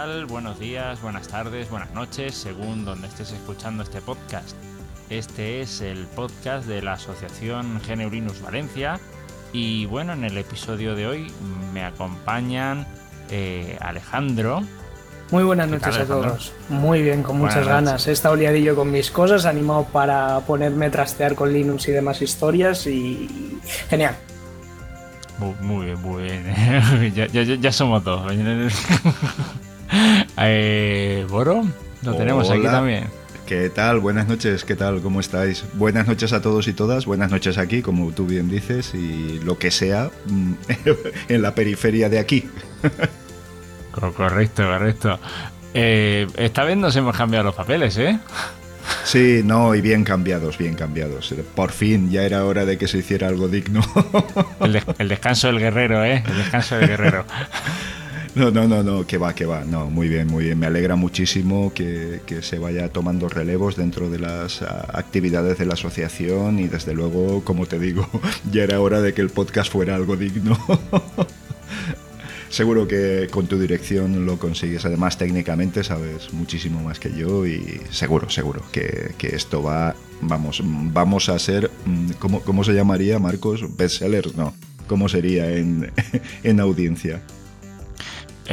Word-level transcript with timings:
Tal? 0.00 0.24
Buenos 0.26 0.58
días, 0.58 1.02
buenas 1.02 1.28
tardes, 1.28 1.68
buenas 1.68 1.90
noches, 1.92 2.34
según 2.34 2.86
donde 2.86 3.06
estés 3.06 3.32
escuchando 3.32 3.82
este 3.82 4.00
podcast. 4.00 4.56
Este 5.10 5.60
es 5.60 5.82
el 5.82 6.06
podcast 6.06 6.66
de 6.66 6.80
la 6.80 6.94
Asociación 6.94 7.78
GNU 7.86 8.08
Linux 8.08 8.40
Valencia 8.40 8.98
y 9.52 9.84
bueno, 9.86 10.14
en 10.14 10.24
el 10.24 10.38
episodio 10.38 10.94
de 10.94 11.06
hoy 11.06 11.30
me 11.74 11.84
acompañan 11.84 12.86
eh, 13.30 13.76
Alejandro. 13.82 14.62
Muy 15.32 15.44
buenas 15.44 15.66
¿Qué 15.66 15.72
noches 15.72 15.92
tal, 15.92 16.02
a 16.02 16.06
todos. 16.06 16.52
Muy 16.70 17.02
bien, 17.02 17.22
con 17.22 17.38
Buenas 17.38 17.56
muchas 17.56 17.68
noches. 17.68 17.84
ganas. 17.86 18.06
He 18.06 18.12
estado 18.12 18.36
liadillo 18.36 18.74
con 18.76 18.90
mis 18.90 19.10
cosas, 19.10 19.44
animado 19.44 19.84
para 19.84 20.40
ponerme 20.40 20.86
a 20.86 20.90
trastear 20.90 21.34
con 21.34 21.52
Linux 21.52 21.86
y 21.88 21.92
demás 21.92 22.22
historias 22.22 22.86
y 22.86 23.60
genial. 23.90 24.16
Muy, 25.60 25.86
bien, 25.86 26.00
muy 26.00 26.22
bien. 26.22 27.12
ya, 27.14 27.26
ya- 27.32 27.42
ya- 27.42 27.54
ya 27.56 27.72
somos 27.72 28.02
dos. 28.02 28.32
eh, 30.38 31.26
Boro, 31.28 31.64
lo 32.02 32.14
tenemos 32.16 32.50
aquí 32.50 32.60
Hola. 32.60 32.70
también. 32.72 33.04
¿Qué 33.46 33.68
tal? 33.68 33.98
Buenas 33.98 34.28
noches, 34.28 34.64
¿qué 34.64 34.76
tal? 34.76 35.00
¿Cómo 35.00 35.18
estáis? 35.18 35.64
Buenas 35.74 36.06
noches 36.06 36.32
a 36.32 36.40
todos 36.40 36.68
y 36.68 36.72
todas, 36.72 37.04
buenas 37.04 37.32
noches 37.32 37.58
aquí, 37.58 37.82
como 37.82 38.12
tú 38.12 38.24
bien 38.26 38.48
dices, 38.48 38.94
y 38.94 39.40
lo 39.44 39.58
que 39.58 39.72
sea 39.72 40.10
mm, 40.26 40.52
en 41.28 41.42
la 41.42 41.54
periferia 41.54 42.08
de 42.08 42.20
aquí. 42.20 42.48
Co- 43.90 44.12
Correcto, 44.12 44.62
correcto. 44.62 45.18
Eh, 45.74 46.28
esta 46.36 46.62
vez 46.62 46.76
nos 46.76 46.94
hemos 46.94 47.16
cambiado 47.16 47.44
los 47.44 47.54
papeles, 47.56 47.96
¿eh? 47.98 48.18
Sí, 49.04 49.42
no, 49.44 49.74
y 49.74 49.80
bien 49.80 50.04
cambiados, 50.04 50.56
bien 50.56 50.74
cambiados. 50.74 51.34
Por 51.56 51.72
fin, 51.72 52.08
ya 52.10 52.22
era 52.22 52.44
hora 52.44 52.64
de 52.64 52.78
que 52.78 52.86
se 52.88 52.98
hiciera 52.98 53.26
algo 53.28 53.48
digno. 53.48 53.80
El, 54.60 54.72
des- 54.74 54.84
el 54.98 55.08
descanso 55.08 55.48
del 55.48 55.58
guerrero, 55.58 56.04
¿eh? 56.04 56.22
El 56.26 56.36
descanso 56.38 56.76
del 56.76 56.88
guerrero. 56.88 57.24
No, 58.34 58.50
no, 58.52 58.68
no, 58.68 58.82
no, 58.84 59.06
que 59.06 59.18
va, 59.18 59.34
que 59.34 59.44
va. 59.44 59.64
No, 59.64 59.90
muy 59.90 60.08
bien, 60.08 60.28
muy 60.28 60.44
bien. 60.44 60.58
Me 60.58 60.66
alegra 60.66 60.94
muchísimo 60.94 61.72
que, 61.74 62.20
que 62.26 62.42
se 62.42 62.58
vaya 62.58 62.88
tomando 62.88 63.28
relevos 63.28 63.74
dentro 63.76 64.08
de 64.08 64.20
las 64.20 64.62
ah, 64.62 64.86
actividades 64.94 65.58
de 65.58 65.66
la 65.66 65.74
asociación 65.74 66.60
y 66.60 66.68
desde 66.68 66.94
luego, 66.94 67.42
como 67.44 67.66
te 67.66 67.78
digo, 67.78 68.08
ya 68.52 68.62
era 68.62 68.80
hora 68.80 69.00
de 69.00 69.14
que 69.14 69.20
el 69.20 69.30
podcast 69.30 69.72
fuera 69.72 69.96
algo 69.96 70.16
digno. 70.16 70.56
Seguro 72.50 72.86
que 72.88 73.28
con 73.30 73.46
tu 73.46 73.58
dirección 73.58 74.26
lo 74.26 74.38
consigues. 74.38 74.84
Además, 74.84 75.18
técnicamente 75.18 75.84
sabes 75.84 76.32
muchísimo 76.32 76.82
más 76.82 76.98
que 76.98 77.12
yo 77.12 77.46
y 77.46 77.80
seguro, 77.90 78.28
seguro 78.28 78.62
que, 78.72 79.14
que 79.18 79.28
esto 79.36 79.62
va, 79.62 79.94
vamos, 80.20 80.60
vamos 80.64 81.28
a 81.28 81.38
ser, 81.38 81.70
mm, 81.86 82.10
¿cómo, 82.18 82.40
cómo 82.40 82.64
se 82.64 82.72
llamaría, 82.72 83.20
Marcos? 83.20 83.76
Bestsellers, 83.76 84.36
no. 84.36 84.52
¿Cómo 84.88 85.08
sería 85.08 85.52
en, 85.52 85.92
en 86.42 86.58
audiencia? 86.58 87.22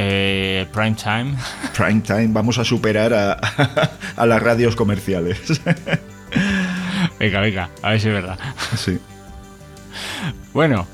Eh, 0.00 0.66
prime 0.72 0.94
time. 0.94 1.34
Prime 1.76 2.00
Time, 2.02 2.28
vamos 2.30 2.56
a 2.58 2.64
superar 2.64 3.12
a, 3.12 3.32
a 4.16 4.26
las 4.26 4.40
radios 4.42 4.76
comerciales. 4.76 5.60
Venga, 7.18 7.40
venga, 7.40 7.68
a 7.82 7.90
ver 7.90 8.00
si 8.00 8.06
es 8.08 8.14
verdad. 8.14 8.38
Sí. 8.76 8.98
Bueno, 10.52 10.86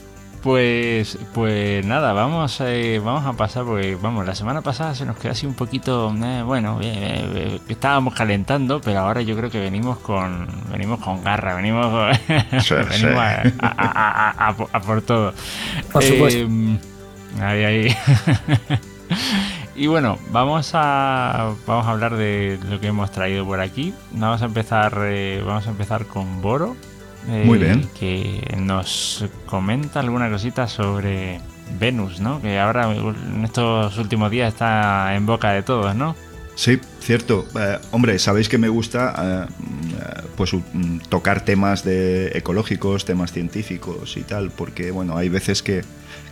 pues, 0.43 1.19
pues 1.35 1.85
nada, 1.85 2.13
vamos, 2.15 2.59
eh, 2.63 2.99
vamos 3.05 3.27
a 3.27 3.33
pasar, 3.37 3.65
porque 3.65 3.97
vamos, 4.01 4.25
la 4.27 4.35
semana 4.35 4.63
pasada 4.63 4.95
se 4.95 5.05
nos 5.05 5.17
quedó 5.19 5.33
así 5.33 5.45
un 5.45 5.55
poquito, 5.55 6.15
eh, 6.23 6.43
bueno, 6.43 6.79
eh, 6.81 6.87
eh, 7.35 7.61
estábamos 7.69 8.15
calentando, 8.15 8.81
pero 8.81 9.01
ahora 9.01 9.21
yo 9.23 9.37
creo 9.37 9.51
que 9.51 9.61
venimos 9.61 9.99
con, 9.99 10.47
venimos 10.73 11.01
con 11.01 11.23
garra, 11.23 11.55
venimos, 11.57 12.17
Sí, 12.63 12.75
venimos 12.75 12.91
sí. 12.95 13.07
A, 13.61 13.67
a- 13.67 13.91
a- 13.91 14.31
a- 14.31 14.49
a 14.49 14.57
por- 14.57 14.69
a 14.73 14.81
por 14.81 15.03
todo. 15.03 15.35
Por 15.93 16.03
supuesto. 16.03 16.41
Eh, 16.41 16.79
ahí, 17.43 17.65
ahí. 17.65 17.97
Y 19.77 19.89
bueno, 19.89 20.19
vamos 20.31 20.71
a 20.75 21.53
vamos 21.67 21.87
a 21.87 21.91
hablar 21.91 22.17
de 22.17 22.61
lo 22.71 22.79
que 22.79 22.87
hemos 22.87 23.11
traído 23.11 23.45
por 23.45 23.59
aquí. 23.59 23.93
Vamos 24.13 24.41
a 24.41 24.45
empezar 24.45 24.97
eh, 25.03 25.43
vamos 25.45 25.67
a 25.67 25.71
empezar 25.71 26.07
con 26.07 26.41
Boro. 26.41 26.77
eh, 27.29 27.43
Muy 27.45 27.59
bien. 27.59 27.89
Que 27.99 28.55
nos 28.57 29.25
comenta 29.47 29.99
alguna 29.99 30.31
cosita 30.31 30.69
sobre 30.69 31.41
Venus, 31.81 32.21
¿no? 32.21 32.41
Que 32.41 32.61
ahora 32.61 32.93
en 32.95 33.45
estos 33.45 33.99
últimos 33.99 34.31
días 34.31 34.53
está 34.53 35.15
en 35.17 35.27
boca 35.27 35.51
de 35.51 35.65
todos, 35.65 35.95
¿no? 35.97 36.15
Sí, 36.55 36.79
cierto. 37.01 37.45
Eh, 37.59 37.79
hombre, 37.91 38.21
sabéis 38.21 38.49
que 38.49 38.59
me 38.59 38.69
gusta 38.69 39.49
eh, 39.49 39.53
mm, 39.59 40.27
pues 40.37 40.53
mm, 40.55 40.99
tocar 41.09 41.45
temas 41.45 41.83
de 41.83 42.29
ecológicos, 42.39 43.05
temas 43.05 43.33
científicos 43.33 44.17
y 44.17 44.23
tal, 44.23 44.53
porque 44.53 44.93
bueno, 44.93 45.17
hay 45.17 45.29
veces 45.29 45.65
que, 45.65 45.83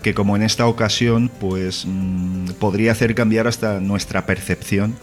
que 0.02 0.14
como 0.14 0.36
en 0.36 0.42
esta 0.42 0.66
ocasión, 0.66 1.30
pues 1.40 1.84
mm, 1.86 2.52
podría 2.58 2.92
hacer 2.92 3.14
cambiar 3.14 3.46
hasta 3.46 3.80
nuestra 3.80 4.26
percepción 4.26 4.94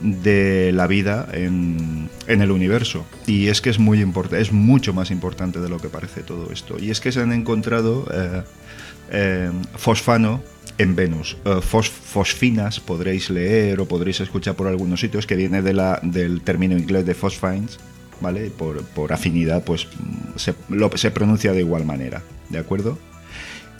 de 0.00 0.72
la 0.72 0.86
vida 0.86 1.28
en, 1.32 2.08
en 2.26 2.40
el 2.40 2.50
universo. 2.52 3.04
Y 3.26 3.48
es 3.48 3.60
que 3.60 3.68
es 3.70 3.78
muy 3.78 4.00
importante, 4.00 4.40
es 4.40 4.52
mucho 4.52 4.94
más 4.94 5.10
importante 5.10 5.60
de 5.60 5.68
lo 5.68 5.78
que 5.78 5.88
parece 5.88 6.22
todo 6.22 6.50
esto. 6.52 6.76
Y 6.80 6.90
es 6.90 7.00
que 7.00 7.12
se 7.12 7.20
han 7.20 7.32
encontrado 7.32 8.06
eh, 8.12 8.42
eh, 9.10 9.50
fosfano 9.76 10.40
en 10.78 10.96
Venus. 10.96 11.36
Eh, 11.44 11.60
fos- 11.60 11.90
fosfinas 11.90 12.80
podréis 12.80 13.28
leer 13.28 13.80
o 13.80 13.86
podréis 13.86 14.20
escuchar 14.20 14.54
por 14.54 14.68
algunos 14.68 15.00
sitios 15.00 15.26
que 15.26 15.36
viene 15.36 15.60
de 15.60 15.74
la, 15.74 16.00
del 16.02 16.40
término 16.40 16.78
inglés 16.78 17.04
de 17.04 17.14
phosphines, 17.14 17.78
¿vale? 18.22 18.50
Por, 18.50 18.82
por 18.84 19.12
afinidad, 19.12 19.64
pues 19.64 19.86
se, 20.36 20.54
se 20.94 21.10
pronuncia 21.10 21.52
de 21.52 21.60
igual 21.60 21.84
manera, 21.84 22.22
¿de 22.48 22.58
acuerdo? 22.58 22.96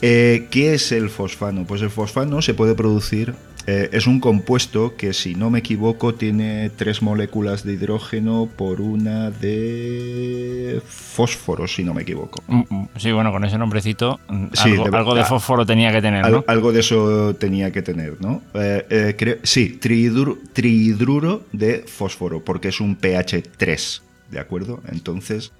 Eh, 0.01 0.47
¿Qué 0.49 0.73
es 0.73 0.91
el 0.91 1.09
fosfano? 1.09 1.65
Pues 1.65 1.81
el 1.81 1.89
fosfano 1.91 2.41
se 2.41 2.55
puede 2.55 2.73
producir, 2.73 3.35
eh, 3.67 3.89
es 3.91 4.07
un 4.07 4.19
compuesto 4.19 4.95
que 4.97 5.13
si 5.13 5.35
no 5.35 5.51
me 5.51 5.59
equivoco 5.59 6.15
tiene 6.15 6.71
tres 6.75 7.03
moléculas 7.03 7.63
de 7.63 7.73
hidrógeno 7.73 8.49
por 8.57 8.81
una 8.81 9.29
de 9.29 10.81
fósforo, 10.87 11.67
si 11.67 11.83
no 11.83 11.93
me 11.93 12.01
equivoco. 12.01 12.41
Mm, 12.47 12.61
mm, 12.67 12.87
Sí, 12.97 13.11
bueno, 13.11 13.31
con 13.31 13.43
ese 13.45 13.59
nombrecito 13.59 14.19
mm, 14.27 14.45
Sí, 14.53 14.71
algo, 14.71 14.89
de- 14.89 14.97
algo 14.97 15.13
de 15.13 15.21
ah, 15.21 15.25
fósforo 15.25 15.65
tenía 15.67 15.91
que 15.91 16.01
tener, 16.01 16.27
¿no? 16.27 16.43
algo 16.47 16.71
de 16.71 16.79
eso 16.79 17.35
tenía 17.35 17.71
que 17.71 17.83
tener, 17.83 18.19
¿no? 18.21 18.41
Eh, 18.55 18.85
eh, 18.89 19.15
creo- 19.15 19.37
sí, 19.43 19.77
trihidru- 19.79 20.39
trihidruro 20.51 21.43
de 21.51 21.85
fósforo, 21.87 22.43
porque 22.43 22.69
es 22.69 22.79
un 22.81 22.95
pH 22.95 23.43
3, 23.55 24.01
¿de 24.31 24.39
acuerdo? 24.39 24.81
Entonces, 24.91 25.51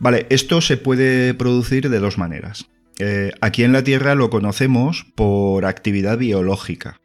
vale, 0.00 0.26
esto 0.30 0.60
se 0.60 0.76
puede 0.76 1.34
producir 1.34 1.88
de 1.88 2.00
dos 2.00 2.18
maneras. 2.18 2.66
Eh, 3.02 3.32
aquí 3.40 3.64
en 3.64 3.72
la 3.72 3.82
Tierra 3.82 4.14
lo 4.14 4.28
conocemos 4.28 5.06
por 5.14 5.64
actividad 5.64 6.18
biológica, 6.18 7.00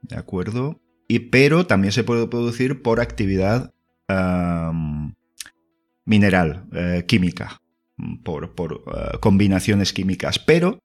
¿de 0.00 0.16
acuerdo? 0.16 0.80
Y, 1.08 1.18
pero 1.18 1.66
también 1.66 1.92
se 1.92 2.04
puede 2.04 2.26
producir 2.26 2.80
por 2.82 3.00
actividad 3.00 3.72
mineral, 6.04 6.64
eh, 6.72 7.04
química, 7.06 7.58
por, 8.24 8.54
por, 8.54 8.84
eh, 8.86 9.18
combinaciones 9.20 9.92
químicas. 9.92 10.38
Pero 10.38 10.78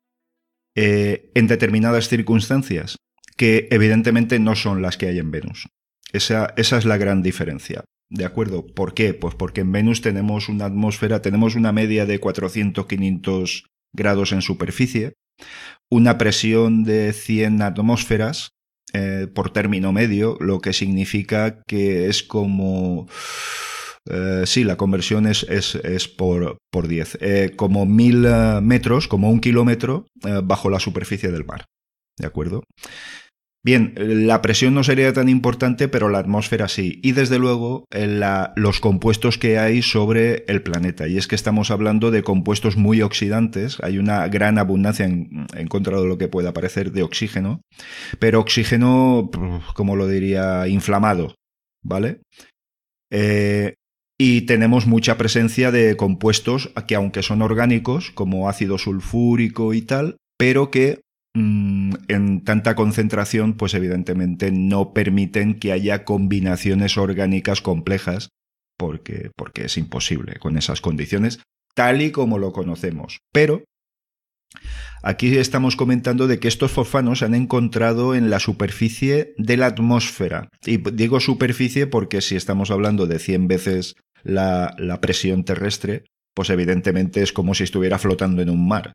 en 0.76 1.48
determinadas 1.48 2.08
circunstancias, 2.10 2.98
que 3.38 3.68
evidentemente 3.72 4.40
no 4.40 4.56
son 4.56 4.82
las 4.82 4.98
que 4.98 5.08
hay 5.08 5.20
en 5.20 5.32
Venus. 5.32 5.68
Esa, 6.12 6.54
esa 6.58 6.78
es 6.78 6.86
la 6.86 6.98
gran 6.98 7.22
diferencia. 7.22 7.84
¿De 8.10 8.26
acuerdo? 8.26 8.66
¿Por 8.66 8.94
qué? 8.94 9.14
Pues 9.14 9.36
porque 9.36 9.62
en 9.62 9.72
Venus 9.72 10.02
tenemos 10.02 10.50
una 10.50 10.66
atmósfera, 10.66 11.22
tenemos 11.22 11.56
una 11.56 11.72
media 11.72 12.06
de 12.06 12.20
400-500 12.20 13.72
grados 13.94 14.32
en 14.32 14.42
superficie, 14.42 15.14
una 15.90 16.18
presión 16.18 16.84
de 16.84 17.14
100 17.14 17.62
atmósferas 17.62 18.50
eh, 18.94 19.28
por 19.34 19.52
término 19.52 19.92
medio, 19.92 20.38
lo 20.40 20.60
que 20.60 20.74
significa 20.74 21.62
que 21.68 22.08
es 22.08 22.24
como... 22.24 23.08
eh, 24.10 24.44
sí, 24.46 24.64
la 24.64 24.76
conversión 24.78 25.28
es, 25.28 25.44
es, 25.44 25.76
es 25.76 26.08
por, 26.08 26.58
por 26.72 26.88
10. 26.88 27.18
Eh, 27.22 27.54
como 27.56 27.86
mil 27.86 28.28
metros, 28.62 29.08
como 29.08 29.30
un 29.30 29.40
kilómetro 29.40 30.06
bajo 30.44 30.70
la 30.70 30.80
superficie 30.80 31.32
del 31.32 31.46
mar. 31.46 31.66
¿De 32.18 32.28
acuerdo? 32.28 32.64
Bien, 33.64 33.94
la 33.96 34.42
presión 34.42 34.74
no 34.74 34.84
sería 34.84 35.14
tan 35.14 35.30
importante, 35.30 35.88
pero 35.88 36.10
la 36.10 36.18
atmósfera 36.18 36.68
sí. 36.68 37.00
Y 37.04 37.12
desde 37.12 37.38
luego 37.38 37.86
los 38.56 38.80
compuestos 38.80 39.38
que 39.38 39.60
hay 39.60 39.84
sobre 39.84 40.46
el 40.48 40.64
planeta. 40.64 41.08
Y 41.08 41.18
es 41.18 41.28
que 41.28 41.36
estamos 41.36 41.70
hablando 41.70 42.10
de 42.10 42.24
compuestos 42.24 42.76
muy 42.76 43.04
oxidantes. 43.04 43.78
Hay 43.84 44.00
una 44.00 44.28
gran 44.30 44.58
abundancia 44.58 45.06
en, 45.06 45.68
contra 45.68 46.00
de 46.02 46.08
lo 46.08 46.18
que 46.18 46.28
pueda 46.28 46.54
parecer 46.54 46.92
de 46.92 47.04
oxígeno. 47.04 47.62
Pero 48.18 48.40
oxígeno, 48.40 49.30
como 49.76 49.96
lo 49.96 50.08
diría, 50.08 50.68
inflamado. 50.68 51.36
¿Vale? 51.84 52.22
Eh, 53.12 53.76
y 54.20 54.42
tenemos 54.42 54.88
mucha 54.88 55.18
presencia 55.18 55.72
de 55.72 55.98
compuestos 55.98 56.72
que 56.88 56.96
aunque 56.96 57.22
son 57.22 57.42
orgánicos, 57.42 58.12
como 58.12 58.50
ácido 58.50 58.78
sulfúrico 58.78 59.74
y 59.74 59.82
tal, 59.82 60.18
pero 60.38 60.72
que 60.72 61.02
en 61.34 62.44
tanta 62.44 62.76
concentración, 62.76 63.54
pues 63.54 63.74
evidentemente 63.74 64.52
no 64.52 64.94
permiten 64.94 65.60
que 65.60 65.72
haya 65.72 66.04
combinaciones 66.04 66.98
orgánicas 66.98 67.62
complejas, 67.62 68.30
porque, 68.78 69.32
porque 69.38 69.66
es 69.66 69.78
imposible 69.78 70.36
con 70.40 70.58
esas 70.58 70.82
condiciones, 70.82 71.40
tal 71.74 72.02
y 72.02 72.12
como 72.12 72.38
lo 72.38 72.52
conocemos. 72.52 73.20
Pero 73.32 73.64
Aquí 75.04 75.38
estamos 75.38 75.76
comentando 75.76 76.28
de 76.28 76.40
que 76.40 76.48
estos 76.48 76.72
fosfanos 76.72 77.20
se 77.20 77.26
han 77.26 77.34
encontrado 77.34 78.14
en 78.14 78.30
la 78.30 78.40
superficie 78.40 79.34
de 79.38 79.58
la 79.58 79.68
atmósfera. 79.68 80.50
Y 80.66 80.78
digo 80.78 81.20
superficie 81.20 81.88
porque 81.88 82.22
si 82.22 82.36
estamos 82.36 82.70
hablando 82.70 83.08
de 83.08 83.18
100 83.18 83.48
veces 83.48 83.96
la, 84.24 84.76
presión 85.02 85.44
terrestre, 85.44 86.06
pues 86.36 86.50
evidentemente 86.52 87.24
es 87.24 87.34
como 87.34 87.56
si 87.56 87.64
estuviera 87.64 87.98
flotando 87.98 88.42
en 88.44 88.50
un 88.52 88.68
mar. 88.68 88.94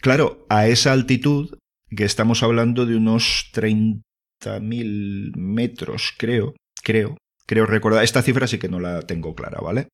Claro, 0.00 0.46
a 0.48 0.68
esa 0.68 0.92
altitud, 0.92 1.58
que 1.94 2.04
estamos 2.04 2.42
hablando 2.42 2.86
de 2.86 2.96
unos 2.96 3.50
30.000 3.52 5.36
metros, 5.36 6.14
creo, 6.16 6.54
creo, 6.82 7.16
creo 7.46 7.66
recordar, 7.66 8.04
esta 8.04 8.22
cifra 8.22 8.46
sí 8.46 8.58
que 8.58 8.68
no 8.68 8.80
la 8.80 9.02
tengo 9.02 9.34
clara, 9.34 9.60
¿vale? 9.60 9.88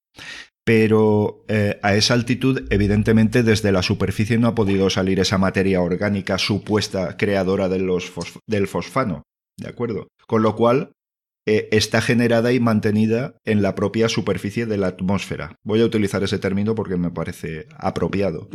Pero 0.65 1.45
eh, 1.49 1.79
a 1.83 1.95
esa 1.95 2.15
altitud, 2.15 2.67
evidentemente, 2.71 3.43
desde 3.43 3.73
la 3.73 3.83
superficie 3.83 4.39
no 4.39 4.49
ha 4.49 4.55
podido 4.55 4.89
salir 4.91 5.21
esa 5.21 5.39
materia 5.39 5.81
orgánica 5.81 6.39
supuesta 6.39 7.17
creadora 7.17 7.69
de 7.69 7.81
los 7.81 8.13
del 8.47 8.67
fosfano, 8.67 9.23
¿de 9.59 9.69
acuerdo? 9.69 10.09
Con 10.27 10.43
lo 10.43 10.57
cual, 10.57 10.93
eh, 11.47 11.69
está 11.73 12.01
generada 12.01 12.53
y 12.53 12.61
mantenida 12.61 13.37
en 13.45 13.61
la 13.61 13.75
propia 13.75 14.09
superficie 14.09 14.65
de 14.65 14.79
la 14.79 14.89
atmósfera. 14.89 15.57
Voy 15.63 15.83
a 15.83 15.85
utilizar 15.85 16.23
ese 16.23 16.39
término 16.39 16.75
porque 16.75 16.97
me 16.97 17.11
parece 17.11 17.67
apropiado. 17.77 18.49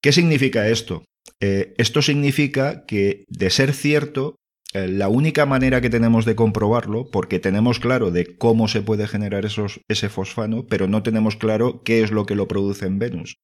¿Qué 0.00 0.12
significa 0.12 0.68
esto? 0.68 1.04
Eh, 1.40 1.74
esto 1.78 2.02
significa 2.02 2.84
que, 2.86 3.24
de 3.28 3.50
ser 3.50 3.72
cierto, 3.72 4.36
eh, 4.74 4.86
la 4.86 5.08
única 5.08 5.46
manera 5.46 5.80
que 5.80 5.90
tenemos 5.90 6.24
de 6.24 6.36
comprobarlo, 6.36 7.10
porque 7.10 7.38
tenemos 7.38 7.80
claro 7.80 8.10
de 8.10 8.36
cómo 8.36 8.68
se 8.68 8.82
puede 8.82 9.08
generar 9.08 9.44
esos, 9.44 9.80
ese 9.88 10.08
fosfano, 10.08 10.66
pero 10.66 10.88
no 10.88 11.02
tenemos 11.02 11.36
claro 11.36 11.82
qué 11.82 12.02
es 12.02 12.10
lo 12.10 12.26
que 12.26 12.34
lo 12.34 12.48
produce 12.48 12.86
en 12.86 12.98
Venus. 12.98 13.36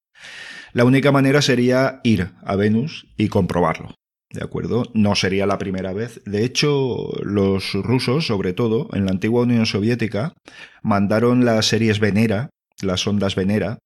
La 0.73 0.85
única 0.85 1.12
manera 1.12 1.41
sería 1.43 2.01
ir 2.05 2.31
a 2.45 2.56
Venus 2.56 3.06
y 3.17 3.29
comprobarlo. 3.29 3.95
¿De 4.31 4.43
acuerdo? 4.43 4.91
No 4.95 5.15
sería 5.15 5.47
la 5.47 5.59
primera 5.59 5.93
vez. 5.93 6.21
De 6.25 6.45
hecho, 6.45 7.12
los 7.23 7.73
rusos, 7.73 8.27
sobre 8.27 8.53
todo, 8.53 8.89
en 8.93 9.05
la 9.05 9.12
antigua 9.12 9.43
Unión 9.43 9.65
Soviética, 9.65 10.33
mandaron 10.83 11.45
las 11.45 11.67
series 11.67 12.01
Venera, 12.01 12.51
las 12.82 13.06
ondas 13.06 13.35
Venera, 13.35 13.79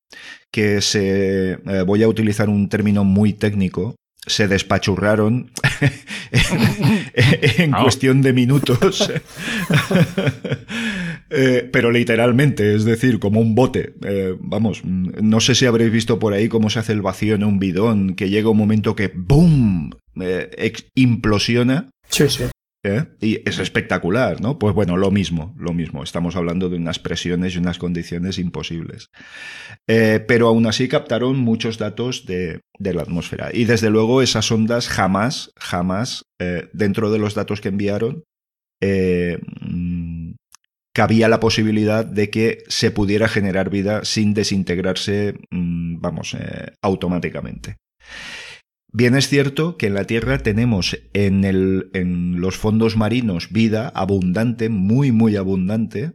que 0.52 0.80
se, 0.80 1.52
eh, 1.52 1.82
voy 1.86 2.02
a 2.02 2.08
utilizar 2.08 2.48
un 2.48 2.68
término 2.68 3.04
muy 3.04 3.32
técnico, 3.32 3.96
se 4.26 4.48
despachurraron 4.48 5.50
en, 7.58 7.72
cuestión 7.72 8.22
de 8.22 8.32
minutos. 8.32 9.10
Eh, 11.30 11.68
pero 11.70 11.90
literalmente, 11.90 12.74
es 12.74 12.86
decir, 12.86 13.18
como 13.18 13.38
un 13.38 13.54
bote. 13.54 13.92
Eh, 14.02 14.34
vamos, 14.40 14.82
no 14.82 15.40
sé 15.40 15.54
si 15.54 15.66
habréis 15.66 15.92
visto 15.92 16.18
por 16.18 16.32
ahí 16.32 16.48
cómo 16.48 16.70
se 16.70 16.78
hace 16.78 16.92
el 16.92 17.02
vacío 17.02 17.34
en 17.34 17.44
un 17.44 17.58
bidón, 17.58 18.14
que 18.14 18.30
llega 18.30 18.48
un 18.48 18.56
momento 18.56 18.96
que 18.96 19.12
¡boom! 19.14 19.90
implosiona. 20.94 21.90
Sí, 22.08 22.30
sí. 22.30 22.44
¿Eh? 22.84 23.04
Y 23.20 23.48
es 23.48 23.58
espectacular, 23.58 24.40
¿no? 24.40 24.58
Pues 24.58 24.72
bueno, 24.72 24.96
lo 24.96 25.10
mismo, 25.10 25.54
lo 25.58 25.72
mismo. 25.72 26.04
Estamos 26.04 26.36
hablando 26.36 26.68
de 26.68 26.76
unas 26.76 27.00
presiones 27.00 27.54
y 27.54 27.58
unas 27.58 27.78
condiciones 27.78 28.38
imposibles. 28.38 29.10
Eh, 29.88 30.24
pero 30.26 30.46
aún 30.46 30.66
así 30.66 30.86
captaron 30.86 31.38
muchos 31.38 31.78
datos 31.78 32.24
de, 32.26 32.60
la 32.78 33.02
atmósfera. 33.02 33.50
Y 33.52 33.64
desde 33.64 33.90
luego 33.90 34.22
esas 34.22 34.50
ondas 34.52 34.88
jamás, 34.88 35.52
jamás, 35.56 36.26
eh, 36.38 36.68
dentro 36.72 37.10
de 37.10 37.18
los 37.18 37.34
datos 37.34 37.60
que 37.60 37.68
enviaron, 37.68 38.22
mm, 38.80 40.34
cabía 40.94 41.28
la 41.28 41.40
posibilidad 41.40 42.04
de 42.04 42.30
que 42.30 42.62
se 42.68 42.92
pudiera 42.92 43.26
generar 43.26 43.70
vida 43.70 44.04
sin 44.04 44.34
desintegrarse, 44.34 45.34
mm, 45.50 46.00
vamos, 46.00 46.36
automáticamente. 46.80 47.76
Bien 48.90 49.14
es 49.14 49.28
cierto 49.28 49.76
que 49.76 49.86
en 49.86 49.94
la 49.94 50.04
Tierra 50.04 50.38
tenemos 50.38 50.98
en, 51.12 51.44
el, 51.44 51.90
en 51.92 52.40
los 52.40 52.56
fondos 52.56 52.96
marinos 52.96 53.50
vida 53.50 53.88
abundante, 53.88 54.70
muy, 54.70 55.12
muy 55.12 55.36
abundante, 55.36 56.12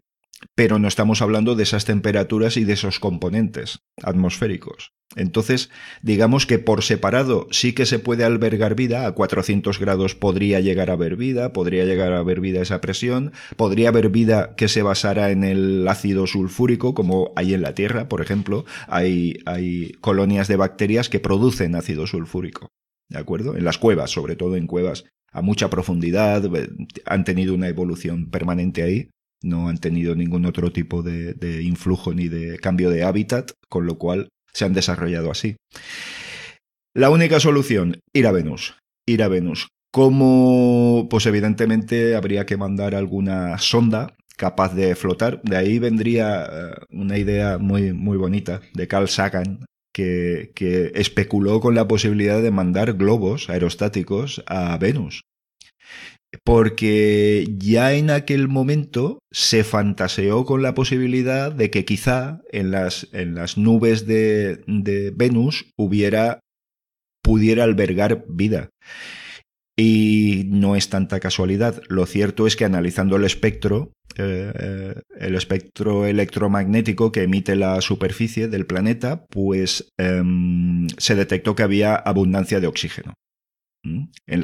pero 0.56 0.80
no 0.80 0.88
estamos 0.88 1.22
hablando 1.22 1.56
de 1.56 1.64
esas 1.64 1.86
temperaturas 1.86 2.58
y 2.58 2.64
de 2.64 2.74
esos 2.74 3.00
componentes 3.00 3.80
atmosféricos. 4.02 4.94
Entonces, 5.16 5.70
digamos 6.02 6.46
que 6.46 6.60
por 6.60 6.84
separado 6.84 7.48
sí 7.52 7.74
que 7.74 7.86
se 7.86 8.00
puede 8.00 8.24
albergar 8.24 8.76
vida, 8.76 9.06
a 9.06 9.12
400 9.12 9.80
grados 9.80 10.16
podría 10.16 10.60
llegar 10.60 10.90
a 10.90 10.94
haber 10.94 11.16
vida, 11.16 11.54
podría 11.54 11.86
llegar 11.86 12.14
a 12.14 12.20
haber 12.20 12.40
vida 12.40 12.62
esa 12.62 12.82
presión, 12.82 13.32
podría 13.56 13.90
haber 13.90 14.10
vida 14.10 14.56
que 14.56 14.68
se 14.68 14.82
basara 14.82 15.32
en 15.32 15.44
el 15.44 15.88
ácido 15.88 16.26
sulfúrico, 16.26 16.94
como 16.94 17.32
hay 17.36 17.54
en 17.54 17.62
la 17.62 17.76
Tierra, 17.76 18.10
por 18.10 18.22
ejemplo, 18.22 18.66
hay, 18.88 19.38
hay 19.46 19.92
colonias 20.02 20.48
de 20.48 20.56
bacterias 20.56 21.10
que 21.10 21.20
producen 21.20 21.76
ácido 21.76 22.08
sulfúrico, 22.08 22.70
¿de 23.10 23.20
acuerdo? 23.20 23.56
En 23.56 23.66
las 23.66 23.78
cuevas, 23.78 24.12
sobre 24.12 24.36
todo 24.36 24.56
en 24.56 24.68
cuevas 24.68 25.06
a 25.32 25.42
mucha 25.42 25.70
profundidad, 25.70 26.46
eh, 26.56 26.70
han 27.06 27.24
tenido 27.24 27.54
una 27.54 27.68
evolución 27.68 28.30
permanente 28.30 28.84
ahí, 28.84 29.10
no 29.44 29.70
han 29.70 29.78
tenido 29.78 30.16
ningún 30.16 30.46
otro 30.46 30.72
tipo 30.72 31.04
de, 31.04 31.62
influjo 31.62 32.14
ni 32.14 32.30
de 32.30 32.58
cambio 32.58 32.90
de 32.90 33.04
hábitat, 33.04 33.52
con 33.70 33.86
lo 33.86 33.98
cual 33.98 34.30
se 34.52 34.66
han 34.66 34.74
desarrollado 34.74 35.30
así. 35.30 35.58
La 36.96 37.10
única 37.10 37.40
solución, 37.40 38.00
ir 38.14 38.26
a 38.28 38.32
Venus. 38.32 38.76
Ir 39.06 39.22
a 39.22 39.28
Venus. 39.28 39.68
¿Cómo? 39.92 41.08
Pues 41.10 41.26
evidentemente 41.26 42.16
habría 42.16 42.46
que 42.46 42.58
mandar 42.58 42.96
alguna 42.96 43.58
sonda 43.60 44.16
capaz 44.38 44.74
de 44.74 44.96
flotar. 44.96 45.42
De 45.44 45.58
ahí 45.58 45.78
vendría 45.78 46.46
eh, 46.46 46.72
una 46.90 47.18
idea 47.18 47.58
muy, 47.58 47.94
muy 47.94 48.18
bonita 48.18 48.62
de 48.74 48.88
Carl 48.88 49.08
Sagan, 49.08 49.66
que, 49.94 50.52
que 50.56 50.92
especuló 50.96 51.60
con 51.60 51.76
la 51.76 51.88
posibilidad 51.88 52.42
de 52.42 52.50
mandar 52.50 52.94
globos 52.94 53.50
aerostáticos 53.50 54.44
a 54.48 54.78
Venus 54.78 55.22
porque 56.44 57.48
ya 57.58 57.94
en 57.94 58.10
aquel 58.10 58.48
momento 58.48 59.20
se 59.32 59.64
fantaseó 59.64 60.46
con 60.46 60.62
la 60.62 60.74
posibilidad 60.74 61.52
de 61.52 61.70
que 61.70 61.86
quizá 61.86 62.42
en 62.52 62.72
las, 62.72 63.08
en 63.14 63.36
las 63.36 63.58
nubes 63.58 64.06
de, 64.06 64.64
Venus 65.16 65.66
hubiera, 65.78 66.40
pudiera 67.22 67.64
albergar 67.64 68.26
vida. 68.28 68.70
Y 69.76 70.44
no 70.50 70.76
es 70.76 70.90
tanta 70.90 71.20
casualidad. 71.20 71.82
Lo 71.90 72.06
cierto 72.06 72.46
es 72.46 72.56
que 72.56 72.66
analizando 72.66 73.16
el 73.16 73.24
espectro, 73.24 73.92
eh, 74.18 74.52
eh, 74.54 75.02
el 75.20 75.34
espectro 75.34 76.06
electromagnético 76.06 77.12
que 77.12 77.24
emite 77.24 77.56
la 77.56 77.82
superficie 77.82 78.48
del 78.48 78.68
planeta, 78.68 79.26
pues 79.32 79.88
em, 79.98 80.88
se 80.98 81.16
detectó 81.16 81.56
que 81.56 81.64
había 81.64 81.96
abundancia 81.96 82.60
de 82.60 82.68
oxígeno 82.68 83.16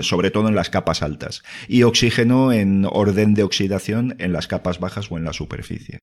sobre 0.01 0.31
todo 0.31 0.47
en 0.47 0.55
las 0.55 0.69
capas 0.69 1.01
altas, 1.01 1.43
y 1.67 1.83
oxígeno 1.83 2.51
en 2.51 2.85
orden 2.85 3.33
de 3.33 3.43
oxidación 3.43 4.15
en 4.19 4.33
las 4.33 4.47
capas 4.47 4.79
bajas 4.79 5.11
o 5.11 5.17
en 5.17 5.23
la 5.23 5.33
superficie. 5.33 5.99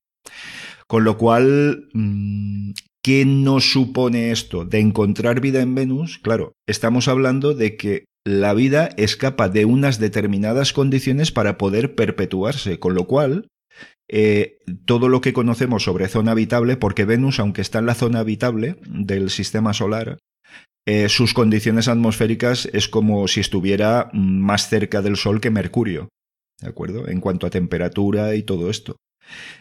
Con 0.87 1.03
lo 1.03 1.17
cual, 1.17 1.89
mm, 1.93 2.71
¿qué 3.03 3.25
nos 3.25 3.71
supone 3.71 4.31
esto 4.31 4.65
de 4.65 4.79
encontrar 4.79 5.41
vida 5.41 5.61
en 5.61 5.75
Venus? 5.75 6.19
Claro, 6.19 6.53
estamos 6.67 7.07
hablando 7.07 7.53
de 7.53 7.75
que 7.75 8.05
la 8.25 8.53
vida 8.53 8.89
escapa 8.97 9.49
de 9.49 9.65
unas 9.65 9.99
determinadas 9.99 10.73
condiciones 10.73 11.31
para 11.31 11.57
poder 11.57 11.95
perpetuarse, 11.95 12.79
con 12.79 12.93
lo 12.93 13.05
cual 13.05 13.47
eh, 14.09 14.59
todo 14.85 15.09
lo 15.09 15.21
que 15.21 15.33
conocemos 15.33 15.83
sobre 15.83 16.07
zona 16.07 16.31
habitable, 16.31 16.77
porque 16.77 17.05
Venus, 17.05 17.39
aunque 17.39 17.61
está 17.61 17.79
en 17.79 17.85
la 17.85 17.93
zona 17.93 18.19
habitable 18.19 18.77
del 18.87 19.29
sistema 19.29 19.73
solar, 19.73 20.19
eh, 20.89 21.09
sus 21.09 21.33
condiciones 21.33 21.89
atmosféricas 21.89 22.69
es 22.71 22.87
como 22.87 23.27
si 23.27 23.41
estuviera 23.41 24.09
más 24.13 24.69
cerca 24.69 25.01
del 25.01 25.17
Sol 25.17 25.41
que 25.41 25.49
Mercurio, 25.49 26.07
¿de 26.61 26.69
acuerdo? 26.69 27.09
En 27.09 27.19
cuanto 27.19 27.45
a 27.45 27.49
temperatura 27.49 28.35
y 28.35 28.43
todo 28.43 28.69
esto. 28.69 28.95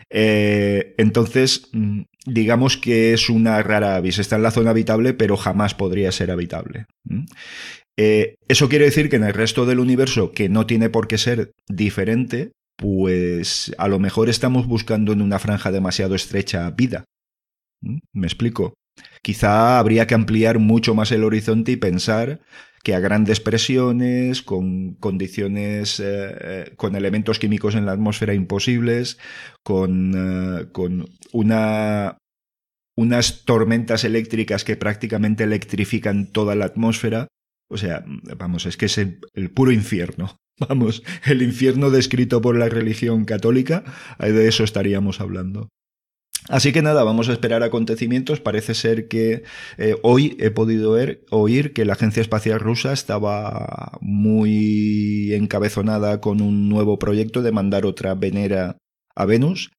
Eh, 0.09 0.95
entonces, 0.99 1.69
mm, 1.73 2.03
digamos 2.27 2.77
que 2.77 3.13
es 3.13 3.29
una 3.29 3.61
rara 3.65 3.97
avis. 3.97 4.21
Está 4.21 4.37
en 4.37 4.45
la 4.45 4.53
zona 4.53 4.71
habitable, 4.71 5.15
pero 5.15 5.37
jamás 5.37 5.75
podría 5.75 6.13
ser 6.13 6.31
habitable. 6.31 6.87
Eh, 7.99 8.37
eso 8.47 8.69
quiere 8.69 8.85
decir 8.85 9.11
que 9.11 9.17
en 9.17 9.25
el 9.25 9.35
resto 9.35 9.67
del 9.67 9.81
universo, 9.81 10.31
que 10.31 10.49
no 10.49 10.65
tiene 10.65 10.91
por 10.91 11.09
qué 11.09 11.19
ser 11.19 11.51
diferente, 11.69 12.53
pues 12.77 13.75
a 13.79 13.89
lo 13.89 13.99
mejor 13.99 14.29
estamos 14.29 14.69
buscando 14.69 15.13
en 15.13 15.23
una 15.23 15.41
franja 15.41 15.73
demasiado 15.73 16.15
estrecha 16.15 16.71
vida. 16.71 17.05
¿Me 18.13 18.29
explico? 18.29 18.75
Quizá 19.23 19.79
habría 19.79 20.07
que 20.07 20.15
ampliar 20.15 20.59
mucho 20.59 20.95
más 20.95 21.11
el 21.13 21.25
horizonte 21.25 21.73
y 21.73 21.77
pensar 21.77 22.41
que 22.87 22.95
a 22.95 23.01
grandes 23.01 23.41
presiones, 23.41 24.43
con 24.43 24.95
condiciones, 24.95 25.99
eh, 25.99 26.05
eh, 26.41 26.73
con 26.77 26.95
elementos 26.95 27.41
químicos 27.41 27.75
en 27.75 27.85
la 27.85 27.91
atmósfera 27.91 28.33
imposibles, 28.33 29.19
con, 29.65 30.13
eh, 30.15 30.67
con 30.71 31.05
una, 31.33 32.19
unas 32.97 33.45
tormentas 33.45 34.05
eléctricas 34.05 34.63
que 34.63 34.77
prácticamente 34.77 35.43
electrifican 35.43 36.31
toda 36.31 36.55
la 36.55 36.67
atmósfera. 36.67 37.27
O 37.69 37.77
sea, 37.77 38.05
vamos, 38.37 38.67
es 38.67 38.77
que 38.77 38.87
es 38.87 38.99
el, 38.99 39.19
el 39.35 39.51
puro 39.51 39.73
infierno. 39.73 40.37
Vamos, 40.69 41.03
el 41.25 41.43
infierno 41.43 41.91
descrito 41.91 42.41
por 42.41 42.57
la 42.57 42.69
religión 42.69 43.25
católica, 43.25 43.83
de 44.21 44.47
eso 44.47 44.63
estaríamos 44.63 45.21
hablando. 45.21 45.69
Así 46.49 46.73
que 46.73 46.83
nada, 46.83 47.03
vamos 47.03 47.29
a 47.29 47.33
esperar 47.33 47.63
acontecimientos. 47.63 48.41
Parece 48.41 48.75
ser 48.75 49.09
que 49.09 49.43
eh, 49.79 49.97
hoy 50.03 50.37
he 50.39 50.51
podido 50.51 50.93
ver, 50.93 51.25
oír 51.31 51.73
que 51.73 51.85
la 51.85 51.95
Agencia 51.95 52.21
Espacial 52.21 52.61
Rusa 52.61 52.93
estaba 52.93 53.99
muy 54.01 55.35
encabezonada 55.35 56.21
con 56.21 56.41
un 56.41 56.69
nuevo 56.69 56.99
proyecto 56.99 57.43
de 57.43 57.53
mandar 57.53 57.85
otra 57.85 58.15
Venera 58.15 58.79
a 59.15 59.25
Venus 59.25 59.71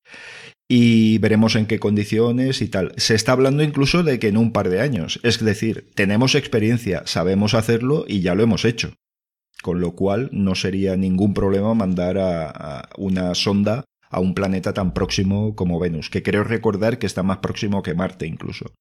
y 0.67 1.19
veremos 1.19 1.55
en 1.55 1.67
qué 1.67 1.79
condiciones 1.79 2.61
y 2.61 2.67
tal. 2.67 2.91
Se 2.97 3.15
está 3.15 3.31
hablando 3.31 3.63
incluso 3.63 4.03
de 4.03 4.19
que 4.19 4.27
en 4.27 4.37
un 4.37 4.51
par 4.51 4.69
de 4.69 4.81
años. 4.81 5.19
Es 5.23 5.43
decir, 5.43 5.89
tenemos 5.95 6.35
experiencia, 6.35 7.03
sabemos 7.05 7.53
hacerlo 7.53 8.03
y 8.07 8.19
ya 8.21 8.35
lo 8.35 8.43
hemos 8.43 8.65
hecho. 8.65 8.93
Con 9.63 9.79
lo 9.79 9.95
cual 9.95 10.29
no 10.33 10.53
sería 10.53 10.97
ningún 10.97 11.33
problema 11.33 11.73
mandar 11.73 12.17
a, 12.17 12.49
a 12.49 12.89
una 12.97 13.33
sonda 13.35 13.85
a 14.09 14.19
un 14.19 14.33
planeta 14.33 14.73
tan 14.73 14.93
próximo 14.93 15.55
como 15.55 15.79
Venus, 15.79 16.09
que 16.09 16.23
creo 16.23 16.43
recordar 16.43 16.99
que 16.99 17.07
está 17.07 17.23
más 17.23 17.37
próximo 17.37 17.83
que 17.83 17.95
Marte 17.95 18.27
incluso. 18.27 18.73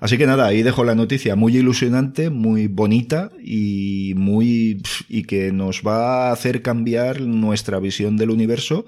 Así 0.00 0.16
que 0.16 0.26
nada, 0.26 0.46
ahí 0.46 0.62
dejo 0.62 0.82
la 0.82 0.94
noticia 0.94 1.36
muy 1.36 1.56
ilusionante, 1.56 2.30
muy 2.30 2.68
bonita 2.68 3.30
y 3.42 4.14
muy 4.16 4.82
y 5.08 5.24
que 5.24 5.52
nos 5.52 5.82
va 5.82 6.28
a 6.28 6.32
hacer 6.32 6.62
cambiar 6.62 7.20
nuestra 7.20 7.78
visión 7.80 8.16
del 8.16 8.30
universo 8.30 8.86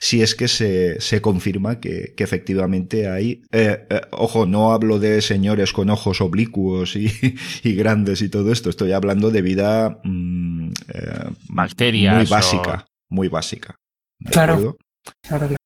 si 0.00 0.22
es 0.22 0.36
que 0.36 0.46
se, 0.46 1.00
se 1.00 1.20
confirma 1.20 1.80
que, 1.80 2.14
que, 2.16 2.22
efectivamente 2.22 3.08
hay. 3.08 3.42
Eh, 3.50 3.84
eh, 3.90 4.00
ojo, 4.12 4.46
no 4.46 4.72
hablo 4.72 5.00
de 5.00 5.22
señores 5.22 5.72
con 5.72 5.90
ojos 5.90 6.20
oblicuos 6.20 6.94
y, 6.94 7.10
y, 7.64 7.74
grandes 7.74 8.22
y 8.22 8.28
todo 8.28 8.52
esto. 8.52 8.70
Estoy 8.70 8.92
hablando 8.92 9.30
de 9.30 9.42
vida 9.42 9.98
mm, 10.04 10.68
eh, 10.94 11.30
bacterias 11.48 12.16
muy 12.16 12.26
básica, 12.26 12.86
o... 12.86 13.14
muy 13.14 13.28
básica. 13.28 13.74
Claro, 14.18 14.76
claro, 15.22 15.46
claro. 15.48 15.56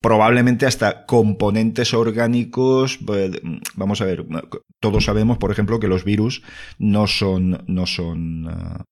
Probablemente 0.00 0.66
hasta 0.66 1.06
componentes 1.06 1.94
orgánicos. 1.94 3.00
Vamos 3.74 4.00
a 4.00 4.04
ver, 4.04 4.26
todos 4.80 5.04
sabemos, 5.04 5.38
por 5.38 5.50
ejemplo, 5.50 5.80
que 5.80 5.88
los 5.88 6.04
virus 6.04 6.42
no 6.78 7.06
son, 7.06 7.64
no 7.66 7.86
son, 7.86 8.46
uh, 8.46 8.84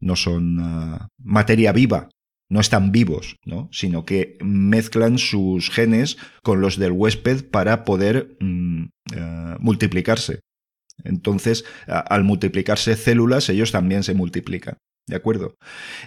no 0.00 0.16
son 0.16 0.60
uh, 0.60 0.98
materia 1.22 1.72
viva, 1.72 2.10
no 2.50 2.60
están 2.60 2.92
vivos, 2.92 3.36
¿no? 3.44 3.68
sino 3.72 4.04
que 4.04 4.36
mezclan 4.42 5.18
sus 5.18 5.70
genes 5.70 6.18
con 6.42 6.60
los 6.60 6.76
del 6.76 6.92
huésped 6.92 7.48
para 7.50 7.84
poder 7.84 8.36
mm, 8.40 8.84
uh, 8.84 9.58
multiplicarse. 9.60 10.40
Entonces, 11.04 11.64
al 11.86 12.24
multiplicarse 12.24 12.96
células, 12.96 13.48
ellos 13.48 13.70
también 13.70 14.02
se 14.02 14.14
multiplican. 14.14 14.78
¿De 15.08 15.16
acuerdo? 15.16 15.56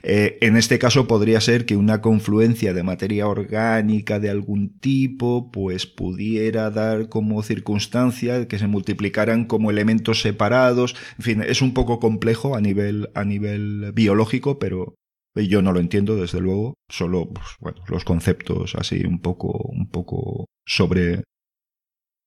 Eh, 0.03 0.37
en 0.41 0.55
este 0.55 0.77
caso 0.77 1.07
podría 1.07 1.41
ser 1.41 1.65
que 1.65 1.75
una 1.75 2.01
confluencia 2.01 2.71
de 2.73 2.83
materia 2.83 3.27
orgánica 3.27 4.19
de 4.19 4.29
algún 4.29 4.77
tipo, 4.79 5.49
pues 5.51 5.87
pudiera 5.87 6.69
dar 6.69 7.09
como 7.09 7.41
circunstancia 7.41 8.47
que 8.47 8.59
se 8.59 8.67
multiplicaran 8.67 9.45
como 9.45 9.71
elementos 9.71 10.21
separados. 10.21 10.95
En 11.17 11.23
fin, 11.23 11.41
es 11.41 11.63
un 11.63 11.73
poco 11.73 11.99
complejo 11.99 12.55
a 12.55 12.61
nivel, 12.61 13.09
a 13.15 13.25
nivel 13.25 13.91
biológico, 13.93 14.59
pero 14.59 14.93
yo 15.35 15.63
no 15.63 15.71
lo 15.71 15.79
entiendo, 15.79 16.15
desde 16.15 16.39
luego. 16.39 16.75
Solo, 16.87 17.27
pues, 17.33 17.47
bueno, 17.59 17.83
los 17.87 18.05
conceptos 18.05 18.75
así 18.75 19.03
un 19.03 19.19
poco, 19.19 19.51
un 19.69 19.89
poco 19.89 20.45
sobre, 20.63 21.23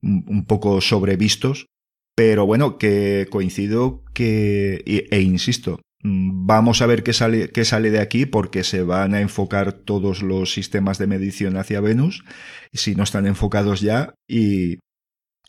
un 0.02 0.44
poco 0.46 0.80
sobrevistos. 0.80 1.66
Pero 2.16 2.46
bueno, 2.46 2.78
que 2.78 3.26
coincido 3.30 4.04
que, 4.12 4.82
e, 4.86 5.08
e 5.10 5.20
insisto, 5.20 5.80
Vamos 6.06 6.82
a 6.82 6.86
ver 6.86 7.02
qué 7.02 7.14
sale, 7.14 7.48
qué 7.48 7.64
sale 7.64 7.90
de 7.90 7.98
aquí 7.98 8.26
porque 8.26 8.62
se 8.62 8.82
van 8.82 9.14
a 9.14 9.22
enfocar 9.22 9.72
todos 9.72 10.22
los 10.22 10.52
sistemas 10.52 10.98
de 10.98 11.06
medición 11.06 11.56
hacia 11.56 11.80
Venus, 11.80 12.24
si 12.74 12.94
no 12.94 13.04
están 13.04 13.26
enfocados 13.26 13.80
ya, 13.80 14.14
y, 14.28 14.80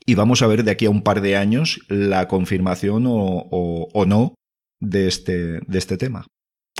y 0.05 0.15
vamos 0.15 0.41
a 0.41 0.47
ver 0.47 0.63
de 0.63 0.71
aquí 0.71 0.85
a 0.85 0.89
un 0.89 1.03
par 1.03 1.19
de 1.19 1.35
años 1.35 1.81
la 1.89 2.29
confirmación 2.29 3.05
o, 3.05 3.15
o, 3.51 3.89
o 3.93 4.05
no 4.05 4.35
de 4.79 5.09
este, 5.09 5.59
de 5.59 5.77
este 5.77 5.97
tema. 5.97 6.25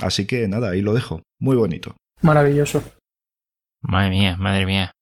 Así 0.00 0.26
que 0.26 0.48
nada, 0.48 0.70
ahí 0.70 0.80
lo 0.80 0.94
dejo. 0.94 1.22
Muy 1.38 1.56
bonito. 1.56 1.96
Maravilloso. 2.22 2.82
Madre 3.82 4.08
mía, 4.08 4.36
madre 4.38 4.64
mía. 4.64 4.92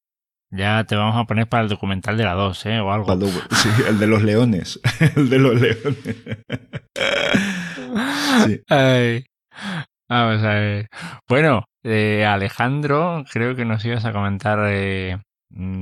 Ya 0.55 0.83
te 0.85 0.95
vamos 0.95 1.15
a 1.17 1.25
poner 1.25 1.47
para 1.47 1.63
el 1.63 1.69
documental 1.69 2.17
de 2.17 2.23
la 2.23 2.33
2, 2.33 2.65
¿eh? 2.67 2.79
O 2.79 2.91
algo. 2.91 3.15
Sí, 3.51 3.69
el 3.87 3.99
de 3.99 4.07
los 4.07 4.23
leones. 4.23 4.79
el 5.15 5.29
de 5.29 5.39
los 5.39 5.59
leones. 5.59 6.15
Sí. 8.45 8.61
Ay. 8.69 9.25
Vamos 10.09 10.43
a 10.43 10.53
ver. 10.55 10.89
Bueno, 11.27 11.63
eh, 11.83 12.25
Alejandro, 12.25 13.23
creo 13.31 13.55
que 13.55 13.63
nos 13.63 13.83
ibas 13.85 14.03
a 14.05 14.11
comentar 14.11 14.59
eh, 14.65 15.17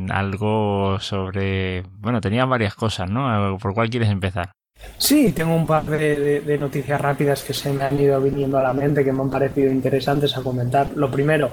algo 0.09 0.99
sobre. 0.99 1.81
Bueno, 1.93 2.21
tenías 2.21 2.47
varias 2.47 2.75
cosas, 2.75 3.09
¿no? 3.09 3.57
¿Por 3.57 3.73
cuál 3.73 3.89
quieres 3.89 4.09
empezar? 4.09 4.51
Sí, 4.97 5.33
tengo 5.33 5.55
un 5.55 5.65
par 5.65 5.85
de, 5.85 6.57
noticias 6.59 6.99
rápidas 6.99 7.43
que 7.43 7.53
se 7.53 7.73
me 7.73 7.83
han 7.83 7.99
ido 7.99 8.21
viniendo 8.21 8.57
a 8.57 8.63
la 8.63 8.73
mente 8.73 9.03
que 9.03 9.11
me 9.11 9.21
han 9.21 9.29
parecido 9.29 9.71
interesantes 9.71 10.37
a 10.37 10.41
comentar. 10.41 10.91
Lo 10.95 11.11
primero, 11.11 11.51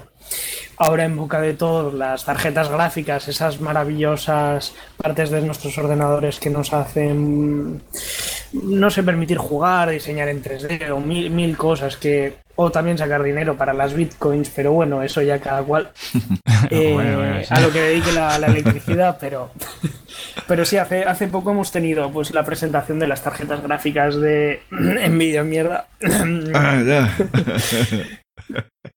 ahora 0.76 1.04
en 1.04 1.16
boca 1.16 1.40
de 1.40 1.54
todos 1.54 1.92
las 1.94 2.24
tarjetas 2.24 2.70
gráficas, 2.70 3.26
esas 3.28 3.60
maravillosas 3.60 4.74
partes 4.96 5.30
de 5.30 5.40
nuestros 5.40 5.76
ordenadores 5.78 6.38
que 6.38 6.50
nos 6.50 6.72
hacen, 6.72 7.82
no 8.52 8.90
sé, 8.90 9.02
permitir 9.02 9.38
jugar, 9.38 9.90
diseñar 9.90 10.28
en 10.28 10.42
3D 10.42 10.90
o 10.90 11.00
mil, 11.00 11.30
mil 11.30 11.56
cosas 11.56 11.96
que 11.96 12.34
o 12.62 12.70
también 12.70 12.98
sacar 12.98 13.22
dinero 13.22 13.56
para 13.56 13.72
las 13.72 13.94
bitcoins, 13.94 14.50
pero 14.50 14.72
bueno, 14.72 15.02
eso 15.02 15.22
ya 15.22 15.38
cada 15.38 15.62
cual 15.62 15.90
eh, 16.68 16.90
bueno, 16.94 17.16
bueno, 17.16 17.42
sí. 17.42 17.46
a 17.48 17.60
lo 17.60 17.72
que 17.72 17.80
dedique 17.80 18.12
la, 18.12 18.38
la 18.38 18.48
electricidad, 18.48 19.16
pero 19.18 19.50
pero 20.46 20.66
sí, 20.66 20.76
hace, 20.76 21.04
hace 21.04 21.28
poco 21.28 21.52
hemos 21.52 21.72
tenido 21.72 22.10
pues 22.10 22.34
la 22.34 22.44
presentación 22.44 22.98
de 22.98 23.06
las 23.06 23.22
tarjetas 23.22 23.62
gráficas 23.62 24.16
de 24.20 24.60
Nvidia 24.70 25.42
mierda. 25.42 25.88
Ah. 26.54 27.08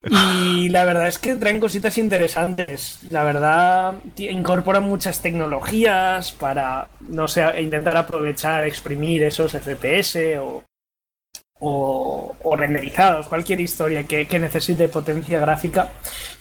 Y 0.09 0.69
la 0.69 0.83
verdad 0.85 1.07
es 1.07 1.19
que 1.19 1.35
traen 1.35 1.59
cositas 1.59 1.97
interesantes. 1.97 2.99
La 3.09 3.23
verdad, 3.23 3.95
incorporan 4.17 4.83
muchas 4.83 5.21
tecnologías 5.21 6.31
para, 6.33 6.87
no 7.07 7.27
sé, 7.27 7.43
intentar 7.61 7.95
aprovechar, 7.95 8.65
exprimir 8.65 9.23
esos 9.23 9.53
FPS 9.53 10.37
o, 10.39 10.63
o, 11.63 12.35
o 12.43 12.55
renderizados, 12.55 13.27
cualquier 13.27 13.61
historia 13.61 14.03
que, 14.03 14.27
que, 14.27 14.37
necesite 14.37 14.89
potencia 14.89 15.39
gráfica, 15.39 15.93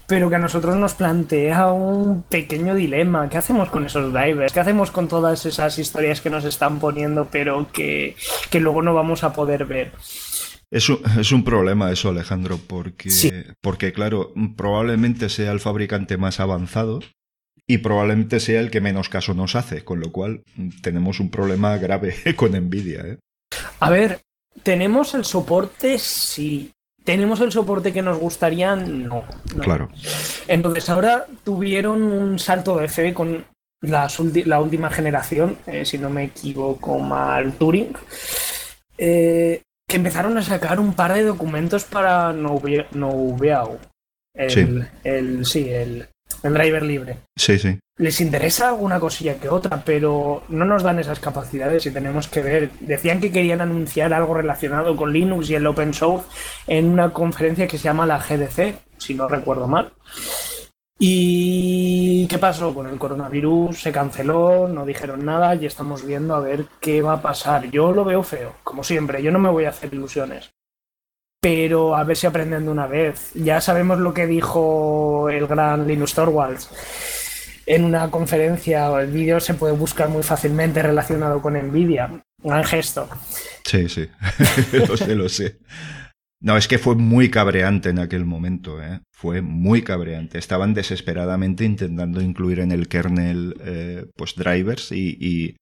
pero 0.06 0.28
que 0.28 0.34
a 0.34 0.40
nosotros 0.40 0.76
nos 0.76 0.94
plantea 0.94 1.72
un 1.72 2.24
pequeño 2.24 2.74
dilema. 2.74 3.28
¿Qué 3.28 3.38
hacemos 3.38 3.70
con 3.70 3.86
esos 3.86 4.12
drivers? 4.12 4.52
¿Qué 4.52 4.60
hacemos 4.60 4.90
con 4.90 5.06
todas 5.06 5.46
esas 5.46 5.78
historias 5.78 6.20
que 6.20 6.30
nos 6.30 6.44
están 6.44 6.80
poniendo, 6.80 7.28
pero 7.30 7.70
que, 7.72 8.16
que 8.50 8.58
luego 8.58 8.82
no 8.82 8.94
vamos 8.94 9.22
a 9.22 9.32
poder 9.32 9.64
ver? 9.64 9.92
Es 10.72 10.88
un, 10.88 11.00
es 11.18 11.30
un, 11.30 11.44
problema 11.44 11.92
eso, 11.92 12.08
Alejandro, 12.08 12.58
porque, 12.66 13.10
sí. 13.10 13.30
porque, 13.60 13.92
claro, 13.92 14.32
probablemente 14.56 15.28
sea 15.28 15.52
el 15.52 15.60
fabricante 15.60 16.16
más 16.16 16.40
avanzado 16.40 17.00
y 17.68 17.78
probablemente 17.78 18.40
sea 18.40 18.58
el 18.58 18.70
que 18.70 18.80
menos 18.80 19.08
caso 19.08 19.34
nos 19.34 19.54
hace, 19.54 19.84
con 19.84 20.00
lo 20.00 20.10
cual 20.10 20.42
tenemos 20.82 21.20
un 21.20 21.30
problema 21.30 21.76
grave 21.76 22.16
con 22.36 22.52
Nvidia. 22.52 23.02
¿eh? 23.02 23.18
A 23.78 23.90
ver, 23.90 24.22
tenemos 24.62 25.14
el 25.14 25.25
soporte, 25.25 25.99
sí. 25.99 26.73
¿Tenemos 27.04 27.40
el 27.40 27.50
soporte 27.50 27.92
que 27.92 28.02
nos 28.02 28.18
gustaría? 28.18 28.76
No. 28.76 29.25
no. 29.56 29.62
Claro. 29.62 29.88
Entonces 30.47 30.88
ahora 30.88 31.26
tuvieron 31.42 32.02
un 32.02 32.38
salto 32.38 32.76
de 32.76 32.88
fe 32.88 33.12
con 33.12 33.44
la, 33.80 34.09
la 34.44 34.61
última 34.61 34.90
generación, 34.90 35.59
eh, 35.66 35.85
si 35.85 35.99
no 35.99 36.09
me 36.11 36.25
equivoco 36.25 36.99
mal, 37.00 37.52
Turing. 37.54 37.92
Eh, 38.97 39.62
que 39.88 39.97
empezaron 39.97 40.38
a 40.38 40.42
sacar 40.42 40.78
un 40.78 40.94
par 40.94 41.12
de 41.12 41.25
documentos 41.25 41.85
para 41.85 42.32
Nouveau. 42.32 43.78
El, 44.35 44.50
sí. 44.50 44.78
el, 45.04 45.44
sí, 45.44 45.68
el, 45.68 46.09
el 46.42 46.54
driver 46.54 46.82
libre. 46.82 47.18
Sí, 47.36 47.58
sí. 47.58 47.78
Les 47.96 48.20
interesa 48.20 48.68
alguna 48.68 48.98
cosilla 48.98 49.36
que 49.36 49.48
otra, 49.48 49.82
pero 49.84 50.42
no 50.48 50.64
nos 50.64 50.82
dan 50.82 50.98
esas 50.98 51.20
capacidades 51.20 51.86
y 51.86 51.90
tenemos 51.90 52.26
que 52.28 52.40
ver. 52.40 52.70
Decían 52.80 53.20
que 53.20 53.30
querían 53.30 53.60
anunciar 53.60 54.12
algo 54.12 54.34
relacionado 54.34 54.96
con 54.96 55.12
Linux 55.12 55.50
y 55.50 55.54
el 55.54 55.66
open 55.66 55.92
source 55.92 56.26
en 56.66 56.88
una 56.88 57.12
conferencia 57.12 57.66
que 57.66 57.78
se 57.78 57.84
llama 57.84 58.06
la 58.06 58.18
GDC, 58.18 58.74
si 58.98 59.14
no 59.14 59.28
recuerdo 59.28 59.68
mal. 59.68 59.92
¿Y 60.98 62.26
qué 62.28 62.38
pasó? 62.38 62.72
Con 62.72 62.86
el 62.86 62.98
coronavirus 62.98 63.80
se 63.80 63.92
canceló, 63.92 64.68
no 64.68 64.86
dijeron 64.86 65.24
nada 65.24 65.54
y 65.54 65.66
estamos 65.66 66.06
viendo 66.06 66.34
a 66.34 66.40
ver 66.40 66.66
qué 66.80 67.02
va 67.02 67.14
a 67.14 67.22
pasar. 67.22 67.70
Yo 67.70 67.92
lo 67.92 68.04
veo 68.04 68.22
feo, 68.22 68.54
como 68.62 68.84
siempre, 68.84 69.22
yo 69.22 69.32
no 69.32 69.38
me 69.38 69.50
voy 69.50 69.64
a 69.64 69.70
hacer 69.70 69.92
ilusiones 69.92 70.52
pero 71.42 71.96
a 71.96 72.04
ver 72.04 72.16
si 72.16 72.26
aprenden 72.26 72.64
de 72.64 72.70
una 72.70 72.87
vez. 72.87 73.32
Ya 73.34 73.61
sabemos 73.61 73.99
lo 73.99 74.14
que 74.14 74.26
dijo 74.26 75.28
el 75.28 75.46
gran 75.46 75.87
Linus 75.87 76.14
Torvalds 76.14 76.70
en 77.66 77.84
una 77.84 78.11
conferencia, 78.11 78.88
el 79.00 79.11
vídeo 79.11 79.40
se 79.40 79.54
puede 79.54 79.75
buscar 79.75 80.08
muy 80.08 80.22
fácilmente 80.22 80.82
relacionado 80.82 81.40
con 81.40 81.54
Nvidia. 81.54 82.22
Gran 82.42 82.64
gesto. 82.64 83.08
Sí, 83.64 83.88
sí, 83.88 84.08
lo 84.88 84.96
sé, 84.96 85.14
lo 85.14 85.28
sé. 85.28 85.58
No, 86.40 86.56
es 86.56 86.66
que 86.66 86.78
fue 86.78 86.96
muy 86.96 87.30
cabreante 87.30 87.90
en 87.90 88.00
aquel 88.00 88.25
momento, 88.25 88.82
¿eh? 88.82 89.00
fue 89.12 89.42
muy 89.42 89.82
cabreante. 89.82 90.38
Estaban 90.38 90.75
desesperadamente 90.75 91.64
intentando 91.64 92.20
incluir 92.20 92.58
en 92.58 92.72
el 92.72 92.88
kernel 92.88 93.54
eh, 93.61 94.06
pues 94.16 94.34
drivers 94.34 94.90
y, 94.90 95.16
y, 95.20 95.56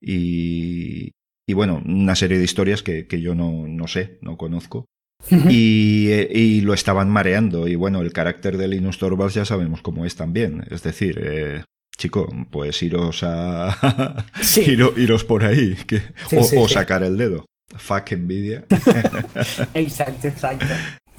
y, 0.00 1.12
y, 1.46 1.54
bueno, 1.54 1.80
una 1.86 2.16
serie 2.16 2.38
de 2.38 2.44
historias 2.44 2.82
que, 2.82 3.06
que 3.06 3.20
yo 3.20 3.36
no, 3.36 3.68
no 3.68 3.86
sé, 3.86 4.18
no 4.22 4.36
conozco 4.36 4.86
y, 5.30 6.10
y, 6.10 6.60
lo 6.60 6.74
estaban 6.74 7.10
mareando. 7.10 7.68
Y 7.68 7.74
bueno, 7.74 8.00
el 8.00 8.12
carácter 8.12 8.56
de 8.56 8.68
Linus 8.68 8.98
Torvalds 8.98 9.34
ya 9.34 9.44
sabemos 9.44 9.82
cómo 9.82 10.04
es 10.04 10.16
también. 10.16 10.64
Es 10.70 10.82
decir, 10.82 11.20
eh, 11.22 11.64
chico, 11.96 12.28
pues 12.50 12.82
iros 12.82 13.22
a. 13.22 14.24
sí. 14.40 14.76
iros 14.96 15.24
por 15.24 15.44
ahí. 15.44 15.76
Que, 15.86 16.00
sí, 16.28 16.36
o, 16.36 16.44
sí, 16.44 16.56
o, 16.56 16.68
sacar 16.68 17.02
el 17.02 17.16
dedo. 17.16 17.44
Fuck 17.76 18.12
envidia. 18.12 18.64
exacto, 19.74 20.28
exacto. 20.28 20.66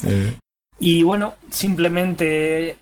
Eh. 0.04 0.34
Y 0.80 1.04
bueno, 1.04 1.36
simplemente 1.52 2.78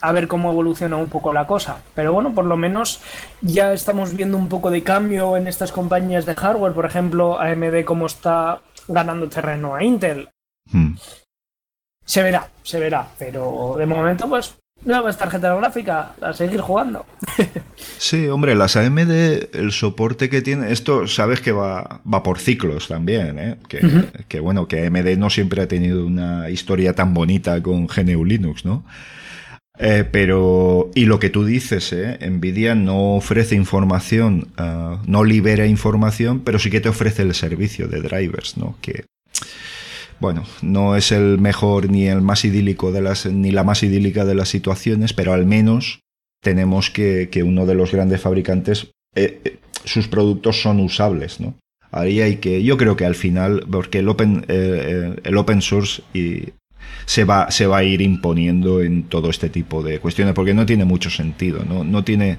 a 0.00 0.12
ver 0.12 0.28
cómo 0.28 0.52
evoluciona 0.52 0.96
un 0.96 1.08
poco 1.08 1.32
la 1.32 1.46
cosa. 1.46 1.82
Pero 1.94 2.12
bueno, 2.12 2.34
por 2.34 2.44
lo 2.44 2.56
menos 2.56 3.00
ya 3.40 3.72
estamos 3.72 4.14
viendo 4.14 4.36
un 4.36 4.48
poco 4.48 4.70
de 4.70 4.82
cambio 4.82 5.36
en 5.36 5.48
estas 5.48 5.72
compañías 5.72 6.26
de 6.26 6.34
hardware. 6.34 6.74
Por 6.74 6.86
ejemplo, 6.86 7.40
AMD 7.40 7.84
cómo 7.84 8.06
está 8.06 8.60
ganando 8.86 9.28
terreno 9.28 9.74
a 9.74 9.82
Intel. 9.82 10.28
Hmm. 10.72 10.96
Se 12.04 12.22
verá, 12.22 12.48
se 12.62 12.80
verá, 12.80 13.06
pero 13.18 13.76
de 13.78 13.86
momento, 13.86 14.28
pues, 14.28 14.56
nuevas 14.84 15.18
tarjetas 15.18 15.58
gráficas, 15.58 16.08
a 16.20 16.32
seguir 16.32 16.60
jugando. 16.60 17.04
sí, 17.98 18.28
hombre, 18.28 18.54
las 18.54 18.76
AMD, 18.76 19.10
el 19.54 19.72
soporte 19.72 20.30
que 20.30 20.40
tiene, 20.40 20.72
esto 20.72 21.06
sabes 21.06 21.40
que 21.40 21.52
va, 21.52 22.00
va 22.12 22.22
por 22.22 22.38
ciclos 22.38 22.88
también, 22.88 23.38
¿eh? 23.38 23.56
Que, 23.68 23.78
uh 23.78 23.88
-huh. 23.88 24.24
que, 24.26 24.40
bueno, 24.40 24.68
que 24.68 24.86
AMD 24.86 25.18
no 25.18 25.30
siempre 25.30 25.62
ha 25.62 25.68
tenido 25.68 26.06
una 26.06 26.48
historia 26.50 26.94
tan 26.94 27.12
bonita 27.12 27.62
con 27.62 27.86
GNU 27.86 28.24
Linux, 28.24 28.64
¿no? 28.64 28.84
Eh, 29.78 30.04
pero, 30.10 30.90
y 30.94 31.04
lo 31.04 31.20
que 31.20 31.30
tú 31.30 31.44
dices, 31.44 31.92
¿eh? 31.92 32.18
Nvidia 32.28 32.74
no 32.74 33.14
ofrece 33.16 33.54
información, 33.54 34.48
uh, 34.58 34.98
no 35.06 35.22
libera 35.22 35.66
información, 35.66 36.40
pero 36.40 36.58
sí 36.58 36.68
que 36.68 36.80
te 36.80 36.88
ofrece 36.88 37.22
el 37.22 37.32
servicio 37.34 37.86
de 37.86 38.00
drivers, 38.00 38.56
¿no? 38.56 38.76
Que, 38.80 39.04
bueno, 40.20 40.44
no 40.62 40.96
es 40.96 41.12
el 41.12 41.38
mejor 41.38 41.90
ni 41.90 42.06
el 42.06 42.20
más 42.22 42.44
idílico 42.44 42.92
de 42.92 43.02
las, 43.02 43.26
ni 43.26 43.50
la 43.50 43.64
más 43.64 43.82
idílica 43.82 44.24
de 44.24 44.34
las 44.34 44.48
situaciones, 44.48 45.12
pero 45.12 45.32
al 45.32 45.46
menos 45.46 46.00
tenemos 46.42 46.90
que, 46.90 47.28
uno 47.44 47.66
de 47.66 47.74
los 47.74 47.92
grandes 47.92 48.20
fabricantes, 48.20 48.90
eh, 49.14 49.40
eh, 49.44 49.58
sus 49.84 50.08
productos 50.08 50.60
son 50.60 50.80
usables, 50.80 51.40
¿no? 51.40 51.54
Ahí 51.90 52.20
hay 52.20 52.36
que, 52.36 52.62
yo 52.62 52.76
creo 52.76 52.96
que 52.96 53.06
al 53.06 53.14
final, 53.14 53.64
porque 53.70 54.00
el 54.00 54.08
open, 54.08 54.44
eh, 54.48 55.16
el 55.24 55.36
open 55.38 55.62
source 55.62 56.02
y 56.12 56.50
se 57.06 57.24
va, 57.24 57.50
se 57.50 57.66
va 57.66 57.78
a 57.78 57.84
ir 57.84 58.02
imponiendo 58.02 58.82
en 58.82 59.04
todo 59.04 59.30
este 59.30 59.48
tipo 59.48 59.82
de 59.82 59.98
cuestiones, 59.98 60.34
porque 60.34 60.54
no 60.54 60.66
tiene 60.66 60.84
mucho 60.84 61.10
sentido, 61.10 61.64
¿no? 61.64 61.84
No 61.84 62.04
tiene, 62.04 62.38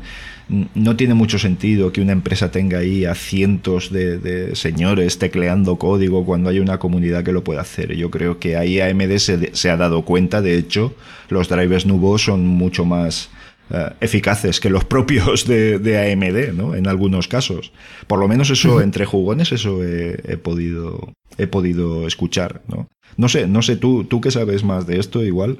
no 0.76 0.96
tiene 0.96 1.14
mucho 1.16 1.40
sentido 1.40 1.92
que 1.92 2.02
una 2.02 2.12
empresa 2.12 2.52
tenga 2.52 2.80
ahí 2.80 3.06
a 3.06 3.16
cientos 3.16 3.92
de, 3.92 4.56
señores 4.56 5.18
tecleando 5.18 5.78
código 5.78 6.26
cuando 6.26 6.50
hay 6.50 6.60
una 6.60 6.78
comunidad 6.78 7.24
que 7.24 7.32
lo 7.32 7.44
puede 7.44 7.60
hacer. 7.60 7.96
Yo 7.96 8.12
creo 8.12 8.40
que 8.40 8.58
ahí 8.58 8.80
AMD 8.80 9.18
se, 9.18 9.56
se 9.56 9.70
ha 9.70 9.78
dado 9.78 10.04
cuenta, 10.04 10.42
de 10.42 10.58
hecho, 10.58 10.94
los 11.30 11.50
drivers 11.50 11.86
Nuvo 11.86 12.18
son 12.18 12.46
mucho 12.46 12.86
más 12.86 13.30
uh, 13.72 13.94
eficaces 14.02 14.60
que 14.60 14.70
los 14.70 14.86
propios 14.86 15.46
de, 15.48 15.80
de, 15.80 16.12
AMD, 16.12 16.54
¿no? 16.54 16.76
En 16.76 16.88
algunos 16.88 17.28
casos. 17.28 17.72
Por 18.08 18.20
lo 18.20 18.28
menos 18.28 18.50
eso, 18.50 18.82
entre 18.82 19.06
jugones, 19.06 19.52
eso 19.52 19.84
he, 19.84 20.20
he, 20.26 20.38
podido, 20.38 21.14
he 21.38 21.48
podido 21.48 22.08
escuchar, 22.08 22.62
¿no? 22.68 22.88
No 23.18 23.30
sé, 23.30 23.48
no 23.48 23.62
sé, 23.62 23.76
tú, 23.76 24.04
tú 24.04 24.22
que 24.22 24.32
sabes 24.32 24.64
más 24.64 24.88
de 24.88 25.00
esto, 25.00 25.24
igual. 25.24 25.58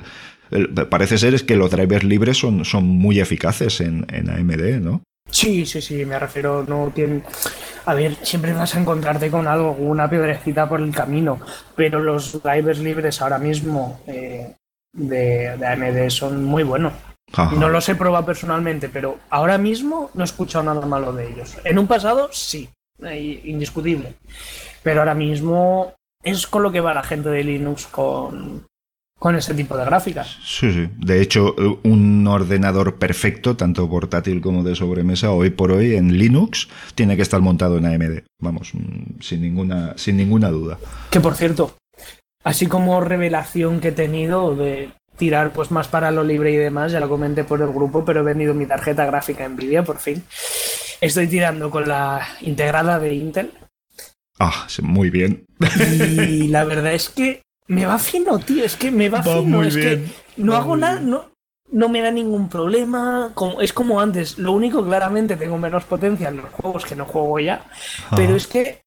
Parece 0.90 1.18
ser 1.18 1.34
es 1.34 1.44
que 1.44 1.56
los 1.56 1.72
drivers 1.72 2.04
libres 2.04 2.38
son, 2.38 2.66
son 2.66 2.86
muy 2.86 3.20
eficaces 3.20 3.82
en, 3.82 4.06
en 4.10 4.30
AMD, 4.30 4.82
¿no? 4.82 5.04
Sí, 5.32 5.66
sí, 5.66 5.82
sí, 5.82 6.06
me 6.06 6.18
refiero, 6.18 6.66
no 6.68 6.92
tienen... 6.94 7.24
A 7.86 7.94
ver, 7.94 8.16
siempre 8.24 8.54
vas 8.54 8.76
a 8.76 8.80
encontrarte 8.80 9.30
con 9.30 9.48
algo, 9.48 9.72
una 9.72 10.10
piedrecita 10.10 10.68
por 10.68 10.82
el 10.82 10.94
camino, 10.94 11.40
pero 11.76 12.00
los 12.00 12.42
drivers 12.44 12.80
libres 12.80 13.22
ahora 13.22 13.40
mismo 13.40 14.00
eh, 14.08 14.56
de, 14.94 15.58
de, 15.58 15.66
AMD 15.66 16.10
son 16.10 16.44
muy 16.44 16.64
buenos. 16.64 16.94
Ajá. 17.34 17.56
No 17.56 17.70
los 17.70 17.88
he 17.90 17.96
probado 17.96 18.26
personalmente, 18.26 18.90
pero 18.90 19.20
ahora 19.30 19.58
mismo 19.58 20.10
no 20.14 20.24
he 20.24 20.26
escuchado 20.26 20.64
nada 20.64 20.86
malo 20.86 21.14
de 21.14 21.30
ellos. 21.30 21.58
En 21.64 21.80
un 21.80 21.88
pasado, 21.88 22.30
sí, 22.32 22.70
indiscutible. 23.44 24.16
Pero 24.84 25.02
ahora 25.02 25.16
mismo 25.16 25.94
es 26.24 26.48
con 26.48 26.64
lo 26.64 26.72
que 26.72 26.82
va 26.82 26.94
la 26.94 27.04
gente 27.04 27.30
de 27.30 27.44
Linux 27.44 27.88
con, 27.88 28.66
con 29.18 29.36
ese 29.36 29.54
tipo 29.54 29.78
de 29.78 29.86
gráficas. 29.86 30.38
Sí, 30.44 30.72
sí. 30.72 30.90
De 30.98 31.22
hecho, 31.22 31.56
un 31.84 32.26
ordenador 32.28 32.96
perfecto, 32.96 33.56
tanto 33.56 33.90
portátil 33.90 34.42
como 34.42 34.64
de 34.64 34.76
sobremesa, 34.76 35.32
hoy 35.32 35.50
por 35.50 35.72
hoy 35.72 35.96
en 35.96 36.18
Linux, 36.18 36.70
tiene 36.96 37.16
que 37.16 37.22
estar 37.22 37.42
montado 37.42 37.78
en 37.78 37.86
AMD. 37.86 38.24
Vamos, 38.42 38.74
mm, 38.74 39.22
sin 39.22 39.42
ninguna, 39.42 39.94
sin 39.98 40.18
ninguna 40.18 40.50
duda. 40.50 40.78
Que 41.12 41.20
por 41.20 41.36
cierto, 41.36 41.76
así 42.44 42.68
como 42.68 43.02
revelación 43.02 43.82
que 43.82 43.90
he 43.90 43.94
tenido 43.94 44.56
de 44.56 44.92
tirar 45.20 45.52
pues 45.52 45.70
más 45.70 45.88
para 45.88 46.10
lo 46.10 46.24
libre 46.24 46.52
y 46.52 46.56
demás, 46.56 46.92
ya 46.92 47.00
lo 47.00 47.10
comenté 47.10 47.44
por 47.44 47.62
el 47.62 47.68
grupo, 47.68 48.04
pero 48.04 48.22
he 48.22 48.24
vendido 48.24 48.56
mi 48.56 48.66
tarjeta 48.66 49.06
gráfica 49.06 49.48
Nvidia 49.48 49.84
por 49.84 50.00
fin. 50.00 50.24
Estoy 51.02 51.28
tirando 51.28 51.70
con 51.70 51.88
la 51.88 52.28
integrada 52.42 52.98
de 52.98 53.14
Intel. 53.14 53.52
Ah, 54.40 54.68
muy 54.82 55.10
bien. 55.12 55.46
Y 56.28 56.48
la 56.48 56.64
verdad 56.64 56.94
es 56.94 57.10
que 57.10 57.44
me 57.68 57.86
va 57.86 58.00
fino, 58.00 58.40
tío. 58.40 58.64
Es 58.64 58.76
que 58.76 58.90
me 58.90 59.10
va, 59.10 59.22
va 59.22 59.42
fino. 59.42 59.62
es 59.62 59.76
bien. 59.76 60.06
que 60.06 60.42
no 60.42 60.54
va 60.54 60.60
hago 60.60 60.78
nada, 60.78 61.00
no, 61.00 61.32
no 61.72 61.90
me 61.90 62.02
da 62.02 62.10
ningún 62.10 62.50
problema. 62.50 63.32
Como, 63.34 63.62
es 63.62 63.74
como 63.74 64.02
antes. 64.02 64.40
Lo 64.40 64.54
único, 64.54 64.84
claramente, 64.84 65.36
tengo 65.36 65.58
menos 65.58 65.84
potencia 65.84 66.30
en 66.30 66.38
los 66.38 66.50
juegos 66.52 66.86
que 66.86 66.96
no 66.96 67.06
juego 67.06 67.40
ya. 67.40 67.66
Ah. 68.10 68.16
Pero 68.16 68.36
es 68.36 68.48
que 68.48 68.82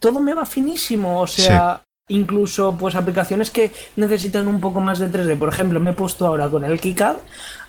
todo 0.00 0.20
me 0.20 0.34
va 0.34 0.46
finísimo. 0.46 1.20
O 1.20 1.26
sea. 1.26 1.82
Incluso 2.08 2.76
pues 2.76 2.94
aplicaciones 2.94 3.50
que 3.50 3.72
necesitan 3.96 4.46
un 4.48 4.60
poco 4.60 4.80
más 4.80 4.98
de 4.98 5.10
3D. 5.10 5.38
Por 5.38 5.48
ejemplo, 5.48 5.80
me 5.80 5.90
he 5.90 5.94
puesto 5.94 6.26
ahora 6.26 6.48
con 6.48 6.64
el 6.64 6.80
KiCad 6.80 7.16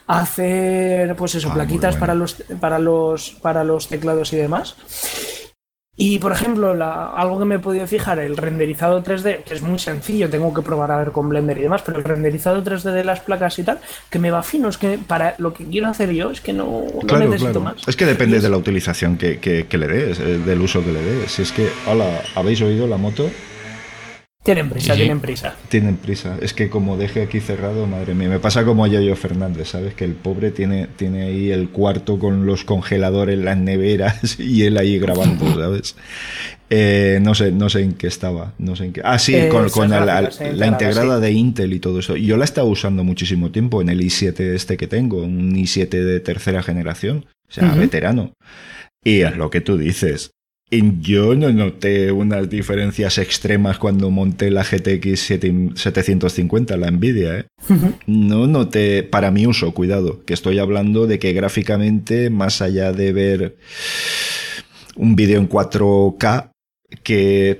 a 0.07 0.19
hacer, 0.19 1.15
pues 1.15 1.35
eso, 1.35 1.49
ah, 1.51 1.53
plaquitas 1.53 1.97
bueno. 1.97 1.99
para 1.99 2.15
los 2.15 2.33
para 2.59 2.79
los 2.79 3.29
para 3.41 3.63
los 3.63 3.87
teclados 3.87 4.33
y 4.33 4.37
demás. 4.37 4.75
Y 5.97 6.19
por 6.19 6.33
ejemplo, 6.33 6.75
la, 6.75 7.11
algo 7.11 7.39
que 7.39 7.45
me 7.45 7.55
he 7.55 7.59
podido 7.59 7.87
fijar, 7.87 8.19
el 8.19 8.35
renderizado 8.35 9.01
3D, 9.01 9.43
que 9.43 9.53
es 9.53 9.61
muy 9.61 9.79
sencillo, 9.79 10.29
tengo 10.29 10.53
que 10.53 10.61
probar 10.61 10.91
a 10.91 10.97
ver 10.97 11.13
con 11.13 11.29
Blender 11.29 11.57
y 11.57 11.61
demás, 11.61 11.83
pero 11.85 11.99
el 11.99 12.03
renderizado 12.03 12.61
3D 12.61 12.91
de 12.91 13.05
las 13.05 13.21
placas 13.21 13.57
y 13.59 13.63
tal, 13.63 13.79
que 14.09 14.19
me 14.19 14.29
va 14.29 14.43
fino, 14.43 14.67
es 14.67 14.77
que 14.77 14.97
para 14.97 15.35
lo 15.37 15.53
que 15.53 15.63
quiero 15.63 15.87
hacer 15.87 16.11
yo 16.11 16.31
es 16.31 16.41
que 16.41 16.51
no, 16.51 16.83
claro, 17.07 17.23
no 17.23 17.31
necesito 17.31 17.61
claro. 17.61 17.75
más. 17.77 17.87
Es 17.87 17.95
que 17.95 18.05
depende 18.05 18.37
es... 18.37 18.43
de 18.43 18.49
la 18.49 18.57
utilización 18.57 19.17
que, 19.17 19.39
que, 19.39 19.67
que, 19.67 19.77
le 19.77 19.87
des, 19.87 20.19
eh, 20.19 20.37
del 20.39 20.59
uso 20.59 20.83
que 20.83 20.91
le 20.91 21.01
des. 21.01 21.31
Si 21.31 21.43
es 21.43 21.53
que, 21.53 21.69
hola, 21.87 22.23
¿habéis 22.35 22.61
oído 22.61 22.87
la 22.87 22.97
moto? 22.97 23.29
Tienen 24.45 24.69
prisa, 24.69 24.93
sí. 24.93 24.99
tienen 24.99 25.19
prisa. 25.21 25.55
Tienen 25.69 25.97
prisa. 25.97 26.37
Es 26.39 26.53
que 26.53 26.69
como 26.69 26.97
deje 26.97 27.23
aquí 27.23 27.39
cerrado, 27.39 27.87
madre 27.87 28.13
mía, 28.13 28.29
me 28.29 28.37
pasa 28.37 28.63
como 28.63 28.85
a 28.85 28.87
Yayo 28.87 29.15
Fernández, 29.15 29.69
¿sabes? 29.69 29.95
Que 29.95 30.05
el 30.05 30.13
pobre 30.13 30.51
tiene, 30.51 30.85
tiene 30.85 31.23
ahí 31.23 31.49
el 31.49 31.69
cuarto 31.69 32.19
con 32.19 32.45
los 32.45 32.63
congeladores, 32.63 33.39
las 33.39 33.57
neveras 33.57 34.39
y 34.39 34.61
él 34.65 34.77
ahí 34.77 34.99
grabando, 34.99 35.51
¿sabes? 35.59 35.95
Eh, 36.69 37.17
no 37.23 37.33
sé, 37.33 37.51
no 37.51 37.69
sé 37.69 37.81
en 37.81 37.93
qué 37.93 38.05
estaba, 38.05 38.53
no 38.59 38.75
sé 38.75 38.85
en 38.85 38.93
qué. 38.93 39.01
Ah, 39.03 39.17
sí, 39.17 39.33
eh, 39.33 39.49
con, 39.49 39.67
con 39.69 39.89
la, 39.89 40.05
la, 40.05 40.29
la, 40.53 40.67
integrada 40.67 41.15
sí. 41.15 41.21
de 41.23 41.31
Intel 41.31 41.73
y 41.73 41.79
todo 41.79 41.97
eso. 41.97 42.15
Yo 42.15 42.37
la 42.37 42.43
he 42.43 42.45
estado 42.45 42.67
usando 42.67 43.03
muchísimo 43.03 43.49
tiempo 43.49 43.81
en 43.81 43.89
el 43.89 43.99
i7 43.99 44.39
este 44.53 44.77
que 44.77 44.85
tengo, 44.85 45.23
un 45.23 45.55
i7 45.55 45.89
de 45.89 46.19
tercera 46.19 46.61
generación, 46.61 47.25
o 47.49 47.51
sea, 47.51 47.63
uh 47.63 47.71
-huh. 47.71 47.79
veterano. 47.79 48.33
Y 49.03 49.21
es 49.21 49.35
lo 49.37 49.49
que 49.49 49.61
tú 49.61 49.75
dices, 49.79 50.35
yo 51.01 51.35
no 51.35 51.51
noté 51.51 52.11
unas 52.11 52.49
diferencias 52.49 53.17
extremas 53.17 53.77
cuando 53.77 54.09
monté 54.09 54.51
la 54.51 54.63
GTX 54.63 55.19
750, 55.75 56.77
la 56.77 56.91
Nvidia. 56.91 57.39
¿eh? 57.39 57.45
No 58.07 58.47
noté, 58.47 59.03
para 59.03 59.31
mi 59.31 59.47
uso, 59.47 59.73
cuidado, 59.73 60.23
que 60.25 60.33
estoy 60.33 60.59
hablando 60.59 61.07
de 61.07 61.19
que 61.19 61.33
gráficamente, 61.33 62.29
más 62.29 62.61
allá 62.61 62.91
de 62.91 63.13
ver 63.13 63.57
un 64.95 65.15
vídeo 65.15 65.39
en 65.39 65.49
4K, 65.49 66.51
que 67.03 67.59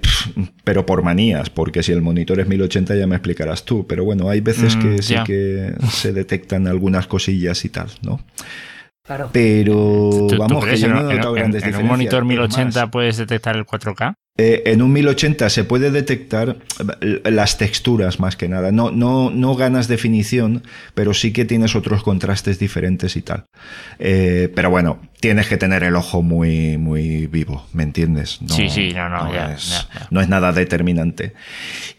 pero 0.63 0.86
por 0.86 1.04
manías, 1.04 1.49
porque 1.49 1.84
si 1.84 1.91
el 1.91 2.01
monitor 2.01 2.39
es 2.39 2.47
1080 2.47 2.95
ya 2.95 3.08
me 3.08 3.15
explicarás 3.15 3.65
tú, 3.65 3.86
pero 3.88 4.06
bueno, 4.06 4.30
hay 4.30 4.41
veces 4.41 4.75
que 4.75 4.88
mm, 4.88 5.01
sí 5.01 5.15
que 5.25 5.73
se 5.91 6.13
detectan 6.13 6.67
algunas 6.67 7.08
cosillas 7.08 7.65
y 7.65 7.69
tal, 7.69 7.89
¿no? 8.01 8.21
Pero 9.31 10.27
vamos, 10.37 10.65
que 10.65 10.77
yo 10.77 10.87
no 10.87 11.09
he 11.09 11.15
notado 11.15 11.33
grandes 11.33 11.63
diferencias. 11.63 11.79
¿En 11.79 11.85
un 11.85 11.87
monitor 11.87 12.25
1080 12.25 12.89
puedes 12.89 13.17
detectar 13.17 13.55
el 13.55 13.65
4K? 13.65 14.15
Eh, 14.37 14.63
en 14.65 14.81
un 14.81 14.91
1080 14.91 15.49
se 15.49 15.63
puede 15.63 15.91
detectar 15.91 16.57
las 17.23 17.57
texturas 17.57 18.19
más 18.19 18.35
que 18.35 18.49
nada. 18.49 18.71
No, 18.71 18.91
no, 18.91 19.29
no 19.29 19.55
ganas 19.55 19.87
definición, 19.87 20.63
pero 20.93 21.13
sí 21.13 21.31
que 21.31 21.45
tienes 21.45 21.75
otros 21.75 22.03
contrastes 22.03 22.57
diferentes 22.57 23.15
y 23.15 23.21
tal. 23.21 23.45
Eh, 23.99 24.51
pero 24.53 24.71
bueno, 24.71 24.99
tienes 25.19 25.47
que 25.47 25.57
tener 25.57 25.83
el 25.83 25.95
ojo 25.95 26.21
muy, 26.21 26.77
muy 26.77 27.27
vivo, 27.27 27.65
¿me 27.73 27.83
entiendes? 27.83 28.39
sí, 28.47 28.69
sí, 28.69 28.91
no, 28.93 29.07
no, 29.07 29.33
es, 29.33 29.87
no 30.09 30.19
es 30.19 30.27
nada 30.27 30.51
determinante. 30.51 31.33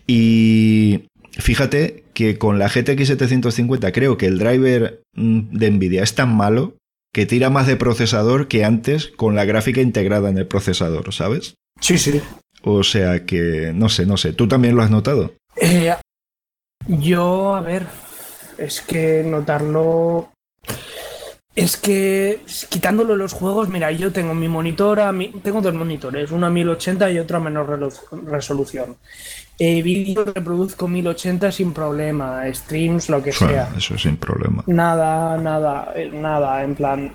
Y 0.08 1.04
fíjate 1.38 2.04
que 2.12 2.36
con 2.36 2.58
la 2.58 2.68
GTX 2.68 3.06
750 3.06 3.92
creo 3.92 4.18
que 4.18 4.26
el 4.26 4.38
driver 4.38 5.02
mm, 5.14 5.56
de 5.56 5.70
Nvidia 5.70 6.02
es 6.02 6.14
tan 6.14 6.36
malo 6.36 6.74
que 7.16 7.24
tira 7.24 7.48
más 7.48 7.66
de 7.66 7.76
procesador 7.76 8.46
que 8.46 8.62
antes 8.62 9.06
con 9.06 9.34
la 9.34 9.46
gráfica 9.46 9.80
integrada 9.80 10.28
en 10.28 10.36
el 10.36 10.46
procesador, 10.46 11.14
¿sabes? 11.14 11.54
Sí, 11.80 11.96
sí. 11.96 12.20
O 12.62 12.84
sea 12.84 13.24
que, 13.24 13.72
no 13.74 13.88
sé, 13.88 14.04
no 14.04 14.18
sé, 14.18 14.34
¿tú 14.34 14.46
también 14.48 14.76
lo 14.76 14.82
has 14.82 14.90
notado? 14.90 15.32
Eh, 15.56 15.94
yo, 16.86 17.54
a 17.54 17.62
ver, 17.62 17.86
es 18.58 18.82
que 18.82 19.24
notarlo... 19.24 20.28
Es 21.56 21.78
que 21.78 22.40
quitándolo 22.68 23.16
los 23.16 23.32
juegos, 23.32 23.70
mira, 23.70 23.90
yo 23.90 24.12
tengo 24.12 24.34
mi 24.34 24.46
monitor, 24.46 25.00
a 25.00 25.10
mi, 25.10 25.28
tengo 25.28 25.62
dos 25.62 25.72
monitores, 25.72 26.30
uno 26.30 26.46
a 26.46 26.50
1080 26.50 27.10
y 27.10 27.18
otro 27.18 27.38
a 27.38 27.40
menor 27.40 27.90
resolución. 28.26 28.98
Eh, 29.58 29.80
vídeo 29.80 30.26
reproduzco 30.26 30.86
1080 30.86 31.50
sin 31.50 31.72
problema, 31.72 32.42
streams, 32.52 33.08
lo 33.08 33.22
que 33.22 33.32
sea. 33.32 33.70
Eso 33.74 33.96
sin 33.96 34.18
problema. 34.18 34.64
Nada, 34.66 35.38
nada, 35.38 35.94
eh, 35.96 36.10
nada, 36.12 36.62
en 36.62 36.74
plan. 36.74 37.14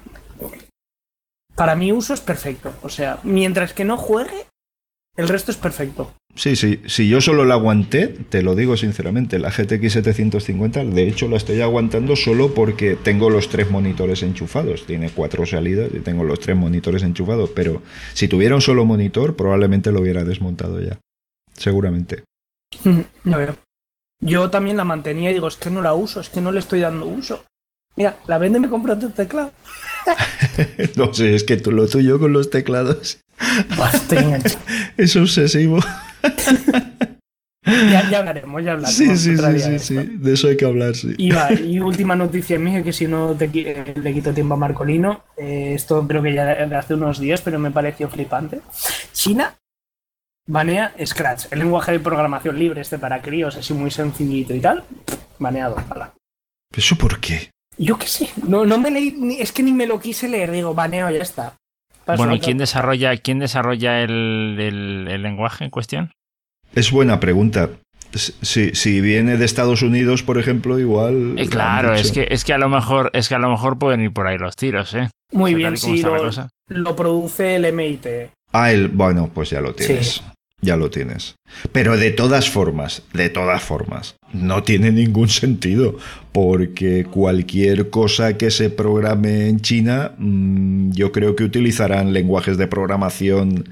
Para 1.54 1.76
mi 1.76 1.92
uso 1.92 2.16
es 2.16 2.22
perfecto. 2.22 2.74
O 2.82 2.90
sea, 2.90 3.20
mientras 3.22 3.74
que 3.74 3.86
no 3.86 3.96
juegue, 3.96 4.48
el 5.18 5.28
resto 5.28 5.52
es 5.52 5.58
perfecto. 5.58 6.14
Sí, 6.36 6.56
sí, 6.56 6.82
si 6.86 7.10
yo 7.10 7.20
solo 7.20 7.44
la 7.44 7.56
aguanté, 7.56 8.08
te 8.08 8.42
lo 8.42 8.56
digo 8.56 8.78
sinceramente, 8.78 9.38
la 9.38 9.50
GTX 9.50 9.94
750, 9.94 10.86
de 10.86 11.08
hecho 11.08 11.28
la 11.28 11.36
estoy 11.36 11.60
aguantando 11.62 12.16
solo 12.16 12.54
porque 12.54 12.96
tengo 12.96 13.30
los 13.30 13.50
tres 13.50 13.70
monitores 13.70 14.24
enchufados. 14.24 14.86
Tiene 14.86 15.10
cuatro 15.10 15.46
salidas 15.46 15.90
y 15.94 16.00
tengo 16.00 16.24
los 16.24 16.40
tres 16.40 16.56
monitores 16.56 17.04
enchufados, 17.04 17.50
pero 17.54 17.82
si 18.14 18.30
tuviera 18.30 18.56
un 18.56 18.62
solo 18.62 18.86
monitor, 18.86 19.36
probablemente 19.36 19.92
lo 19.92 20.02
hubiera 20.02 20.24
desmontado 20.24 20.80
ya. 20.80 20.98
Seguramente. 21.54 22.24
Yo 24.22 24.50
también 24.52 24.78
la 24.78 24.86
mantenía 24.86 25.32
y 25.32 25.34
digo, 25.34 25.48
es 25.48 25.58
que 25.58 25.72
no 25.72 25.82
la 25.82 25.94
uso, 25.94 26.22
es 26.22 26.30
que 26.30 26.42
no 26.42 26.52
le 26.52 26.60
estoy 26.60 26.80
dando 26.80 27.08
uso. 27.08 27.44
Mira, 27.96 28.18
la 28.28 28.38
vende 28.38 28.60
y 28.60 28.62
me 28.62 28.70
compra 28.70 28.98
tu 28.98 29.10
teclado. 29.10 29.52
no 30.96 31.14
sé, 31.14 31.36
es 31.36 31.44
que 31.44 31.58
tú, 31.58 31.72
lo 31.72 31.88
tuyo 31.88 32.20
con 32.20 32.32
los 32.32 32.50
teclados. 32.50 33.20
es 34.98 35.16
obsesivo. 35.16 35.80
ya, 37.66 38.10
ya, 38.10 38.20
hablaremos, 38.20 38.64
ya 38.64 38.74
hablaremos. 38.74 38.96
Sí, 38.96 39.18
sí, 39.18 39.38
sí, 39.38 39.80
sí, 39.80 39.96
de 39.96 40.34
eso 40.34 40.48
hay 40.48 40.58
que 40.58 40.66
hablar, 40.66 40.96
sí. 40.96 41.14
Y, 41.18 41.34
y 41.64 41.80
última 41.82 42.16
noticia 42.16 42.58
mía, 42.60 42.84
que 42.84 42.94
si 42.94 43.08
no 43.08 43.36
te, 43.36 43.48
le 43.48 44.14
quito 44.14 44.34
tiempo 44.34 44.54
a 44.54 44.58
Marcolino, 44.58 45.24
eh, 45.38 45.74
esto 45.76 46.08
creo 46.08 46.22
que 46.22 46.34
ya 46.34 46.46
de 46.46 46.76
hace 46.76 46.94
unos 46.94 47.20
días, 47.20 47.42
pero 47.42 47.60
me 47.60 47.72
pareció 47.72 48.10
flipante. 48.10 48.62
China 49.14 49.56
banea 50.48 50.94
Scratch, 51.06 51.46
el 51.52 51.60
lenguaje 51.60 51.92
de 51.94 52.00
programación 52.00 52.58
libre 52.58 52.82
este 52.82 52.98
para 52.98 53.22
críos, 53.22 53.56
así 53.56 53.74
muy 53.74 53.92
sencillito 53.92 54.54
y 54.54 54.60
tal, 54.60 54.84
baneado. 55.40 55.78
¿Eso 56.76 56.96
por 56.96 57.20
qué? 57.20 57.52
Yo 57.78 57.98
qué 57.98 58.08
sé, 58.08 58.30
no, 58.48 58.66
no 58.66 58.78
me 58.78 58.92
leí, 58.92 59.38
es 59.40 59.52
que 59.52 59.64
ni 59.64 59.72
me 59.72 59.88
lo 59.88 60.00
quise 60.00 60.28
leer, 60.28 60.52
digo, 60.52 60.74
baneo, 60.74 61.10
ya 61.10 61.22
está. 61.22 61.56
Bueno, 62.06 62.36
¿y 62.36 62.40
quién 62.40 62.58
desarrolla, 62.58 63.16
quién 63.18 63.40
desarrolla 63.40 64.02
el, 64.02 64.58
el, 64.60 65.22
lenguaje 65.22 65.64
en 65.64 65.70
cuestión? 65.70 66.12
Es 66.76 66.92
buena 66.92 67.20
pregunta. 67.20 67.70
Si, 68.14 68.76
si, 68.76 69.00
viene 69.00 69.38
de 69.38 69.46
Estados 69.46 69.82
Unidos, 69.84 70.22
por 70.22 70.38
ejemplo, 70.38 70.78
igual. 70.80 71.36
Eh, 71.38 71.48
claro, 71.48 71.94
es 71.94 72.12
que, 72.12 72.28
es 72.30 72.44
que 72.44 72.54
a 72.54 72.58
lo 72.58 72.68
mejor, 72.68 73.10
es 73.14 73.30
que 73.30 73.36
a 73.36 73.40
lo 73.40 73.50
mejor 73.50 73.80
pueden 73.80 74.02
ir 74.02 74.12
por 74.12 74.28
ahí 74.28 74.38
los 74.38 74.58
tiros, 74.58 74.94
¿eh? 74.96 75.10
Muy 75.32 75.54
bien, 75.54 75.78
sí, 75.78 76.02
lo, 76.02 76.30
lo, 76.68 76.96
produce 76.96 77.56
el 77.56 77.72
MIT. 77.72 78.08
Ah, 78.52 78.72
el, 78.72 78.90
bueno, 78.90 79.30
pues 79.34 79.52
ya 79.52 79.62
lo 79.62 79.74
tienes. 79.74 80.22
Ya 80.62 80.78
lo 80.78 80.92
tienes. 80.92 81.36
Pero 81.72 81.98
de 81.98 82.12
todas 82.12 82.50
formas, 82.50 83.02
de 83.14 83.30
todas 83.30 83.64
formas, 83.64 84.16
no 84.32 84.64
tiene 84.64 84.92
ningún 84.92 85.28
sentido, 85.28 85.98
porque 86.32 87.06
cualquier 87.06 87.90
cosa 87.90 88.38
que 88.38 88.52
se 88.52 88.70
programe 88.70 89.50
en 89.50 89.60
China, 89.60 90.14
mm, 90.18 90.92
yo 90.92 91.12
creo 91.12 91.36
que 91.36 91.44
utilizarán 91.44 92.14
lenguajes 92.14 92.58
de 92.58 92.68
programación 92.68 93.70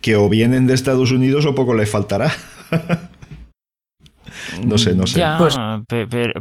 que 0.00 0.16
o 0.16 0.28
vienen 0.28 0.66
de 0.66 0.74
Estados 0.74 1.12
Unidos 1.12 1.46
o 1.46 1.54
poco 1.54 1.74
les 1.74 1.88
faltará. 1.88 2.32
No 4.64 4.78
sé, 4.78 4.94
no 4.94 5.06
sé. 5.06 5.24
Pues 5.38 5.58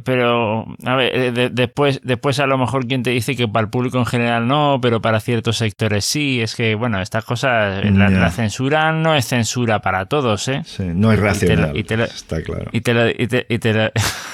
pero, 0.04 0.66
a 0.86 0.96
ver, 0.96 1.12
eh, 1.38 1.50
después, 1.52 2.02
después 2.04 2.40
a 2.40 2.48
lo 2.48 2.58
mejor 2.58 2.88
quien 2.88 3.04
te 3.04 3.12
dice 3.12 3.36
que 3.36 3.48
para 3.48 3.66
el 3.66 3.70
público 3.70 3.98
en 3.98 4.06
general 4.06 4.48
no, 4.48 4.80
pero 4.82 5.02
para 5.02 5.20
ciertos 5.20 5.58
sectores 5.58 6.06
sí. 6.06 6.42
Es 6.42 6.56
que, 6.56 6.76
bueno, 6.76 7.02
estas 7.02 7.26
cosas, 7.26 7.84
la, 7.86 8.32
censura 8.32 8.92
no 8.92 9.16
es 9.16 9.28
censura 9.28 9.80
para 9.80 10.06
todos, 10.06 10.48
¿eh? 10.48 10.62
Sí, 10.66 10.84
no 10.84 11.12
es 11.12 11.20
racional, 11.20 11.76
está 11.76 12.42
claro. 12.42 12.70
Y 12.72 12.82
te, 12.82 13.16
y 13.18 13.28
te, 13.28 13.46
y 13.50 13.60
te 13.60 13.92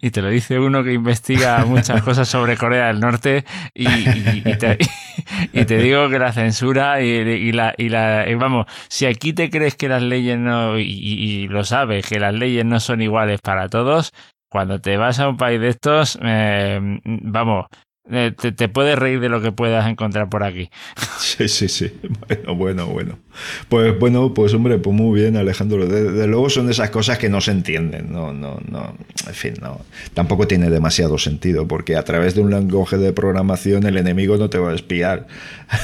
y 0.00 0.10
te 0.10 0.22
lo 0.22 0.28
dice 0.28 0.58
uno 0.58 0.82
que 0.82 0.92
investiga 0.92 1.64
muchas 1.64 2.02
cosas 2.02 2.28
sobre 2.28 2.56
Corea 2.56 2.88
del 2.88 3.00
Norte 3.00 3.44
y, 3.74 4.42
te, 5.64 5.78
digo 5.78 6.08
que 6.08 6.18
la 6.18 6.32
censura 6.32 7.00
y, 7.02 7.52
la, 7.52 7.74
y 7.76 7.88
la 7.88 8.26
vamos, 8.38 8.66
si 8.88 9.06
aquí 9.06 9.32
te 9.32 9.50
crees 9.50 9.76
que 9.76 9.88
las 9.88 10.02
leyes 10.02 10.38
no, 10.38 10.78
y, 10.78 11.48
lo 11.48 11.64
sabes, 11.64 12.06
que 12.06 12.18
las 12.18 12.34
leyes 12.34 12.64
no 12.64 12.80
son 12.80 13.02
iguales 13.02 13.40
para 13.40 13.68
todos, 13.68 14.12
cuando 14.48 14.80
te 14.80 14.96
vas 14.96 15.18
a 15.20 15.28
un 15.28 15.36
país 15.36 15.60
de 15.60 15.68
estos, 15.68 16.18
eh, 16.22 16.80
vamos, 17.04 17.66
eh, 18.10 18.32
te, 18.32 18.68
puedes 18.68 18.98
reír 18.98 19.18
de 19.18 19.30
lo 19.30 19.40
que 19.40 19.50
puedas 19.50 19.88
encontrar 19.88 20.28
por 20.28 20.44
aquí. 20.44 20.70
Sí, 21.18 21.48
sí, 21.48 21.68
sí. 21.68 21.90
Bueno, 22.28 22.54
bueno, 22.54 22.86
bueno. 22.86 23.18
Pues 23.68 23.98
bueno, 23.98 24.34
pues 24.34 24.54
hombre, 24.54 24.78
pues 24.78 24.94
muy 24.94 25.18
bien, 25.20 25.36
Alejandro. 25.36 25.84
De, 25.86 26.26
luego 26.28 26.48
son 26.48 26.70
esas 26.70 26.90
cosas 26.90 27.18
que 27.18 27.28
no 27.28 27.40
se 27.40 27.50
entienden. 27.50 28.12
No, 28.12 28.32
no, 28.32 28.60
no. 28.68 28.94
En 29.26 29.34
fin, 29.34 29.54
no. 29.60 29.80
Tampoco 30.12 30.46
tiene 30.46 30.70
demasiado 30.70 31.18
sentido, 31.18 31.66
porque 31.66 31.96
a 31.96 32.04
través 32.04 32.34
de 32.34 32.42
un 32.42 32.50
lenguaje 32.50 32.98
de 32.98 33.12
programación 33.12 33.84
el 33.86 33.96
enemigo 33.96 34.36
no 34.36 34.48
te 34.48 34.58
va 34.58 34.70
a 34.70 34.74
espiar. 34.74 35.26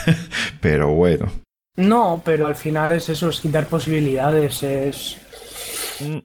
pero 0.61 0.93
bueno. 0.93 1.33
No, 1.77 2.23
pero 2.25 2.47
al 2.47 2.55
final 2.55 2.93
es 2.93 3.09
eso, 3.09 3.31
es 3.31 3.41
quitar 3.41 3.67
posibilidades, 3.67 4.63
es 4.63 5.17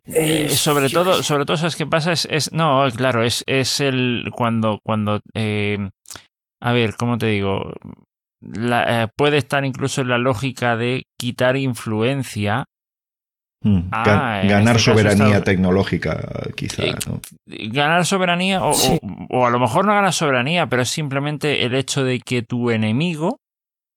eh, 0.05 0.49
sobre 0.49 0.89
todo, 0.89 1.23
sobre 1.23 1.45
todo, 1.45 1.57
¿sabes 1.57 1.75
qué 1.75 1.85
pasa? 1.85 2.11
Es, 2.11 2.27
es 2.29 2.51
no, 2.51 2.85
claro, 2.95 3.23
es, 3.23 3.43
es 3.47 3.79
el 3.79 4.29
cuando, 4.31 4.79
cuando, 4.83 5.21
eh, 5.33 5.89
a 6.61 6.73
ver, 6.73 6.95
¿cómo 6.95 7.17
te 7.17 7.27
digo? 7.27 7.73
Eh, 8.41 9.07
puede 9.15 9.37
estar 9.37 9.65
incluso 9.65 10.01
en 10.01 10.09
la 10.09 10.17
lógica 10.17 10.77
de 10.77 11.07
quitar 11.17 11.57
influencia. 11.57 12.65
Mm, 13.61 13.89
ganar 13.89 14.75
este 14.75 14.91
soberanía 14.91 15.43
tecnológica, 15.43 16.43
quizá. 16.55 16.83
Ganar 17.47 18.05
soberanía, 18.05 18.63
o, 18.63 18.73
o 19.29 19.45
a 19.45 19.49
lo 19.49 19.59
mejor 19.59 19.85
no 19.85 19.93
ganar 19.93 20.13
soberanía, 20.13 20.67
pero 20.67 20.83
es 20.83 20.89
simplemente 20.89 21.65
el 21.65 21.73
hecho 21.73 22.03
de 22.03 22.19
que 22.19 22.43
tu 22.43 22.69
enemigo 22.69 23.39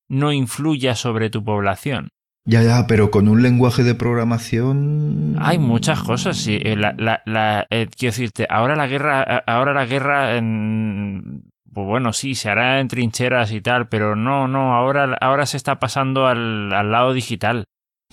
no 0.09 0.33
influya 0.33 0.95
sobre 0.95 1.29
tu 1.29 1.45
población. 1.45 2.09
Ya, 2.49 2.63
ya, 2.63 2.87
pero 2.87 3.11
con 3.11 3.29
un 3.29 3.43
lenguaje 3.43 3.83
de 3.83 3.95
programación. 3.95 5.37
Hay 5.39 5.59
muchas 5.59 6.03
cosas, 6.03 6.39
sí. 6.39 6.59
Eh, 6.63 6.77
la, 6.77 6.95
la, 6.97 7.21
la 7.27 7.67
eh, 7.69 7.89
quiero 7.95 8.13
decirte, 8.13 8.47
ahora 8.49 8.75
la 8.75 8.87
guerra, 8.87 9.45
ahora 9.47 9.75
la 9.75 9.85
guerra, 9.85 10.39
en, 10.39 11.43
pues 11.71 11.87
bueno, 11.87 12.15
sí, 12.15 12.35
se 12.35 12.49
hará 12.49 12.81
en 12.81 12.89
trincheras 12.89 13.53
y 13.53 13.61
tal, 13.61 13.91
pero 13.91 14.17
no, 14.17 14.49
no, 14.49 14.75
ahora, 14.75 15.15
ahora 15.21 15.45
se 15.45 15.59
está 15.59 15.79
pasando 15.79 16.27
al, 16.27 16.73
al 16.73 16.91
lado 16.91 17.13
digital. 17.13 17.67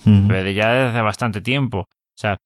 Ya 0.04 0.74
desde 0.74 1.00
bastante 1.00 1.40
tiempo. 1.40 1.78
O 1.78 2.18
sea, 2.18 2.36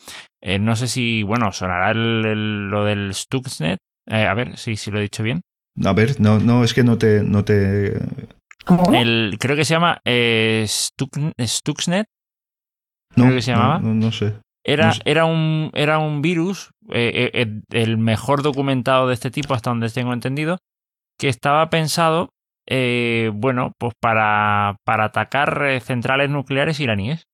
eh, 0.41 0.61
no 0.61 0.77
sé 0.77 0.87
si, 0.87 1.25
bueno, 1.25 1.51
sonará 1.51 1.91
el, 1.91 2.69
lo 2.69 2.85
del 2.85 3.13
Stuxnet. 3.13 3.81
a 4.07 4.35
ver, 4.35 4.57
si, 4.59 4.77
si 4.77 4.93
lo 4.93 5.01
he 5.01 5.03
dicho 5.03 5.25
bien. 5.25 5.41
A 5.85 5.93
ver, 5.93 6.21
no, 6.21 6.39
no, 6.39 6.63
es 6.63 6.73
que 6.73 6.85
no 6.85 6.99
te, 6.99 7.25
no 7.25 7.45
te 7.45 7.99
El, 8.93 9.37
creo 9.41 9.57
que 9.57 9.65
se 9.65 9.75
llama 9.75 10.01
eh, 10.05 10.65
Stuxnet. 10.67 12.07
No, 13.17 13.25
creo 13.25 13.37
que 13.37 13.43
se 13.43 13.53
llamaba. 13.53 13.79
No, 13.81 13.95
no 13.95 14.13
sé. 14.13 14.35
Era, 14.65 14.87
No 14.89 14.93
sé. 14.95 15.01
era, 15.07 15.25
un, 15.25 15.71
era 15.75 15.99
un 15.99 16.21
virus, 16.23 16.71
eh, 16.91 17.31
eh, 17.33 17.61
el 17.71 17.97
mejor 17.99 18.43
documentado 18.43 19.09
de 19.09 19.15
este 19.15 19.31
tipo, 19.31 19.55
hasta 19.55 19.71
donde 19.71 19.89
tengo 19.89 20.13
entendido, 20.13 20.59
que 21.19 21.29
estaba 21.29 21.71
pensado, 21.71 22.29
eh, 22.69 23.31
bueno, 23.35 23.73
pues 23.79 23.95
para, 23.99 24.77
para 24.85 25.05
atacar 25.07 25.63
eh, 25.67 25.81
centrales 25.81 26.29
nucleares 26.31 26.79
iraníes. 26.79 27.25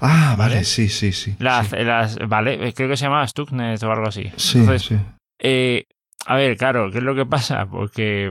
Ah, 0.00 0.36
vale, 0.38 0.56
¿Vale? 0.56 0.64
sí, 0.64 0.88
sí, 0.88 1.10
sí. 1.12 1.34
Las, 1.40 1.68
sí. 1.68 1.76
las, 1.78 2.18
vale, 2.28 2.68
eh, 2.68 2.74
creo 2.74 2.88
que 2.88 2.96
se 2.96 3.06
llamaba 3.06 3.26
Stuxnet 3.26 3.82
o 3.82 3.90
algo 3.90 4.06
así. 4.06 4.30
Sí, 4.36 4.58
Entonces, 4.58 4.82
sí. 4.86 4.96
eh, 5.40 5.84
a 6.26 6.36
ver, 6.36 6.56
claro, 6.56 6.90
¿qué 6.92 6.98
es 6.98 7.04
lo 7.04 7.14
que 7.14 7.26
pasa? 7.26 7.66
Porque 7.66 8.30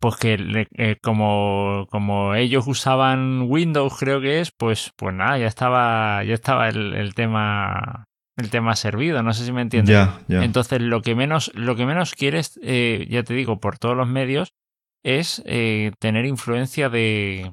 pues 0.00 0.16
que 0.16 0.66
eh, 0.76 0.96
como, 1.02 1.86
como 1.90 2.34
ellos 2.34 2.66
usaban 2.66 3.42
Windows, 3.48 3.94
creo 3.98 4.20
que 4.20 4.40
es, 4.40 4.50
pues, 4.50 4.92
pues 4.96 5.14
nada, 5.14 5.36
ya 5.38 5.46
estaba, 5.46 6.24
ya 6.24 6.34
estaba 6.34 6.68
el, 6.68 6.94
el 6.94 7.14
tema 7.14 8.04
el 8.36 8.50
tema 8.50 8.74
servido, 8.74 9.22
no 9.22 9.32
sé 9.32 9.44
si 9.44 9.52
me 9.52 9.62
entiendes. 9.62 9.94
Entonces, 10.42 10.80
lo 10.80 11.02
que 11.02 11.14
menos, 11.14 11.52
lo 11.54 11.76
que 11.76 11.86
menos 11.86 12.14
quieres, 12.14 12.58
eh, 12.64 13.06
ya 13.08 13.22
te 13.22 13.32
digo, 13.34 13.60
por 13.60 13.78
todos 13.78 13.96
los 13.96 14.08
medios, 14.08 14.52
es 15.04 15.40
eh, 15.46 15.92
tener 16.00 16.24
influencia 16.24 16.88
de 16.88 17.52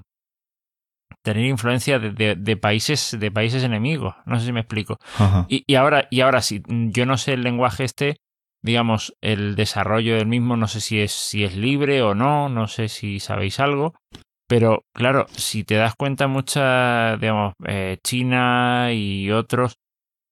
tener 1.24 1.46
influencia 1.46 2.00
de, 2.00 2.12
de- 2.12 2.36
de 2.36 2.58
países 2.58 3.15
de 3.20 3.30
países 3.32 3.63
enemigos. 3.63 4.15
No 4.26 4.39
sé 4.39 4.48
si 4.48 4.52
me 4.52 4.62
explico. 4.62 4.98
Y 5.48 5.76
ahora, 5.76 6.08
y 6.10 6.22
ahora 6.22 6.41
sí, 6.41 6.63
yo 6.67 7.06
no 7.06 7.17
sé 7.17 7.34
el 7.34 7.44
lenguaje 7.44 7.84
este, 7.84 8.17
digamos, 8.62 9.13
el 9.21 9.56
desarrollo 9.56 10.15
del 10.15 10.28
mismo, 10.28 10.58
no 10.58 10.67
sé 10.67 10.82
si 10.82 11.00
es, 11.00 11.12
si 11.12 11.43
es 11.43 11.56
libre 11.56 12.02
o 12.02 12.15
no, 12.15 12.50
no 12.50 12.67
sé 12.67 12.89
si 12.89 13.19
sabéis 13.19 13.60
algo. 13.60 13.93
Pero 14.47 14.84
claro, 14.93 15.28
si 15.32 15.63
te 15.63 15.76
das 15.76 15.95
cuenta, 15.95 16.28
mucha, 16.28 17.17
digamos, 17.17 17.54
eh, 17.65 17.97
China 18.04 18.91
y 18.93 19.32
otros 19.32 19.76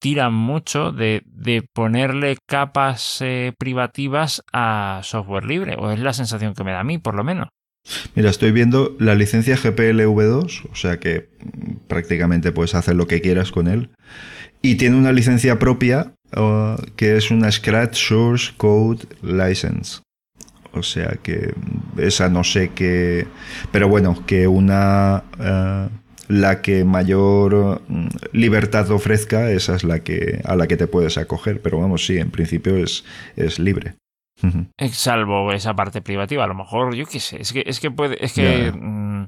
tiran 0.01 0.33
mucho 0.33 0.91
de, 0.91 1.21
de 1.25 1.61
ponerle 1.73 2.37
capas 2.45 3.21
eh, 3.21 3.53
privativas 3.57 4.43
a 4.53 5.01
software 5.03 5.45
libre, 5.45 5.75
o 5.77 5.91
es 5.91 5.99
la 5.99 6.13
sensación 6.13 6.53
que 6.53 6.63
me 6.63 6.71
da 6.71 6.81
a 6.81 6.83
mí, 6.83 6.97
por 6.97 7.15
lo 7.15 7.23
menos. 7.23 7.49
Mira, 8.15 8.29
estoy 8.29 8.51
viendo 8.51 8.95
la 8.99 9.15
licencia 9.15 9.55
GPLv2, 9.55 10.69
o 10.71 10.75
sea 10.75 10.99
que 10.99 11.29
mm, 11.39 11.87
prácticamente 11.87 12.51
puedes 12.51 12.75
hacer 12.75 12.95
lo 12.95 13.07
que 13.07 13.21
quieras 13.21 13.51
con 13.51 13.67
él. 13.67 13.89
Y 14.61 14.75
tiene 14.75 14.97
una 14.97 15.13
licencia 15.13 15.59
propia 15.59 16.13
uh, 16.35 16.81
que 16.95 17.17
es 17.17 17.31
una 17.31 17.51
Scratch 17.51 17.95
Source 18.07 18.53
Code 18.57 19.07
License. 19.21 20.01
O 20.71 20.83
sea 20.83 21.17
que 21.23 21.53
esa 21.97 22.29
no 22.29 22.43
sé 22.43 22.71
qué. 22.75 23.27
Pero 23.71 23.87
bueno, 23.87 24.23
que 24.25 24.47
una. 24.47 25.23
eh, 25.39 25.89
la 26.29 26.61
que 26.61 26.85
mayor 26.85 27.81
mm, 27.87 28.07
libertad 28.33 28.89
ofrezca, 28.91 29.49
esa 29.51 29.75
es 29.75 29.83
la 29.83 29.99
que 30.03 30.41
a 30.45 30.55
la 30.55 30.67
que 30.67 30.77
te 30.77 30.87
puedes 30.87 31.17
acoger. 31.17 31.59
Pero 31.61 31.79
vamos, 31.79 32.05
sí, 32.05 32.17
en 32.17 32.31
principio 32.31 32.77
es, 32.77 33.03
es 33.35 33.59
libre. 33.59 33.95
Salvo 34.91 35.51
esa 35.51 35.75
parte 35.75 36.01
privativa, 36.01 36.45
a 36.45 36.47
lo 36.47 36.55
mejor, 36.55 36.95
yo 36.95 37.05
qué 37.05 37.19
sé, 37.19 37.41
es 37.41 37.51
que, 37.51 37.63
es 37.65 37.79
que 37.79 37.91
puede, 37.91 38.23
es 38.23 38.33
que, 38.33 38.71
mm, 38.71 39.27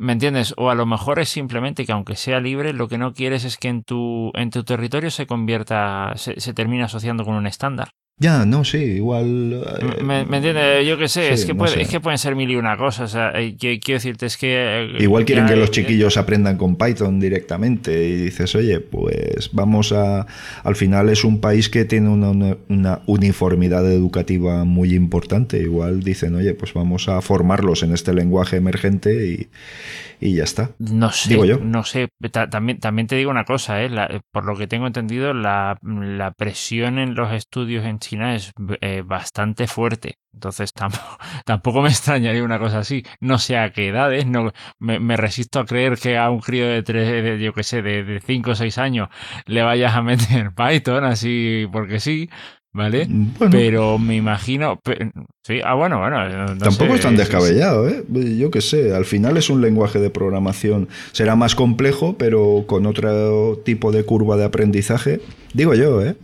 ¿me 0.00 0.12
entiendes? 0.14 0.54
O 0.56 0.70
a 0.70 0.74
lo 0.74 0.86
mejor 0.86 1.20
es 1.20 1.28
simplemente 1.28 1.84
que 1.86 1.92
aunque 1.92 2.16
sea 2.16 2.40
libre, 2.40 2.72
lo 2.72 2.88
que 2.88 2.98
no 2.98 3.12
quieres 3.12 3.44
es 3.44 3.58
que 3.58 3.68
en 3.68 3.84
tu, 3.84 4.32
en 4.34 4.50
tu 4.50 4.64
territorio 4.64 5.10
se 5.10 5.26
convierta, 5.26 6.12
se, 6.16 6.40
se 6.40 6.54
termine 6.54 6.84
asociando 6.84 7.24
con 7.24 7.34
un 7.34 7.46
estándar. 7.46 7.90
Ya, 8.22 8.44
no, 8.44 8.64
sí, 8.64 8.76
igual. 8.76 9.62
eh, 9.80 10.02
¿Me, 10.02 10.26
me 10.26 10.36
entiendes? 10.36 10.86
Yo 10.86 10.98
qué 10.98 11.08
sé, 11.08 11.28
sí, 11.28 11.32
es, 11.32 11.44
que 11.46 11.54
no 11.54 11.58
puede, 11.60 11.72
sé. 11.72 11.80
es 11.80 11.88
que 11.88 12.00
pueden 12.00 12.18
ser 12.18 12.36
mil 12.36 12.50
y 12.50 12.56
una 12.56 12.76
cosa, 12.76 13.04
o 13.04 13.08
sea, 13.08 13.32
eh, 13.34 13.56
quiero 13.58 13.80
decirte, 13.96 14.26
es 14.26 14.36
que... 14.36 14.48
eh, 14.52 14.96
Igual 15.02 15.24
quieren 15.24 15.46
ya- 15.46 15.54
que 15.54 15.56
los 15.58 15.70
chiquillos 15.70 16.18
aprendan 16.18 16.58
con 16.58 16.76
Python 16.76 17.18
directamente 17.18 18.06
y 18.06 18.16
dices, 18.16 18.54
oye, 18.54 18.80
pues 18.80 19.48
vamos 19.54 19.92
a... 19.92 20.26
Al 20.64 20.76
final 20.76 21.08
es 21.08 21.24
un 21.24 21.40
país 21.40 21.70
que 21.70 21.86
tiene 21.86 22.10
una, 22.10 22.56
una- 22.68 23.00
uniformidad 23.06 23.90
educativa 23.90 24.64
muy 24.64 24.92
importante. 24.94 25.56
Igual 25.62 26.02
dicen, 26.02 26.34
oye, 26.34 26.52
pues 26.52 26.74
vamos 26.74 27.08
a 27.08 27.22
formarlos 27.22 27.82
en 27.82 27.94
este 27.94 28.12
lenguaje 28.12 28.56
emergente 28.56 29.26
y, 29.28 29.48
y 30.20 30.34
ya 30.34 30.44
está. 30.44 30.72
No 30.78 31.10
sé, 31.10 31.30
Digo 31.30 31.46
yo. 31.46 31.58
no 31.58 31.84
sé. 31.84 32.08
Ta- 32.30 32.50
También, 32.50 32.80
también 32.80 33.06
te 33.06 33.16
digo 33.16 33.30
una 33.30 33.46
cosa, 33.46 33.82
¿eh? 33.82 33.88
La- 33.88 34.20
por 34.30 34.44
lo 34.44 34.58
que 34.58 34.66
tengo 34.66 34.86
entendido, 34.86 35.32
la, 35.32 35.78
la 35.82 36.32
presión 36.32 36.98
en 36.98 37.14
los 37.14 37.32
estudios 37.32 37.86
en 37.86 37.98
China 37.98 38.09
es 38.18 38.52
eh, 38.80 39.02
bastante 39.04 39.66
fuerte. 39.66 40.18
Entonces 40.32 40.72
tampoco, 40.72 41.18
tampoco 41.44 41.82
me 41.82 41.88
extrañaría 41.88 42.42
una 42.44 42.58
cosa 42.58 42.80
así. 42.80 43.02
No 43.20 43.38
sé 43.38 43.58
a 43.58 43.72
qué 43.72 43.88
edades, 43.88 44.26
no, 44.26 44.52
me, 44.78 45.16
resisto 45.16 45.60
a 45.60 45.66
creer 45.66 45.98
que 45.98 46.18
a 46.18 46.30
un 46.30 46.40
crío 46.40 46.68
de 46.68 46.82
tres, 46.82 47.08
de, 47.22 47.38
yo 47.40 47.52
qué 47.52 47.62
sé, 47.62 47.82
de 47.82 48.20
5 48.24 48.50
o 48.52 48.54
6 48.54 48.78
años 48.78 49.08
le 49.46 49.62
vayas 49.62 49.94
a 49.94 50.02
meter 50.02 50.52
Python 50.54 51.04
así 51.04 51.66
porque 51.72 52.00
sí, 52.00 52.30
¿vale? 52.72 53.06
Bueno, 53.08 53.50
Pero 53.52 53.98
me 53.98 54.16
imagino... 54.16 54.78
sí, 55.46 55.60
ah, 55.64 55.74
bueno, 55.74 55.98
bueno. 55.98 56.28
no- 56.28 56.46
no 56.46 56.56
tampoco 56.56 56.92
sé, 56.92 56.94
es 56.96 57.00
tan 57.02 57.16
descabellado, 57.16 57.88
¿eh? 57.88 58.04
Yo 58.38 58.50
qué 58.50 58.60
sé, 58.60 58.94
al 58.94 59.04
final 59.04 59.36
es 59.36 59.50
un 59.50 59.60
lenguaje 59.60 59.98
de 59.98 60.10
programación. 60.10 60.88
Será 61.12 61.36
más 61.36 61.54
complejo, 61.54 62.16
pero 62.18 62.64
con 62.66 62.86
otro 62.86 63.58
tipo 63.64 63.92
de 63.92 64.04
curva 64.04 64.36
de 64.36 64.44
aprendizaje. 64.44 65.20
Digo 65.54 65.74
yo, 65.74 66.02
¿eh? 66.04 66.14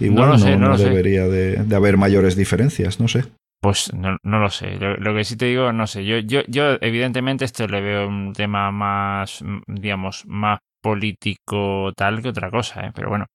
Igual 0.00 0.16
No 0.16 0.26
no, 0.26 0.32
lo 0.32 0.38
sé, 0.38 0.50
no 0.56 0.58
no 0.58 0.68
lo 0.70 0.78
sé. 0.78 0.88
debería 0.88 1.28
de, 1.28 1.56
de 1.56 1.76
haber 1.76 1.96
mayores 1.96 2.36
diferencias, 2.36 3.00
no 3.00 3.08
sé. 3.08 3.24
Pues 3.62 3.92
no, 3.94 4.16
no 4.22 4.38
lo 4.38 4.50
sé. 4.50 4.76
Lo, 4.78 4.96
lo 4.96 5.14
que 5.14 5.24
sí 5.24 5.36
te 5.36 5.46
digo, 5.46 5.72
no 5.72 5.86
sé. 5.86 6.04
Yo, 6.04 6.18
yo, 6.18 6.42
yo, 6.46 6.76
evidentemente, 6.80 7.44
esto 7.44 7.66
le 7.66 7.80
veo 7.80 8.08
un 8.08 8.32
tema 8.32 8.70
más, 8.70 9.42
digamos, 9.66 10.24
más 10.26 10.58
político 10.82 11.92
tal 11.96 12.22
que 12.22 12.28
otra 12.28 12.50
cosa, 12.50 12.86
¿eh? 12.86 12.92
Pero 12.94 13.08
bueno. 13.08 13.26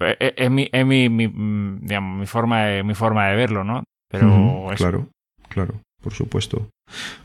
Eh, 0.00 0.34
Es 0.36 0.50
mi, 0.50 0.68
es 0.72 0.86
mi, 0.86 1.08
mi, 1.08 1.28
mm, 1.28 1.80
digamos, 1.86 2.18
mi 2.20 2.26
forma 2.26 2.64
de, 2.66 2.82
mi 2.82 2.94
forma 2.94 3.28
de 3.28 3.36
verlo, 3.36 3.64
¿no? 3.64 3.84
Pero 4.10 4.72
eso. 4.72 4.76
claro, 4.84 5.08
claro, 5.48 5.74
por 6.02 6.12
supuesto. 6.12 6.68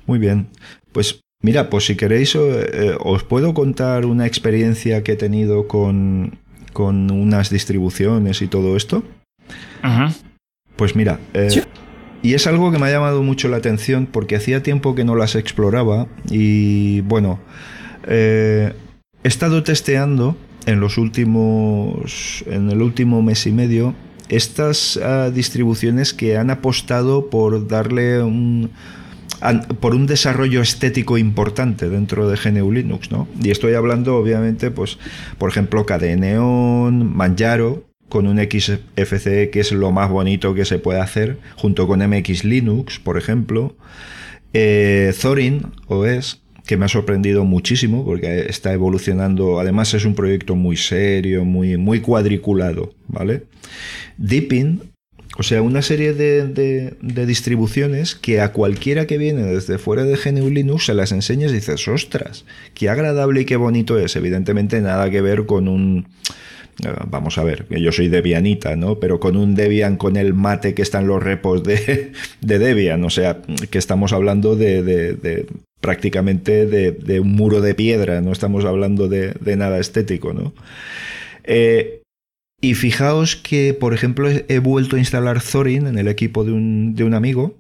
Muy 0.06 0.20
bien. 0.20 0.48
Pues 0.92 1.22
mira, 1.44 1.70
pues 1.70 1.86
si 1.86 1.96
queréis, 1.96 2.36
eh, 2.36 2.40
eh, 2.74 2.98
os 3.00 3.24
puedo 3.24 3.54
contar 3.54 4.06
una 4.06 4.26
experiencia 4.26 5.04
que 5.04 5.14
he 5.14 5.16
tenido 5.16 5.68
con, 5.68 6.38
con 6.74 7.12
unas 7.12 7.50
distribuciones 7.50 8.42
y 8.42 8.48
todo 8.48 8.76
esto. 8.78 9.04
Ujú. 9.84 10.14
Pues 10.76 10.96
mira, 10.96 11.20
eh, 11.34 11.50
Sí. 11.50 11.62
y 12.24 12.34
es 12.34 12.48
algo 12.48 12.72
que 12.72 12.80
me 12.80 12.88
ha 12.88 12.92
llamado 12.92 13.22
mucho 13.24 13.50
la 13.50 13.58
atención 13.58 14.06
porque 14.08 14.36
hacía 14.36 14.64
tiempo 14.64 14.96
que 14.96 15.04
no 15.04 15.16
las 15.16 15.36
exploraba 15.36 16.08
y 16.30 17.02
bueno, 17.02 17.40
eh, 18.08 18.74
he 19.24 19.28
estado 19.28 19.62
testeando 19.64 20.38
en 20.66 20.80
los 20.80 20.98
últimos, 20.98 22.44
en 22.48 22.70
el 22.70 22.82
último 22.82 23.22
mes 23.22 23.46
y 23.48 23.52
medio 23.52 23.96
estas 24.30 24.98
ah, 24.98 25.32
distribuciones 25.34 26.14
que 26.14 26.38
han 26.38 26.52
apostado 26.52 27.30
por 27.30 27.68
darle 27.68 28.22
un 28.22 28.72
por 29.80 29.96
un 29.96 30.06
desarrollo 30.06 30.62
estético 30.62 31.18
importante 31.18 31.90
dentro 31.90 32.30
de 32.30 32.38
GNU 32.38 32.72
Linux, 32.74 33.10
¿no? 33.10 33.28
Y 33.42 33.52
estoy 33.52 33.74
hablando, 33.74 34.18
obviamente, 34.18 34.70
pues, 34.70 34.98
por 35.38 35.50
ejemplo, 35.50 35.86
Cadeneon, 35.86 37.16
Manjaro, 37.16 37.86
con 38.10 38.28
un 38.28 38.38
XFCE 38.38 39.50
que 39.50 39.62
es 39.62 39.72
lo 39.72 39.92
más 39.92 40.10
bonito 40.10 40.54
que 40.54 40.66
se 40.66 40.80
puede 40.80 41.00
hacer, 41.00 41.38
junto 41.56 41.88
con 41.88 42.06
MX 42.06 42.44
Linux, 42.44 43.00
por 43.00 43.18
ejemplo, 43.18 43.78
eh, 44.52 45.14
Thorin 45.22 45.68
OS, 45.88 46.42
que 46.70 46.78
me 46.78 46.86
ha 46.86 46.88
sorprendido 46.88 47.46
muchísimo 47.46 48.06
porque 48.06 48.42
está 48.48 48.72
evolucionando, 48.74 49.60
además 49.60 49.92
es 49.96 50.06
un 50.06 50.14
proyecto 50.14 50.56
muy 50.56 50.78
serio, 50.78 51.44
muy, 51.44 51.78
muy 51.78 52.00
cuadriculado, 52.00 52.94
¿vale? 53.08 53.46
Deepin, 54.18 54.82
o 55.40 55.42
sea, 55.42 55.64
una 55.64 55.82
serie 55.82 56.14
de, 56.14 56.48
de- 56.48 57.26
distribuciones 57.26 58.14
que 58.14 58.40
a 58.40 58.52
cualquiera 58.54 59.08
que 59.08 59.18
viene 59.18 59.42
desde 59.42 59.80
fuera 59.80 60.04
de 60.04 60.16
GNU 60.16 60.52
Linux 60.52 60.86
se 60.86 60.94
las 60.94 61.12
enseñas 61.12 61.50
y 61.52 61.56
dices, 61.56 61.88
ostras, 61.88 62.46
qué 62.76 62.88
agradable 62.90 63.42
y 63.42 63.46
qué 63.46 63.56
bonito 63.56 63.98
es. 63.98 64.16
Evidentemente 64.16 64.80
nada 64.80 65.10
que 65.10 65.22
ver 65.22 65.48
con 65.48 65.68
un... 65.70 66.06
eh, 66.86 66.94
Vamos 67.10 67.40
a 67.40 67.44
ver, 67.44 67.66
yo 67.82 67.92
soy 67.92 68.10
Debianita, 68.10 68.76
¿no? 68.76 69.00
Pero 69.00 69.20
con 69.20 69.36
un 69.36 69.56
Debian 69.56 69.98
con 69.98 70.18
el 70.18 70.36
mate 70.36 70.76
que 70.76 70.84
está 70.84 71.00
en 71.00 71.08
los 71.08 71.24
repos 71.24 71.64
de, 71.64 72.12
de 72.42 72.60
Debian, 72.60 73.04
o 73.06 73.10
sea, 73.10 73.42
que 73.72 73.80
estamos 73.80 74.14
hablando 74.14 74.56
de 74.56 75.48
prácticamente 75.82 76.66
de, 76.66 77.20
un 77.20 77.32
muro 77.32 77.62
de 77.62 77.76
piedra, 77.76 78.22
no 78.22 78.32
estamos 78.32 78.66
hablando 78.66 79.08
de, 79.08 79.36
nada 79.56 79.80
estético, 79.80 80.34
¿no? 80.34 80.54
Eh, 81.44 82.02
y 82.62 82.76
fijaos 82.76 83.36
que, 83.38 83.74
por 83.74 83.94
ejemplo, 83.94 84.30
he 84.30 84.46
he 84.50 84.60
vuelto 84.60 84.98
a 84.98 85.00
instalar 85.00 85.42
Thorin 85.42 85.88
en 85.88 85.98
el 85.98 86.10
equipo 86.10 86.44
de 86.44 86.52
un, 86.52 86.94
de 86.94 87.06
un 87.06 87.14
amigo 87.14 87.56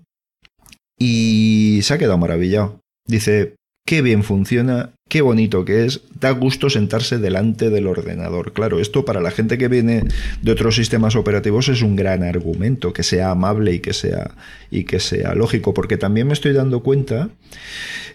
y 0.99 1.79
se 1.83 1.93
ha 1.93 1.97
quedado 1.97 2.17
maravillado. 2.17 2.81
Dice, 3.07 3.55
qué 3.85 4.01
bien 4.01 4.23
funciona 4.23 4.91
qué 5.09 5.21
bonito 5.21 5.65
que 5.65 5.85
es, 5.85 6.01
da 6.19 6.31
gusto 6.31 6.69
sentarse 6.69 7.17
delante 7.17 7.69
del 7.69 7.87
ordenador. 7.87 8.53
Claro, 8.53 8.79
esto 8.79 9.03
para 9.03 9.19
la 9.19 9.31
gente 9.31 9.57
que 9.57 9.67
viene 9.67 10.03
de 10.41 10.51
otros 10.51 10.75
sistemas 10.75 11.15
operativos 11.15 11.67
es 11.67 11.81
un 11.81 11.95
gran 11.95 12.23
argumento, 12.23 12.93
que 12.93 13.03
sea 13.03 13.31
amable 13.31 13.73
y 13.73 13.79
que 13.79 13.93
sea, 13.93 14.35
y 14.71 14.83
que 14.83 14.99
sea 14.99 15.33
lógico, 15.33 15.73
porque 15.73 15.97
también 15.97 16.27
me 16.27 16.33
estoy 16.33 16.53
dando 16.53 16.81
cuenta 16.81 17.29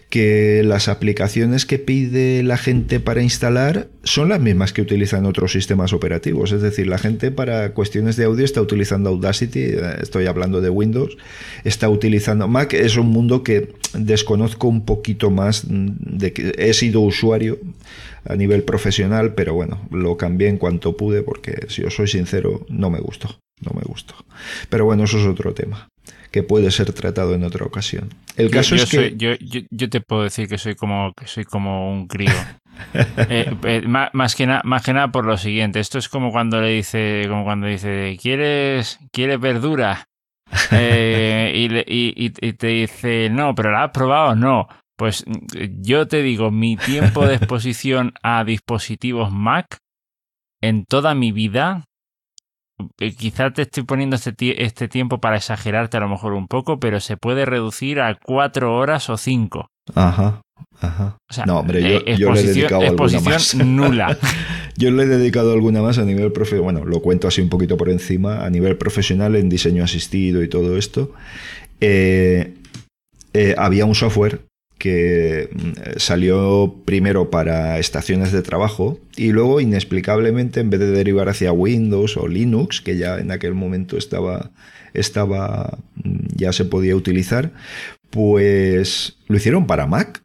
que 0.09 0.61
las 0.63 0.87
aplicaciones 0.87 1.65
que 1.65 1.79
pide 1.79 2.41
la 2.43 2.57
gente 2.57 2.99
para 2.99 3.21
instalar 3.21 3.89
son 4.03 4.29
las 4.29 4.39
mismas 4.39 4.71
que 4.71 4.81
utilizan 4.81 5.25
otros 5.25 5.51
sistemas 5.51 5.93
operativos. 5.93 6.51
Es 6.51 6.61
decir, 6.61 6.87
la 6.87 6.97
gente 6.97 7.31
para 7.31 7.73
cuestiones 7.73 8.15
de 8.15 8.25
audio 8.25 8.45
está 8.45 8.61
utilizando 8.61 9.09
Audacity, 9.09 9.59
eh, 9.59 9.81
estoy 10.01 10.27
hablando 10.27 10.61
de 10.61 10.69
Windows, 10.69 11.17
está 11.63 11.89
utilizando 11.89 12.47
Mac, 12.47 12.73
es 12.73 12.97
un 12.97 13.07
mundo 13.07 13.43
que 13.43 13.73
desconozco 13.93 14.67
un 14.67 14.85
poquito 14.85 15.31
más 15.31 15.65
de 15.67 16.31
que 16.33 16.53
he 16.57 16.73
sido 16.85 17.01
usuario 17.01 17.57
a 18.27 18.35
nivel 18.35 18.63
profesional, 18.63 19.33
pero 19.33 19.53
bueno, 19.53 19.81
lo 19.91 20.17
cambié 20.17 20.49
en 20.49 20.57
cuanto 20.57 20.95
pude 20.95 21.21
porque 21.23 21.65
si 21.69 21.83
os 21.83 21.95
soy 21.95 22.07
sincero, 22.07 22.65
no 22.69 22.89
me 22.89 22.99
gustó, 22.99 23.39
no 23.61 23.71
me 23.75 23.81
gustó. 23.81 24.15
Pero 24.69 24.85
bueno, 24.85 25.03
eso 25.03 25.17
es 25.19 25.25
otro 25.25 25.53
tema 25.53 25.87
que 26.31 26.43
puede 26.43 26.69
ser 26.69 26.91
tratado 26.91 27.33
en 27.33 27.43
otra 27.43 27.65
ocasión. 27.65 28.13
El 28.35 28.51
caso 28.51 28.75
es 28.75 28.85
que 28.89 29.15
yo, 29.15 29.31
yo, 29.39 29.89
te 29.89 30.01
puedo 30.01 30.23
decir 30.23 30.49
que 30.49 30.57
soy 30.57 30.75
como 30.75 31.13
que 31.17 31.27
soy 31.27 31.45
como 31.45 31.91
un 31.91 32.07
crío. 32.07 32.31
Eh, 33.29 33.55
eh, 33.63 33.81
más, 33.87 34.35
que 34.35 34.45
más 34.65 34.83
que 34.83 34.91
nada 34.91 35.09
por 35.09 35.25
lo 35.25 35.37
siguiente. 35.37 35.79
Esto 35.79 35.97
es 35.97 36.09
como 36.09 36.33
cuando 36.33 36.59
le 36.59 36.71
dice, 36.71 37.23
como 37.29 37.45
cuando 37.45 37.67
dice, 37.67 38.17
¿quieres, 38.21 38.99
¿quieres 39.13 39.39
verdura? 39.39 40.09
Eh, 40.71 41.53
y, 41.55 42.25
y, 42.25 42.53
te 42.53 42.67
dice, 42.67 43.29
no, 43.29 43.55
pero 43.55 43.71
¿la 43.71 43.85
has 43.85 43.91
probado? 43.91 44.35
No. 44.35 44.67
Pues 44.97 45.25
yo 45.81 46.07
te 46.07 46.21
digo, 46.21 46.51
mi 46.51 46.77
tiempo 46.77 47.25
de 47.27 47.35
exposición 47.35 48.13
a 48.23 48.43
dispositivos 48.43 49.31
Mac 49.31 49.77
en 50.61 50.85
toda 50.85 51.15
mi 51.15 51.31
vida 51.31 51.83
eh, 52.99 53.13
quizá 53.13 53.51
te 53.51 53.63
estoy 53.63 53.83
poniendo 53.83 54.17
este, 54.17 54.63
este, 54.63 54.87
tiempo 54.87 55.19
para 55.19 55.37
exagerarte 55.37 55.97
a 55.97 56.01
lo 56.01 56.09
mejor 56.09 56.33
un 56.33 56.47
poco, 56.47 56.79
pero 56.79 56.99
se 56.99 57.15
puede 57.15 57.45
reducir 57.45 58.01
a 58.01 58.17
cuatro 58.21 58.75
horas 58.75 59.09
o 59.09 59.17
cinco. 59.17 59.67
Ajá, 59.93 60.41
ajá. 60.81 61.17
no, 61.45 61.59
hombre, 61.59 61.81
yo, 61.81 61.99
eh, 62.05 62.33
le 62.33 62.39
he 62.39 62.43
dedicado 62.43 62.81
alguna 62.81 63.19
más. 63.21 63.55
nula. 63.65 64.17
yo 64.77 64.91
le 64.91 65.03
he 65.03 65.07
dedicado 65.07 65.53
alguna 65.53 65.81
más 65.81 65.99
a 65.99 66.03
nivel 66.03 66.33
profesional, 66.33 66.63
bueno, 66.63 66.85
lo 66.85 67.01
cuento 67.01 67.29
así 67.29 67.41
un 67.41 67.49
poquito 67.49 67.77
por 67.77 67.89
encima, 67.89 68.43
a 68.45 68.49
nivel 68.49 68.77
profesional 68.77 69.35
en 69.35 69.47
diseño 69.47 69.83
asistido 69.83 70.43
y 70.43 70.49
todo 70.49 70.75
esto. 70.77 71.13
Eh, 71.79 72.55
había 73.57 73.85
un 73.85 73.95
software 73.95 74.41
que 74.85 75.49
mm, 75.51 75.97
salió 75.97 76.75
primero 76.85 77.31
para 77.31 77.79
estaciones 77.79 78.31
de 78.31 78.43
trabajo 78.43 78.99
y 79.17 79.31
luego 79.31 79.59
inexplicablemente 79.59 80.59
en 80.59 80.69
vez 80.69 80.79
de 80.79 80.91
derivar 80.91 81.27
hacia 81.27 81.51
Windows 81.51 82.17
o 82.17 82.27
Linux, 82.27 82.81
que 82.81 82.95
ya 82.95 83.17
en 83.17 83.31
aquel 83.31 83.55
momento 83.55 83.97
estaba, 83.97 84.51
estaba 84.93 85.79
mm, 85.95 86.27
ya 86.35 86.53
se 86.53 86.65
podía 86.65 86.95
utilizar, 86.95 87.51
pues 88.11 89.17
lo 89.25 89.37
hicieron 89.37 89.65
para 89.65 89.87
Mac. 89.87 90.23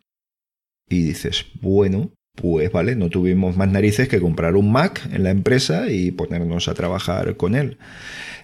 Y 0.90 1.04
dices, 1.04 1.46
bueno, 1.62 2.10
pues 2.34 2.72
vale, 2.72 2.96
no 2.96 3.08
tuvimos 3.10 3.56
más 3.56 3.70
narices 3.70 4.08
que 4.08 4.20
comprar 4.20 4.56
un 4.56 4.72
Mac 4.72 5.08
en 5.12 5.24
la 5.24 5.30
empresa 5.30 5.90
y 5.90 6.10
ponernos 6.10 6.68
a 6.68 6.74
trabajar 6.74 7.36
con 7.36 7.54
él. 7.54 7.76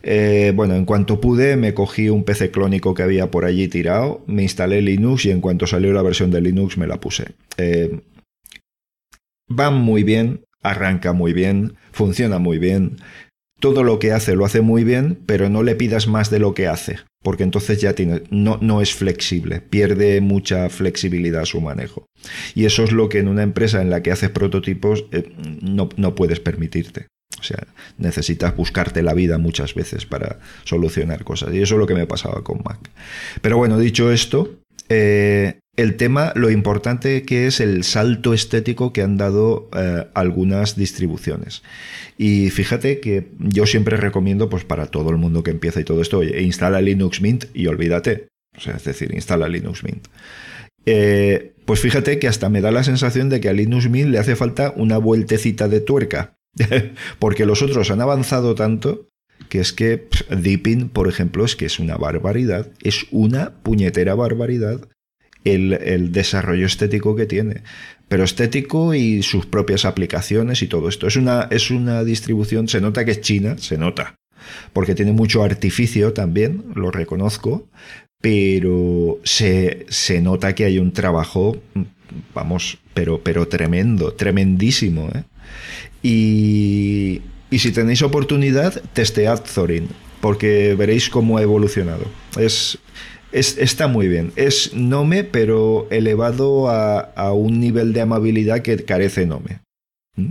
Eh, 0.03 0.53
bueno, 0.55 0.75
en 0.75 0.85
cuanto 0.85 1.21
pude, 1.21 1.57
me 1.57 1.75
cogí 1.75 2.09
un 2.09 2.25
PC 2.25 2.51
clónico 2.51 2.95
que 2.95 3.03
había 3.03 3.31
por 3.31 3.45
allí 3.45 3.69
tirado, 3.69 4.23
me 4.27 4.43
instalé 4.43 4.83
Linux 4.83 5.25
y 5.25 5.31
en 5.31 5.41
cuanto 5.41 5.67
salió 5.67 5.93
la 5.93 6.03
versión 6.03 6.31
de 6.31 6.41
Linux 6.41 6.79
me 6.79 6.87
la 6.87 7.01
puse. 7.01 7.35
Eh, 7.57 8.01
va 9.49 9.71
muy 9.71 10.05
bien, 10.05 10.45
arranca 10.63 11.13
muy 11.13 11.33
bien, 11.33 11.75
funciona 11.93 12.39
muy 12.39 12.59
bien. 12.59 12.97
Todo 13.59 13.83
lo 13.83 13.99
que 13.99 14.13
hace 14.13 14.37
lo 14.37 14.45
hace 14.45 14.61
muy 14.61 14.85
bien, 14.85 15.19
pero 15.27 15.49
no 15.49 15.63
le 15.63 15.75
pidas 15.75 16.07
más 16.07 16.31
de 16.31 16.39
lo 16.39 16.53
que 16.53 16.67
hace, 16.67 16.99
porque 17.27 17.43
entonces 17.43 17.81
ya 17.81 17.93
tiene, 17.93 18.23
no, 18.31 18.57
no 18.61 18.81
es 18.81 18.95
flexible, 18.95 19.61
pierde 19.61 20.21
mucha 20.21 20.69
flexibilidad 20.69 21.45
su 21.45 21.61
manejo. 21.61 22.07
Y 22.55 22.67
eso 22.67 22.85
es 22.85 22.93
lo 22.93 23.09
que 23.09 23.19
en 23.19 23.27
una 23.27 23.43
empresa 23.43 23.83
en 23.83 23.91
la 23.91 24.01
que 24.01 24.13
haces 24.13 24.31
prototipos 24.31 25.07
eh, 25.11 25.33
no, 25.61 25.89
no 25.97 26.15
puedes 26.15 26.39
permitirte. 26.39 27.09
O 27.41 27.43
sea, 27.43 27.67
necesitas 27.99 28.55
buscarte 28.55 29.03
la 29.03 29.13
vida 29.13 29.39
muchas 29.39 29.75
veces 29.75 30.07
para 30.07 30.39
solucionar 30.63 31.25
cosas. 31.25 31.53
Y 31.53 31.61
eso 31.61 31.75
es 31.75 31.81
lo 31.81 31.89
que 31.89 31.97
me 31.97 32.07
pasaba 32.07 32.45
con 32.45 32.63
Mac. 32.65 32.79
Pero 33.43 33.57
bueno, 33.57 33.77
dicho 33.77 34.13
esto, 34.13 34.61
eh, 34.89 35.59
el 35.77 35.97
tema, 35.97 36.33
lo 36.35 36.51
importante 36.51 37.23
que 37.23 37.47
es 37.47 37.61
el 37.61 37.85
salto 37.85 38.35
estético 38.35 38.93
que 38.93 39.03
han 39.03 39.17
dado 39.17 39.69
eh, 39.77 40.07
algunas 40.15 40.77
distribuciones. 40.77 41.63
Y 42.19 42.51
fíjate 42.51 43.01
que 43.01 43.29
yo 43.39 43.67
siempre 43.67 43.97
recomiendo, 43.97 44.49
pues 44.49 44.65
para 44.65 44.87
todo 44.87 45.11
el 45.11 45.17
mundo 45.17 45.43
que 45.43 45.51
empieza 45.51 45.81
y 45.81 45.85
todo 45.85 46.01
esto, 46.01 46.19
oye, 46.19 46.43
instala 46.43 46.81
Linux 46.81 47.21
Mint 47.21 47.45
y 47.55 47.67
olvídate. 47.67 48.29
O 48.57 48.61
sea, 48.61 48.77
es 48.77 48.85
decir, 48.85 49.13
instala 49.15 49.49
Linux 49.49 49.85
Mint. 49.85 50.07
Eh, 50.87 51.53
pues 51.65 51.81
fíjate 51.81 52.19
que 52.19 52.29
hasta 52.29 52.49
me 52.49 52.61
da 52.61 52.71
la 52.71 52.85
sensación 52.85 53.29
de 53.29 53.41
que 53.41 53.49
a 53.49 53.53
Linux 53.53 53.91
Mint 53.91 54.11
le 54.11 54.19
hace 54.19 54.37
falta 54.37 54.73
una 54.77 54.99
vueltecita 54.99 55.69
de 55.69 55.81
tuerca 55.81 56.37
Porque 57.19 57.47
los 57.47 57.63
otros 57.63 57.91
han 57.91 58.01
avanzado 58.01 58.55
tanto 58.55 59.09
que 59.49 59.61
es 59.61 59.73
que 59.73 60.09
Deepin, 60.31 60.89
por 60.89 61.09
ejemplo, 61.09 61.45
es 61.45 61.57
que 61.57 61.67
es 61.67 61.79
una 61.79 61.97
barbaridad, 61.97 62.73
es 62.83 63.07
una 63.11 63.53
puñetera 63.63 64.15
barbaridad 64.15 64.89
el, 65.55 66.13
desarrollo 66.13 66.67
estético 66.67 67.17
que 67.17 67.27
tiene. 67.27 67.63
Pero 68.09 68.25
estético 68.25 68.95
y 68.95 69.23
sus 69.23 69.47
propias 69.47 69.85
aplicaciones 69.85 70.63
y 70.63 70.69
todo 70.69 70.89
esto. 70.89 71.07
Es 71.07 71.17
una, 71.17 71.49
es 71.51 71.71
una 71.71 72.05
distribución, 72.05 72.69
se 72.69 72.81
nota 72.81 73.05
que 73.05 73.13
es 73.13 73.21
china, 73.21 73.57
se 73.59 73.79
nota, 73.79 74.17
porque 74.73 74.95
tiene 74.95 75.13
mucho 75.13 75.43
artificio 75.43 76.13
también, 76.13 76.65
lo 76.75 76.91
reconozco, 76.91 77.69
pero 78.21 79.19
se, 79.25 79.87
se 79.89 80.21
nota 80.21 80.55
que 80.55 80.65
hay 80.65 80.79
un 80.79 80.93
trabajo, 80.93 81.61
vamos, 82.35 82.79
pero, 82.95 83.21
pero 83.23 83.49
tremendo, 83.49 84.13
tremendísimo. 84.13 85.11
¿eh? 85.15 85.25
Y, 86.03 87.23
si 87.59 87.73
tenéis 87.73 88.03
oportunidad, 88.03 88.83
testead 88.93 89.41
Thorin, 89.55 89.89
porque 90.21 90.75
veréis 90.75 91.09
cómo 91.09 91.39
ha 91.39 91.43
evolucionado. 91.43 92.05
Es, 92.39 92.79
está 93.37 93.89
muy 93.89 94.09
bien. 94.09 94.33
Es 94.37 94.75
Nome, 94.75 95.25
pero 95.25 95.87
elevado 95.91 96.69
a, 96.69 97.33
un 97.33 97.61
nivel 97.61 97.93
de 97.93 98.01
amabilidad 98.01 98.63
que 98.63 98.77
carece 98.85 99.27
Nome. 99.27 99.61
¿Mm? 100.17 100.31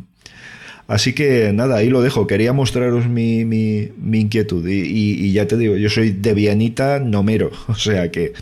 Así 0.88 1.14
que 1.14 1.52
nada, 1.54 1.78
ahí 1.78 1.90
lo 1.90 2.02
dejo. 2.02 2.28
Quería 2.28 2.54
mostraros 2.54 3.08
mi, 3.08 3.40
inquietud. 3.40 4.68
Y, 4.68 4.82
y, 4.82 5.32
ya 5.34 5.48
te 5.48 5.58
digo, 5.58 5.76
yo 5.76 5.90
soy 5.90 6.12
debianita 6.12 7.00
nomero. 7.00 7.52
O 7.68 7.76
sea 7.76 8.12
que 8.12 8.34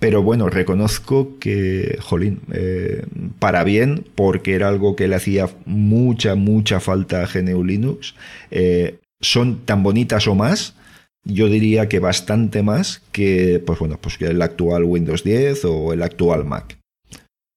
pero 0.00 0.22
bueno, 0.22 0.48
reconozco 0.48 1.38
que, 1.38 1.98
jolín, 2.00 2.40
eh, 2.52 3.04
para 3.38 3.64
bien, 3.64 4.06
porque 4.14 4.54
era 4.54 4.68
algo 4.68 4.96
que 4.96 5.06
le 5.06 5.14
hacía 5.14 5.50
mucha, 5.66 6.34
mucha 6.36 6.80
falta 6.80 7.22
a 7.22 7.26
GNU 7.26 7.62
Linux, 7.62 8.14
eh, 8.50 8.96
son 9.20 9.58
tan 9.66 9.82
bonitas 9.82 10.26
o 10.26 10.34
más, 10.34 10.74
yo 11.24 11.48
diría 11.48 11.88
que 11.88 11.98
bastante 11.98 12.62
más 12.62 13.00
que, 13.12 13.62
pues 13.64 13.78
bueno, 13.78 13.98
pues 14.00 14.18
que 14.18 14.26
el 14.26 14.42
actual 14.42 14.84
Windows 14.84 15.24
10 15.24 15.64
o 15.66 15.92
el 15.92 16.02
actual 16.02 16.44
Mac. 16.44 16.78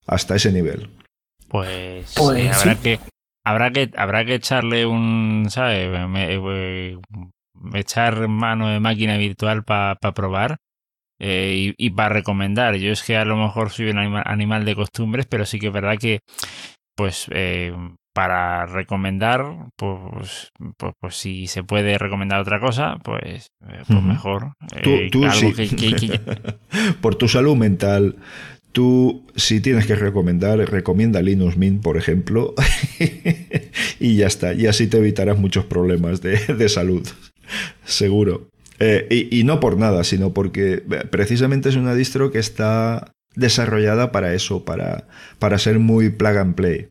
Hasta 0.06 0.36
ese 0.36 0.52
nivel. 0.52 0.90
Pues, 1.48 2.12
pues 2.16 2.56
habrá 2.56 2.74
que 2.80 2.98
habrá 3.44 3.70
que 3.70 3.90
habrá 3.96 4.24
que 4.24 4.34
echarle 4.34 4.86
un, 4.86 5.46
¿sabes? 5.48 5.88
Eh, 6.16 6.98
echar 7.74 8.28
mano 8.28 8.68
de 8.68 8.80
máquina 8.80 9.16
virtual 9.16 9.64
para 9.64 9.96
probar 10.14 10.56
eh, 11.20 11.74
y, 11.76 11.90
para 11.90 12.10
recomendar. 12.10 12.74
Yo 12.76 12.92
es 12.92 13.02
que 13.02 13.16
a 13.16 13.24
lo 13.24 13.36
mejor 13.36 13.70
soy 13.70 13.90
un 13.90 13.98
animal, 13.98 14.64
de 14.64 14.74
costumbres, 14.74 15.26
pero 15.26 15.46
sí 15.46 15.58
que 15.58 15.68
es 15.68 15.72
verdad 15.72 15.96
que, 15.98 16.20
pues, 16.96 17.26
eh, 17.30 17.72
para 18.14 18.64
recomendar, 18.66 19.44
pues, 19.76 20.52
pues, 20.78 20.94
pues, 21.00 21.16
si 21.16 21.46
se 21.48 21.64
puede 21.64 21.98
recomendar 21.98 22.40
otra 22.40 22.60
cosa, 22.60 22.96
pues, 23.02 23.50
pues 23.58 24.02
mejor. 24.02 24.52
Tú, 25.10 25.28
sí. 25.32 26.10
Por 27.00 27.16
tu 27.16 27.28
salud 27.28 27.56
mental. 27.56 28.16
Tú, 28.72 29.24
si 29.36 29.60
tienes 29.60 29.86
que 29.86 29.94
recomendar, 29.94 30.58
recomienda 30.58 31.22
Linux 31.22 31.56
Mint, 31.56 31.82
por 31.82 31.96
ejemplo, 31.96 32.54
y 34.00 34.16
ya 34.16 34.26
está. 34.26 34.52
Y 34.54 34.66
así 34.66 34.86
te 34.86 34.98
evitarás 34.98 35.38
muchos 35.38 35.64
problemas 35.64 36.22
de, 36.22 36.38
de 36.54 36.68
salud. 36.68 37.06
Seguro. 37.84 38.48
Eh, 38.80 39.28
y, 39.30 39.44
no 39.44 39.60
por 39.60 39.76
nada, 39.76 40.02
sino 40.04 40.32
porque 40.32 40.82
eh, 40.90 41.04
precisamente 41.10 41.68
es 41.68 41.76
una 41.76 41.94
distro 41.94 42.32
que 42.32 42.38
está 42.38 43.12
desarrollada 43.36 44.12
para 44.12 44.34
eso, 44.34 44.64
para, 44.64 45.06
para 45.38 45.58
ser 45.58 45.78
muy 45.78 46.10
plug 46.10 46.36
and 46.36 46.54
play. 46.54 46.88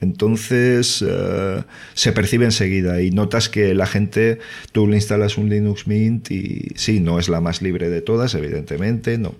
Entonces 0.00 1.04
eh, 1.06 1.62
se 1.94 2.12
percibe 2.12 2.44
enseguida 2.44 3.00
y 3.02 3.10
notas 3.10 3.48
que 3.48 3.74
la 3.74 3.86
gente, 3.86 4.38
tú 4.72 4.86
le 4.88 4.96
instalas 4.96 5.38
un 5.38 5.48
Linux 5.48 5.86
Mint 5.86 6.30
y 6.30 6.72
sí, 6.74 7.00
no 7.00 7.18
es 7.18 7.28
la 7.28 7.40
más 7.40 7.62
libre 7.62 7.88
de 7.88 8.02
todas, 8.02 8.34
evidentemente, 8.34 9.16
no. 9.18 9.34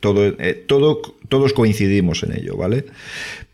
Todo, 0.00 0.26
eh, 0.26 0.54
todo, 0.66 1.02
todos 1.28 1.52
coincidimos 1.52 2.22
en 2.22 2.32
ello, 2.32 2.56
¿vale? 2.56 2.86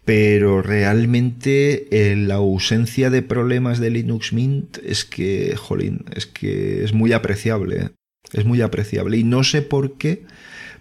Pero 0.05 0.61
realmente 0.61 1.89
eh, 1.91 2.17
la 2.17 2.35
ausencia 2.35 3.11
de 3.11 3.23
problemas 3.23 3.81
de 3.81 3.91
Linux 3.91 4.33
Mint 4.33 4.79
es 4.85 5.05
que, 5.05 5.57
jolín, 5.57 6.05
es 6.15 6.27
que 6.27 6.85
es 6.85 6.93
muy 6.93 7.13
apreciable. 7.13 7.91
Es 8.33 8.45
muy 8.45 8.61
apreciable. 8.61 9.17
Y 9.17 9.25
no 9.25 9.43
sé 9.45 9.63
por 9.63 9.97
qué, 9.97 10.25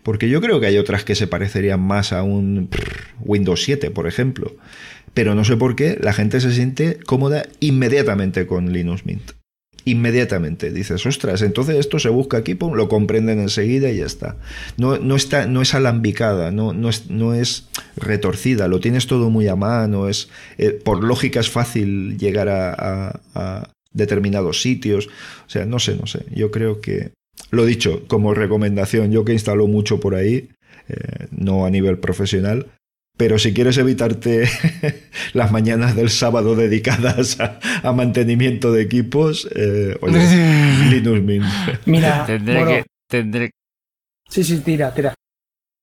porque 0.03 0.29
yo 0.29 0.41
creo 0.41 0.59
que 0.59 0.67
hay 0.67 0.77
otras 0.77 1.05
que 1.05 1.15
se 1.15 1.27
parecerían 1.27 1.79
más 1.79 2.11
a 2.11 2.23
un 2.23 2.69
Windows 3.21 3.63
7, 3.63 3.89
por 3.91 4.07
ejemplo. 4.07 4.53
Pero 5.13 5.35
no 5.35 5.45
sé 5.45 5.57
por 5.57 5.75
qué 5.75 5.97
la 6.01 6.13
gente 6.13 6.41
se 6.41 6.53
siente 6.53 6.97
cómoda 7.05 7.45
inmediatamente 7.59 8.47
con 8.47 8.73
Linux 8.73 9.05
Mint 9.05 9.31
inmediatamente. 9.85 10.71
Dices, 10.71 11.05
ostras, 11.05 11.41
entonces 11.41 11.77
esto 11.77 11.99
se 11.99 12.09
busca 12.09 12.37
aquí, 12.37 12.55
lo 12.55 12.87
comprenden 12.87 13.39
enseguida 13.39 13.89
y 13.89 13.97
ya 13.97 14.05
está. 14.05 14.37
No, 14.77 14.97
no, 14.97 15.15
está, 15.15 15.47
no 15.47 15.61
es 15.61 15.73
alambicada, 15.73 16.51
no, 16.51 16.73
no, 16.73 16.89
es, 16.89 17.09
no 17.09 17.33
es 17.33 17.67
retorcida, 17.95 18.67
lo 18.67 18.79
tienes 18.79 19.07
todo 19.07 19.29
muy 19.29 19.47
a 19.47 19.55
mano, 19.55 20.07
es, 20.09 20.29
eh, 20.57 20.71
por 20.71 21.03
lógica 21.03 21.39
es 21.39 21.49
fácil 21.49 22.17
llegar 22.17 22.49
a, 22.49 23.69
determinados 23.91 24.61
sitios. 24.61 25.07
O 25.45 25.49
sea, 25.49 25.65
no 25.65 25.79
sé, 25.79 25.95
no 25.95 26.07
sé. 26.07 26.25
Yo 26.33 26.49
creo 26.49 26.81
que, 26.81 27.11
lo 27.51 27.65
dicho, 27.65 28.03
como 28.07 28.33
recomendación, 28.33 29.11
yo 29.11 29.23
que 29.23 29.33
instalo 29.33 29.67
mucho 29.67 29.99
por 29.99 30.15
ahí, 30.15 30.49
eh, 30.89 31.27
no 31.29 31.65
a 31.65 31.69
nivel 31.69 31.99
profesional, 31.99 32.67
pero 33.17 33.37
si 33.37 33.53
quieres 33.53 33.77
evitarte 33.77 34.47
las 35.33 35.51
mañanas 35.51 35.95
del 35.95 36.09
sábado 36.09 36.55
dedicadas 36.55 37.37
a, 37.39 37.91
mantenimiento 37.93 38.71
de 38.71 38.81
equipos, 38.81 39.47
eh, 39.55 39.95
oye, 40.01 40.19
Linux 40.89 41.21
Mint. 41.21 41.45
Mira, 41.85 42.25
tendré 42.27 42.65
que. 42.65 42.85
Tendré... 43.07 43.51
Sí, 44.27 44.43
sí, 44.43 44.59
tira, 44.61 44.93
tira. 44.93 45.13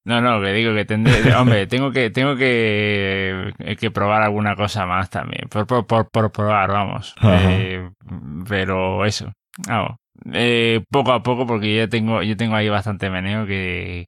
No, 0.05 0.21
no, 0.21 0.41
que 0.41 0.53
digo 0.53 0.75
que 0.75 0.85
tendré. 0.85 1.35
Hombre, 1.35 1.67
tengo 1.67 1.93
que, 1.93 2.11
tengo 2.11 2.35
que, 2.35 3.53
eh, 3.59 3.77
que 3.77 3.91
probar 3.91 4.23
alguna 4.23 4.57
cosa 4.57 4.87
más 4.87 5.11
también. 5.11 5.49
Por, 5.49 5.67
por, 5.67 5.87
por, 5.87 6.33
probar, 6.33 6.71
vamos. 6.71 7.15
Eh, 7.23 7.89
pero 8.49 9.05
eso. 9.05 9.31
Vamos. 9.69 9.97
Eh, 10.33 10.83
poco 10.91 11.13
a 11.13 11.23
poco, 11.23 11.47
porque 11.47 11.77
ya 11.77 11.89
tengo, 11.89 12.23
yo 12.23 12.37
tengo 12.37 12.57
ahí 12.57 12.69
bastante 12.69 13.11
meneo 13.11 13.47
que, 13.47 14.07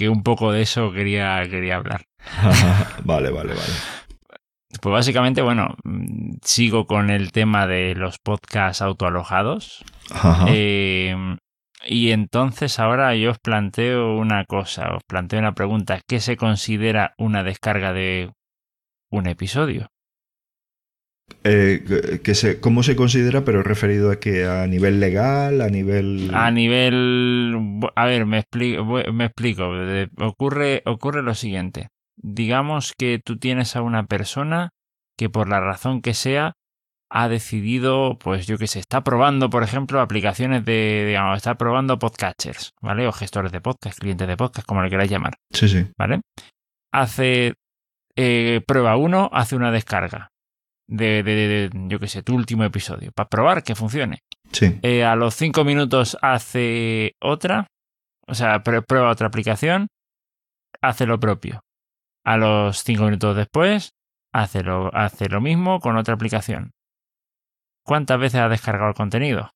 que 0.00 0.08
un 0.08 0.22
poco 0.22 0.50
de 0.50 0.62
eso 0.62 0.92
quería, 0.92 1.46
quería 1.50 1.76
hablar. 1.76 2.06
vale, 3.04 3.30
vale, 3.30 3.52
vale. 3.52 3.72
Pues 4.80 4.92
básicamente, 4.92 5.42
bueno, 5.42 5.76
sigo 6.40 6.86
con 6.86 7.10
el 7.10 7.32
tema 7.32 7.66
de 7.66 7.94
los 7.94 8.18
podcasts 8.18 8.80
autoalojados. 8.80 9.84
Eh, 10.48 11.14
y 11.84 12.12
entonces 12.12 12.78
ahora 12.78 13.14
yo 13.14 13.32
os 13.32 13.38
planteo 13.40 14.16
una 14.16 14.46
cosa, 14.46 14.94
os 14.94 15.02
planteo 15.06 15.38
una 15.38 15.52
pregunta. 15.52 16.00
¿Qué 16.08 16.20
se 16.20 16.38
considera 16.38 17.12
una 17.18 17.44
descarga 17.44 17.92
de 17.92 18.32
un 19.10 19.26
episodio? 19.26 19.88
Eh, 21.44 22.20
que 22.22 22.34
se, 22.34 22.60
¿Cómo 22.60 22.82
se 22.82 22.96
considera? 22.96 23.44
Pero 23.44 23.62
referido 23.62 24.10
a 24.10 24.16
que 24.16 24.46
a 24.46 24.66
nivel 24.66 25.00
legal, 25.00 25.60
a 25.60 25.68
nivel... 25.68 26.30
A 26.34 26.50
nivel... 26.50 27.80
A 27.94 28.04
ver, 28.06 28.26
me 28.26 28.38
explico. 28.38 28.84
Me 28.84 29.24
explico. 29.26 29.70
Ocurre, 30.18 30.82
ocurre 30.84 31.22
lo 31.22 31.34
siguiente. 31.34 31.88
Digamos 32.16 32.92
que 32.96 33.20
tú 33.24 33.38
tienes 33.38 33.76
a 33.76 33.82
una 33.82 34.04
persona 34.04 34.70
que 35.16 35.30
por 35.30 35.48
la 35.48 35.60
razón 35.60 36.02
que 36.02 36.14
sea 36.14 36.52
ha 37.12 37.28
decidido, 37.28 38.18
pues 38.18 38.46
yo 38.46 38.56
que 38.56 38.68
sé, 38.68 38.78
está 38.78 39.02
probando, 39.02 39.50
por 39.50 39.64
ejemplo, 39.64 40.00
aplicaciones 40.00 40.64
de, 40.64 41.04
digamos, 41.08 41.38
está 41.38 41.56
probando 41.56 41.98
podcasters, 41.98 42.70
¿vale? 42.80 43.08
O 43.08 43.12
gestores 43.12 43.50
de 43.50 43.60
podcast, 43.60 43.98
clientes 43.98 44.28
de 44.28 44.36
podcast, 44.36 44.66
como 44.66 44.82
le 44.82 44.90
queráis 44.90 45.10
llamar. 45.10 45.34
Sí, 45.50 45.68
sí. 45.68 45.86
¿Vale? 45.98 46.20
Hace 46.92 47.54
eh, 48.14 48.60
prueba 48.66 48.96
uno, 48.96 49.28
hace 49.32 49.56
una 49.56 49.72
descarga 49.72 50.30
de, 50.90 51.22
de, 51.22 51.70
yo 51.88 51.98
qué 51.98 52.08
sé, 52.08 52.22
tu 52.22 52.34
último 52.34 52.64
episodio, 52.64 53.12
para 53.12 53.28
probar 53.28 53.62
que 53.62 53.74
funcione. 53.74 54.18
Sí. 54.52 54.78
Eh, 54.82 55.04
a 55.04 55.14
los 55.14 55.34
cinco 55.34 55.64
minutos 55.64 56.18
hace 56.20 57.14
otra, 57.20 57.68
o 58.26 58.34
sea, 58.34 58.62
prueba 58.62 59.10
otra 59.10 59.28
aplicación, 59.28 59.86
hace 60.82 61.06
lo 61.06 61.18
propio. 61.20 61.60
A 62.24 62.36
los 62.36 62.82
cinco 62.82 63.04
minutos 63.04 63.36
después, 63.36 63.90
hace 64.32 64.62
lo, 64.62 64.94
hace 64.94 65.28
lo 65.28 65.40
mismo 65.40 65.80
con 65.80 65.96
otra 65.96 66.14
aplicación. 66.14 66.72
¿Cuántas 67.84 68.18
veces 68.18 68.40
ha 68.40 68.48
descargado 68.48 68.90
el 68.90 68.96
contenido? 68.96 69.50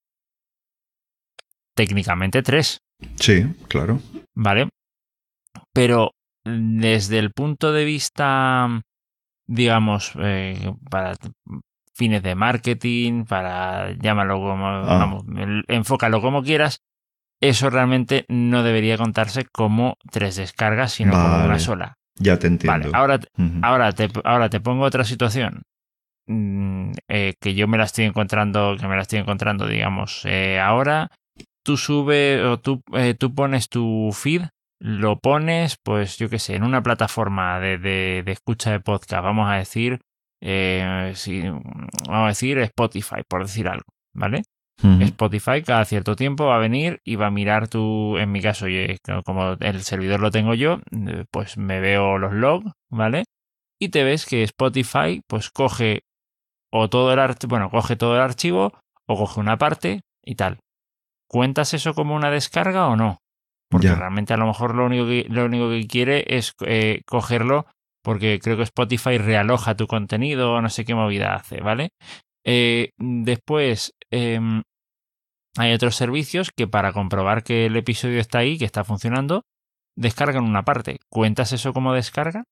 Técnicamente 1.76 2.42
tres. 2.42 2.78
Sí, 3.16 3.44
claro. 3.68 3.98
Vale. 4.34 4.68
Pero 5.72 6.12
desde 6.44 7.18
el 7.18 7.32
punto 7.32 7.72
de 7.72 7.84
vista 7.84 8.68
digamos, 9.46 10.12
eh, 10.18 10.72
para 10.90 11.14
fines 11.94 12.22
de 12.22 12.34
marketing, 12.34 13.24
para 13.24 13.92
llámalo 13.92 14.40
como, 14.40 14.66
ah. 14.66 14.82
vamos, 14.82 15.24
enfócalo 15.68 16.20
como 16.20 16.42
quieras, 16.42 16.80
eso 17.40 17.70
realmente 17.70 18.24
no 18.28 18.62
debería 18.62 18.96
contarse 18.96 19.44
como 19.44 19.96
tres 20.10 20.36
descargas, 20.36 20.92
sino 20.92 21.12
como 21.12 21.44
una 21.44 21.58
sola. 21.58 21.98
Ya 22.16 22.38
te 22.38 22.46
entiendo. 22.46 22.90
Vale, 22.90 22.96
ahora, 22.96 23.20
ahora, 23.62 23.92
te, 23.92 24.08
ahora 24.24 24.48
te 24.48 24.60
pongo 24.60 24.84
otra 24.84 25.04
situación 25.04 25.62
mm, 26.26 26.92
eh, 27.08 27.34
que 27.40 27.54
yo 27.54 27.68
me 27.68 27.76
la 27.76 27.84
estoy 27.84 28.04
encontrando, 28.04 28.76
que 28.78 28.86
me 28.86 28.96
la 28.96 29.02
estoy 29.02 29.18
encontrando, 29.18 29.66
digamos, 29.66 30.22
eh, 30.24 30.60
ahora 30.60 31.10
tú 31.64 31.76
subes 31.76 32.42
o 32.42 32.60
tú, 32.60 32.82
tú 33.18 33.34
pones 33.34 33.68
tu 33.68 34.10
feed 34.12 34.42
lo 34.84 35.18
pones, 35.18 35.78
pues 35.82 36.18
yo 36.18 36.28
qué 36.28 36.38
sé, 36.38 36.56
en 36.56 36.62
una 36.62 36.82
plataforma 36.82 37.58
de, 37.58 37.78
de, 37.78 38.22
escucha 38.30 38.70
de 38.70 38.80
podcast, 38.80 39.24
vamos 39.24 39.48
a 39.48 39.54
decir, 39.54 40.00
eh, 40.42 41.12
si, 41.14 41.40
vamos 41.40 41.90
a 42.06 42.26
decir 42.26 42.58
Spotify, 42.58 43.22
por 43.26 43.44
decir 43.44 43.66
algo, 43.66 43.86
¿vale? 44.12 44.42
Spotify 45.00 45.62
cada 45.62 45.86
cierto 45.86 46.16
tiempo 46.16 46.46
va 46.46 46.56
a 46.56 46.58
venir 46.58 47.00
y 47.02 47.16
va 47.16 47.28
a 47.28 47.30
mirar 47.30 47.68
tu, 47.68 48.18
en 48.18 48.30
mi 48.30 48.42
caso, 48.42 48.66
como 49.24 49.52
el 49.52 49.80
servidor 49.82 50.20
lo 50.20 50.30
tengo 50.30 50.52
yo, 50.52 50.80
eh, 50.90 51.24
pues 51.30 51.56
me 51.56 51.80
veo 51.80 52.18
los 52.18 52.34
logs, 52.34 52.70
¿vale? 52.90 53.24
Y 53.80 53.88
te 53.88 54.04
ves 54.04 54.26
que 54.26 54.42
Spotify 54.42 55.22
pues 55.26 55.48
coge 55.50 56.02
o 56.70 56.90
todo 56.90 57.10
el 57.10 57.36
bueno, 57.48 57.70
coge 57.70 57.96
todo 57.96 58.16
el 58.16 58.20
archivo 58.20 58.74
o 59.06 59.16
coge 59.16 59.40
una 59.40 59.56
parte 59.56 60.02
y 60.22 60.34
tal. 60.34 60.58
¿Cuentas 61.26 61.72
eso 61.72 61.94
como 61.94 62.14
una 62.14 62.30
descarga 62.30 62.88
o 62.88 62.96
no? 62.96 63.23
Porque 63.70 63.94
realmente 63.94 64.32
a 64.32 64.36
lo 64.36 64.46
mejor 64.46 64.74
lo 64.74 64.86
único 64.86 65.06
que, 65.06 65.26
lo 65.28 65.46
único 65.46 65.68
que 65.68 65.86
quiere 65.86 66.24
es 66.28 66.54
eh, 66.64 67.02
cogerlo 67.06 67.66
porque 68.04 68.38
creo 68.38 68.56
que 68.56 68.62
Spotify 68.62 69.18
realoja 69.18 69.74
tu 69.74 69.86
contenido 69.86 70.52
o 70.52 70.60
no 70.60 70.68
sé 70.68 70.84
qué 70.84 70.94
movida 70.94 71.34
hace, 71.34 71.60
¿vale? 71.60 71.90
Eh, 72.44 72.90
después 72.98 73.94
em, 74.10 74.62
hay 75.56 75.72
otros 75.72 75.96
servicios 75.96 76.50
que 76.54 76.68
para 76.68 76.92
comprobar 76.92 77.42
que 77.42 77.66
el 77.66 77.76
episodio 77.76 78.20
está 78.20 78.38
ahí, 78.38 78.58
que 78.58 78.66
está 78.66 78.84
funcionando, 78.84 79.42
descargan 79.96 80.44
una 80.44 80.64
parte. 80.64 80.98
¿Cuentas 81.08 81.52
eso 81.52 81.72
como 81.72 81.94
descarga? 81.94 82.44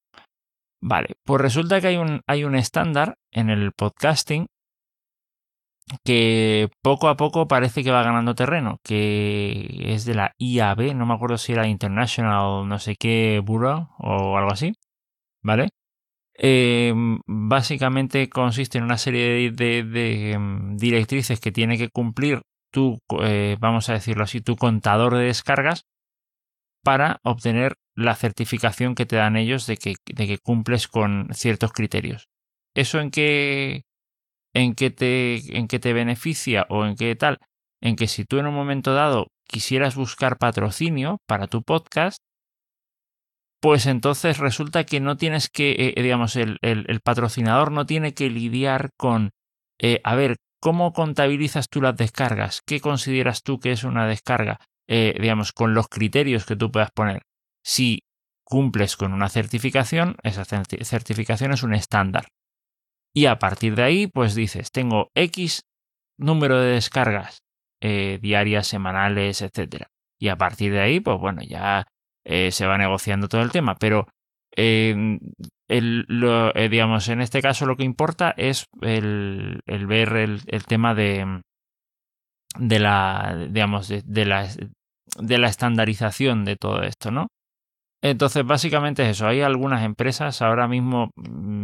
Vale, 0.81 1.15
pues 1.25 1.41
resulta 1.41 1.81
que 1.81 1.89
hay 1.89 1.97
un, 1.97 2.23
hay 2.27 2.45
un 2.45 2.57
estándar 2.57 3.15
en 3.31 3.51
el 3.51 3.73
podcasting 3.73 4.47
que 6.05 6.69
poco 6.83 7.09
a 7.09 7.17
poco 7.17 7.49
parece 7.49 7.83
que 7.85 7.91
va 7.91 8.03
ganando 8.03 8.35
terreno, 8.35 8.79
que 8.85 9.93
es 9.95 10.05
de 10.05 10.15
la 10.15 10.35
IAB, 10.39 10.95
no 10.95 11.07
me 11.07 11.15
acuerdo 11.15 11.39
si 11.39 11.53
era 11.53 11.69
International 11.69 12.69
no 12.69 12.79
sé 12.79 12.97
qué 12.97 13.41
Bureau 13.45 13.89
o 13.99 14.37
algo 14.37 14.53
así, 14.53 14.73
¿vale? 15.43 15.71
Em, 16.35 17.21
básicamente 17.27 18.29
consiste 18.29 18.79
en 18.79 18.85
una 18.85 18.99
serie 18.99 19.51
de, 19.53 20.33
em, 20.33 20.77
directrices 20.77 21.41
que 21.41 21.53
tiene 21.53 21.79
que 21.79 21.91
cumplir 21.91 22.43
tu, 22.73 22.99
eh, 23.23 23.57
vamos 23.61 23.89
a 23.91 23.95
decirlo 23.95 24.25
así, 24.25 24.41
tu 24.41 24.57
contador 24.57 25.17
de 25.17 25.25
descargas 25.27 25.85
para 26.83 27.21
obtener 27.23 27.77
la 27.95 28.15
certificación 28.17 28.95
que 28.95 29.07
te 29.07 29.17
dan 29.17 29.37
ellos 29.37 29.67
de 29.67 29.77
que, 29.77 29.95
de 30.07 30.27
que 30.27 30.39
cumples 30.39 30.89
con 30.89 31.29
ciertos 31.33 31.73
criterios. 31.73 32.29
¿Eso 32.75 33.01
en 33.01 33.11
qué, 33.11 33.85
en 34.55 34.75
qué 34.75 34.91
te, 34.91 35.57
en 35.57 35.67
te 35.67 35.93
beneficia 35.93 36.67
o 36.69 36.85
en 36.85 36.97
qué 36.97 37.15
tal, 37.17 37.39
en 37.81 37.97
que 37.97 38.07
si 38.07 38.25
tú 38.25 38.39
en 38.39 38.47
un 38.47 38.55
momento 38.55 38.95
dado 38.95 39.29
quisieras 39.47 39.97
buscar 39.97 40.39
patrocinio 40.39 41.19
para 41.27 41.47
tu 41.47 41.63
podcast, 41.63 42.19
pues 43.61 43.87
entonces 43.87 44.39
resulta 44.39 44.85
que 44.85 44.99
no 44.99 45.17
tienes 45.17 45.49
que, 45.49 45.95
eh, 45.97 46.03
digamos, 46.03 46.35
el, 46.37 46.59
el, 46.63 47.01
patrocinador 47.01 47.71
no 47.71 47.87
tiene 47.87 48.13
que 48.13 48.29
lidiar 48.29 48.91
con, 48.97 49.31
eh, 49.79 50.01
a 50.03 50.17
ver, 50.17 50.37
¿cómo 50.61 50.93
contabilizas 50.93 51.69
tú 51.69 51.81
las 51.81 51.97
descargas? 51.97 52.61
¿Qué 52.67 52.81
consideras 52.81 53.43
tú 53.43 53.61
que 53.61 53.71
es 53.71 53.85
una 53.85 54.07
descarga? 54.07 54.59
Eh, 54.89 55.15
digamos, 55.21 55.53
con 55.53 55.75
los 55.75 55.87
criterios 55.87 56.45
que 56.45 56.57
tú 56.57 56.73
puedas 56.73 56.91
poner. 56.91 57.23
Si 57.63 58.01
cumples 58.43 58.97
con 58.97 59.13
una 59.13 59.29
certificación, 59.29 60.17
esa 60.25 60.45
certificación 60.45 61.53
es 61.53 61.63
un 61.63 61.75
estándar. 61.75 62.27
Y 63.15 63.27
a 63.27 63.39
partir 63.39 63.75
de 63.75 63.83
ahí, 63.83 64.07
pues 64.07 64.35
dices, 64.35 64.71
tengo 64.71 65.11
X 65.15 65.63
número 66.19 66.61
de 66.61 66.73
descargas 66.73 67.43
eh, 67.81 68.19
diarias, 68.23 68.67
semanales, 68.67 69.43
etc. 69.43 69.87
Y 70.19 70.29
a 70.29 70.37
partir 70.37 70.73
de 70.73 70.81
ahí, 70.81 71.01
pues 71.01 71.19
bueno, 71.19 71.43
ya 71.43 71.87
se 72.25 72.67
va 72.67 72.79
negociando 72.79 73.27
todo 73.27 73.43
el 73.43 73.51
tema, 73.51 73.75
pero 73.75 74.07
el, 74.57 75.19
digamos, 76.71 77.09
en 77.09 77.21
este 77.21 77.43
caso 77.43 77.67
lo 77.67 77.77
que 77.77 77.85
importa 77.85 78.33
es 78.37 78.67
el, 78.81 79.61
ver 79.67 80.17
el, 80.17 80.65
tema 80.67 80.95
de, 80.95 81.41
de 82.59 82.79
la, 82.79 83.47
digamos, 83.51 83.89
de, 83.89 84.25
la, 84.25 84.49
de 85.19 85.39
la 85.39 85.49
estandarización 85.49 86.45
de 86.45 86.57
todo 86.57 86.83
esto, 86.83 87.11
¿no? 87.11 87.29
Entonces, 88.03 88.45
básicamente 88.45 89.05
es 89.05 89.11
eso. 89.11 89.29
Hay 89.29 89.43
algunas 89.43 89.85
empresas 89.85 90.43
ahora 90.43 90.67
mismo, 90.67 91.11
mm, 91.15 91.62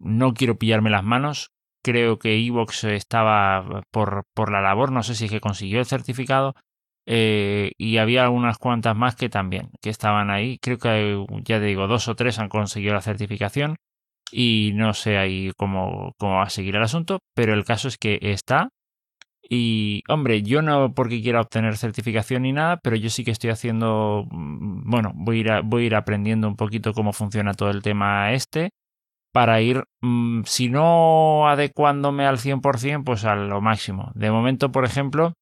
no 0.00 0.34
quiero 0.34 0.58
pillarme 0.58 0.90
las 0.90 1.04
manos, 1.04 1.50
creo 1.82 2.18
que 2.18 2.36
Evox 2.36 2.84
estaba 2.84 3.82
por, 3.90 4.24
por 4.34 4.52
la 4.52 4.60
labor, 4.60 4.92
no 4.92 5.02
sé 5.02 5.14
si 5.14 5.26
es 5.26 5.30
que 5.30 5.40
consiguió 5.40 5.78
el 5.80 5.86
certificado, 5.86 6.54
eh, 7.06 7.72
y 7.78 7.98
había 7.98 8.30
unas 8.30 8.58
cuantas 8.58 8.96
más 8.96 9.16
que 9.16 9.28
también, 9.28 9.70
que 9.82 9.90
estaban 9.90 10.30
ahí. 10.30 10.58
Creo 10.60 10.78
que 10.78 11.24
ya 11.44 11.58
te 11.58 11.66
digo, 11.66 11.86
dos 11.86 12.08
o 12.08 12.14
tres 12.14 12.38
han 12.38 12.48
conseguido 12.48 12.94
la 12.94 13.00
certificación 13.02 13.76
y 14.32 14.72
no 14.74 14.94
sé 14.94 15.18
ahí 15.18 15.52
cómo, 15.56 16.12
cómo 16.18 16.36
va 16.36 16.44
a 16.44 16.50
seguir 16.50 16.76
el 16.76 16.82
asunto, 16.82 17.20
pero 17.34 17.54
el 17.54 17.64
caso 17.64 17.88
es 17.88 17.98
que 17.98 18.18
está. 18.22 18.70
Y, 19.48 20.02
hombre, 20.08 20.42
yo 20.42 20.62
no 20.62 20.94
porque 20.94 21.22
quiera 21.22 21.40
obtener 21.40 21.76
certificación 21.76 22.42
ni 22.42 22.52
nada, 22.52 22.78
pero 22.82 22.96
yo 22.96 23.10
sí 23.10 23.24
que 23.24 23.32
estoy 23.32 23.50
haciendo, 23.50 24.26
mm, 24.30 24.90
bueno, 24.90 25.12
voy 25.14 25.38
a 25.38 25.40
ir, 25.40 25.62
voy 25.64 25.84
a 25.84 25.86
ir 25.86 25.94
aprendiendo 25.96 26.48
un 26.48 26.56
poquito 26.56 26.92
cómo 26.92 27.12
funciona 27.12 27.54
todo 27.54 27.70
el 27.70 27.82
tema 27.82 28.32
este 28.32 28.70
para 29.32 29.60
ir, 29.60 29.84
mm, 30.00 30.42
si 30.44 30.68
no 30.68 31.48
adecuándome 31.48 32.26
al 32.26 32.38
100%, 32.38 33.04
pues 33.04 33.24
a 33.24 33.34
lo 33.34 33.60
máximo. 33.60 34.10
De 34.14 34.30
momento, 34.30 34.72
por 34.72 34.84
ejemplo, 34.84 35.34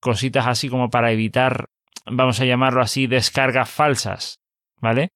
cositas 0.00 0.46
así 0.46 0.68
como 0.68 0.90
para 0.90 1.12
evitar, 1.12 1.66
vamos 2.06 2.40
a 2.40 2.44
llamarlo 2.44 2.82
así, 2.82 3.06
descargas 3.06 3.70
falsas, 3.70 4.38
¿vale? 4.80 5.10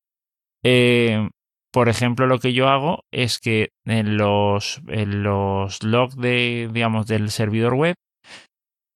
Eh, 0.62 1.28
por 1.72 1.88
ejemplo, 1.88 2.26
lo 2.26 2.38
que 2.38 2.54
yo 2.54 2.68
hago 2.68 3.04
es 3.10 3.38
que 3.38 3.70
en 3.84 4.16
los, 4.16 4.80
en 4.88 5.22
los 5.22 5.82
logs 5.82 6.16
de, 6.16 6.70
digamos, 6.72 7.06
del 7.06 7.30
servidor 7.30 7.74
web, 7.74 7.96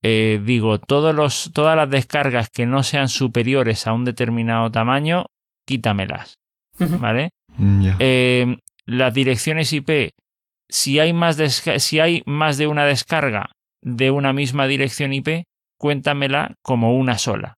eh, 0.02 0.40
digo, 0.42 0.78
todos 0.78 1.14
los, 1.14 1.50
todas 1.52 1.76
las 1.76 1.90
descargas 1.90 2.48
que 2.48 2.64
no 2.64 2.82
sean 2.82 3.08
superiores 3.08 3.86
a 3.86 3.92
un 3.92 4.06
determinado 4.06 4.70
tamaño, 4.70 5.26
quítamelas, 5.66 6.38
¿vale? 6.78 7.30
Eh, 7.98 8.56
las 8.90 9.14
direcciones 9.14 9.72
IP, 9.72 10.10
si 10.68 10.98
hay, 10.98 11.12
más 11.12 11.36
si 11.36 12.00
hay 12.00 12.22
más 12.26 12.58
de 12.58 12.66
una 12.66 12.84
descarga 12.84 13.50
de 13.82 14.10
una 14.10 14.32
misma 14.32 14.66
dirección 14.66 15.12
IP, 15.12 15.44
cuéntamela 15.78 16.54
como 16.62 16.96
una 16.96 17.18
sola. 17.18 17.54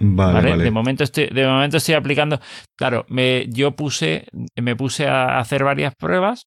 Vale, 0.00 0.56
De, 0.56 0.70
momento 0.70 1.02
estoy, 1.02 1.26
de 1.26 1.46
momento 1.46 1.76
estoy 1.76 1.94
aplicando. 1.96 2.40
Claro, 2.76 3.04
me, 3.08 3.46
yo 3.48 3.72
puse, 3.72 4.28
me 4.56 4.76
puse 4.76 5.08
a 5.08 5.38
hacer 5.40 5.64
varias 5.64 5.94
pruebas 5.96 6.46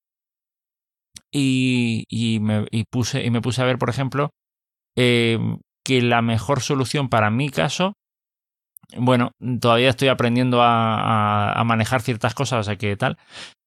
y, 1.32 2.06
y, 2.10 2.40
me, 2.40 2.66
puse, 2.90 3.26
y 3.26 3.30
me 3.30 3.42
puse 3.42 3.62
a 3.62 3.66
ver, 3.66 3.78
por 3.78 3.90
ejemplo, 3.90 4.30
em, 4.96 5.60
que 5.86 6.02
la 6.02 6.22
mejor 6.22 6.62
solución 6.62 7.10
para 7.10 7.30
mi 7.30 7.50
caso, 7.50 7.94
bueno, 8.98 9.32
todavía 9.60 9.90
estoy 9.90 10.08
aprendiendo 10.08 10.62
a, 10.62 11.54
a, 11.54 11.64
manejar 11.64 12.02
ciertas 12.02 12.34
cosas, 12.34 12.60
o 12.60 12.64
sea 12.64 12.76
que 12.76 12.96
tal, 12.98 13.18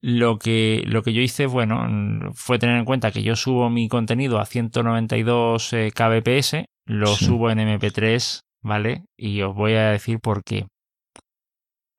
lo 0.03 0.39
que, 0.39 0.83
lo 0.87 1.03
que 1.03 1.13
yo 1.13 1.23
hice, 1.23 1.47
bueno, 1.47 2.31
fue 2.35 2.59
tener 2.59 2.77
en 2.77 2.85
cuenta 2.85 3.11
que 3.11 3.23
yo 3.23 3.37
subo 3.37 3.71
mi 3.71 3.89
contenido 3.89 4.39
a 4.39 4.47
192 4.47 5.73
eh, 5.73 5.93
kbps, 5.95 6.65
lo 6.87 7.07
subo 7.07 7.51
en 7.51 7.59
MP3, 7.59 8.41
¿vale? 8.63 9.05
Y 9.17 9.41
os 9.43 9.55
voy 9.55 9.75
a 9.75 9.91
decir 9.91 10.21
por 10.21 10.45
qué. 10.45 10.67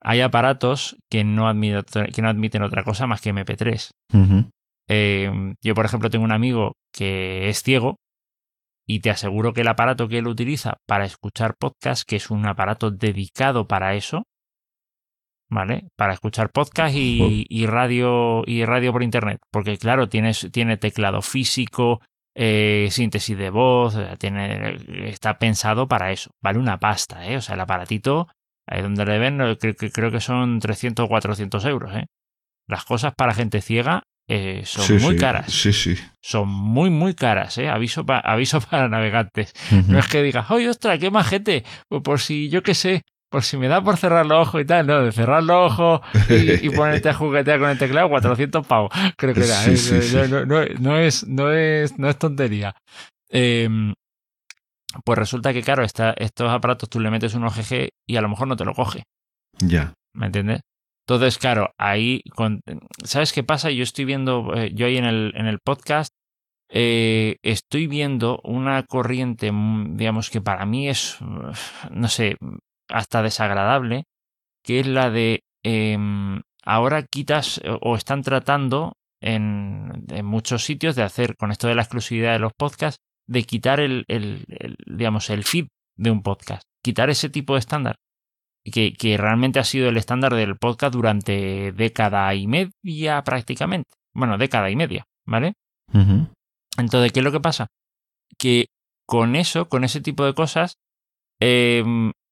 Hay 0.02 0.22
aparatos 0.22 0.98
que 1.10 1.24
no, 1.24 1.48
admiten, 1.48 1.84
que 2.14 2.22
no 2.22 2.30
admiten 2.30 2.62
otra 2.62 2.84
cosa 2.84 3.08
más 3.08 3.22
que 3.22 3.34
MP3. 3.34 3.90
Eh, 4.88 5.54
yo, 5.64 5.74
por 5.74 5.86
ejemplo, 5.86 6.12
tengo 6.12 6.26
un 6.26 6.32
amigo 6.32 6.74
que 6.94 7.50
es 7.50 7.64
ciego 7.64 7.96
y 8.88 9.00
te 9.00 9.10
aseguro 9.10 9.54
que 9.54 9.62
el 9.62 9.68
aparato 9.68 10.08
que 10.08 10.20
él 10.20 10.28
utiliza 10.28 10.78
para 10.86 11.06
escuchar 11.06 11.56
podcast, 11.58 12.08
que 12.08 12.18
es 12.18 12.30
un 12.30 12.46
aparato 12.46 12.92
dedicado 12.92 13.68
para 13.68 13.96
eso, 13.96 14.24
¿vale? 15.50 15.88
Para 15.96 16.14
escuchar 16.14 16.52
podcast 16.52 16.96
y, 16.96 17.66
radio 17.66 18.44
y 18.46 18.66
radio 18.66 18.92
por 18.92 19.04
internet, 19.04 19.40
porque 19.52 19.78
claro, 19.78 20.08
tienes, 20.08 20.50
tiene 20.52 20.78
teclado 20.78 21.22
físico, 21.22 22.02
eh, 22.36 22.88
síntesis 22.92 23.38
de 23.38 23.50
voz, 23.50 23.98
tiene, 24.20 24.78
está 25.10 25.40
pensado 25.40 25.88
para 25.88 26.12
eso, 26.12 26.32
vale 26.42 26.60
una 26.60 26.80
pasta, 26.80 27.28
¿eh? 27.28 27.38
O 27.38 27.42
sea, 27.42 27.56
el 27.56 27.62
aparatito, 27.62 28.28
ahí 28.68 28.82
donde 28.82 29.06
le 29.06 29.18
ven, 29.18 29.58
creo, 29.60 29.76
creo 29.76 30.12
que 30.12 30.20
son 30.20 30.60
300 30.60 31.06
o 31.06 31.08
400 31.08 31.66
euros, 31.66 31.96
¿eh? 31.96 32.06
Las 32.68 32.86
cosas 32.86 33.14
para 33.16 33.34
gente 33.34 33.62
ciega 33.62 34.04
eh, 34.28 34.64
son 34.66 35.02
muy 35.02 35.18
caras. 35.18 35.52
Sí, 35.52 35.72
sí. 35.72 35.96
Son 36.22 36.48
muy, 36.48 36.90
muy 36.90 37.14
caras, 37.14 37.58
¿eh? 37.58 37.70
Aviso, 37.70 38.04
aviso 38.08 38.60
para 38.70 38.90
navegantes. 38.90 39.54
No 39.88 40.00
es 40.00 40.08
que 40.08 40.24
digas, 40.24 40.50
oye, 40.50 40.70
ostras, 40.70 41.00
qué 41.00 41.12
majete. 41.12 41.64
Pues 41.88 42.02
por 42.02 42.20
si, 42.20 42.50
yo 42.50 42.64
qué 42.64 42.74
sé, 42.74 43.04
por 43.30 43.44
si 43.44 43.58
me 43.58 43.68
da 43.68 43.84
por 43.84 43.98
cerrar 43.98 44.26
los 44.26 44.48
ojos 44.48 44.62
y 44.62 44.66
tal, 44.66 44.88
no, 44.88 45.04
de 45.04 45.12
cerrar 45.12 45.44
los 45.44 45.74
ojos 45.74 46.02
y, 46.30 46.70
ponerte 46.76 47.10
a 47.10 47.14
juguetear 47.14 47.60
con 47.60 47.70
el 47.70 47.78
teclado, 47.78 48.10
400 48.10 48.66
pavos, 48.66 48.92
creo 49.18 49.34
que 49.34 49.44
era. 49.44 49.62
No, 50.80 50.98
es, 50.98 51.28
no, 51.28 51.52
es, 51.52 52.00
no 52.00 52.10
es 52.10 52.18
tontería. 52.18 52.76
Em, 53.30 53.94
pues 55.04 55.20
resulta 55.20 55.54
que, 55.54 55.62
claro, 55.62 55.84
estos 55.84 56.50
aparatos 56.50 56.90
tú 56.90 57.00
le 57.00 57.12
metes 57.12 57.36
un 57.36 57.44
OGG 57.44 57.90
y 58.08 58.16
a 58.16 58.22
lo 58.22 58.30
mejor 58.30 58.48
no 58.48 58.56
te 58.56 58.66
lo 58.66 58.74
coge. 58.74 59.04
Ya. 59.60 59.94
¿Me 60.14 60.28
entiendes? 60.28 60.62
Entonces, 61.08 61.38
claro, 61.38 61.72
ahí, 61.78 62.22
¿sabes 63.04 63.32
qué 63.32 63.44
pasa? 63.44 63.70
Yo 63.70 63.84
estoy 63.84 64.06
viendo, 64.06 64.54
eh, 64.56 64.72
yo 64.74 64.88
ahí 64.88 64.98
en 64.98 65.06
el, 65.06 65.34
en 65.36 65.46
el 65.46 65.60
podcast, 65.60 66.12
eh, 66.70 67.38
estoy 67.44 67.86
viendo 67.86 68.42
una 68.44 68.84
corriente, 68.84 69.52
mm, 69.52 69.98
digamos 69.98 70.32
que 70.32 70.42
para 70.42 70.66
mí 70.66 70.90
es, 70.90 71.18
no 71.92 72.08
sé, 72.08 72.38
hasta 72.90 73.22
desagradable, 73.22 74.06
que 74.64 74.80
es 74.80 74.88
la 74.88 75.12
de 75.12 75.44
em, 75.64 76.42
ahora 76.64 77.04
quitas 77.04 77.62
o 77.82 77.96
están 77.96 78.24
tratando 78.24 78.94
en, 79.22 80.06
muchos 80.24 80.66
sitios 80.66 80.96
de 80.96 81.04
hacer 81.04 81.36
con 81.38 81.52
esto 81.52 81.68
de 81.68 81.76
la 81.76 81.84
exclusividad 81.84 82.34
de 82.34 82.40
los 82.40 82.54
podcasts, 82.54 83.00
de 83.28 83.44
quitar 83.44 83.80
el, 83.80 84.06
digamos, 84.86 85.30
el 85.30 85.44
feed 85.44 85.68
de 85.98 86.12
un 86.12 86.22
podcast, 86.24 86.64
quitar 86.84 87.10
ese 87.10 87.30
tipo 87.30 87.54
de 87.54 87.60
estándar. 87.60 87.96
Que, 88.72 88.94
que, 88.94 89.18
realmente 89.18 89.60
ha 89.60 89.64
sido 89.64 89.90
el 89.90 89.98
estándar 89.98 90.34
del 90.34 90.58
podcast 90.58 90.94
durante 90.94 91.72
década 91.72 92.34
y 92.34 92.48
media 92.48 93.24
prácticamente. 93.24 93.92
Bueno, 94.14 94.38
década 94.38 94.72
y 94.72 94.76
media, 94.76 95.06
¿vale? 95.26 95.54
Entonces, 96.78 97.12
¿qué 97.12 97.20
es 97.20 97.24
lo 97.24 97.32
que 97.32 97.40
pasa? 97.40 97.68
Que 98.40 98.66
con 99.06 99.36
eso, 99.36 99.70
con 99.70 99.84
ese 99.84 100.02
tipo 100.02 100.26
de 100.26 100.34
cosas, 100.34 100.78
eh, 101.40 101.84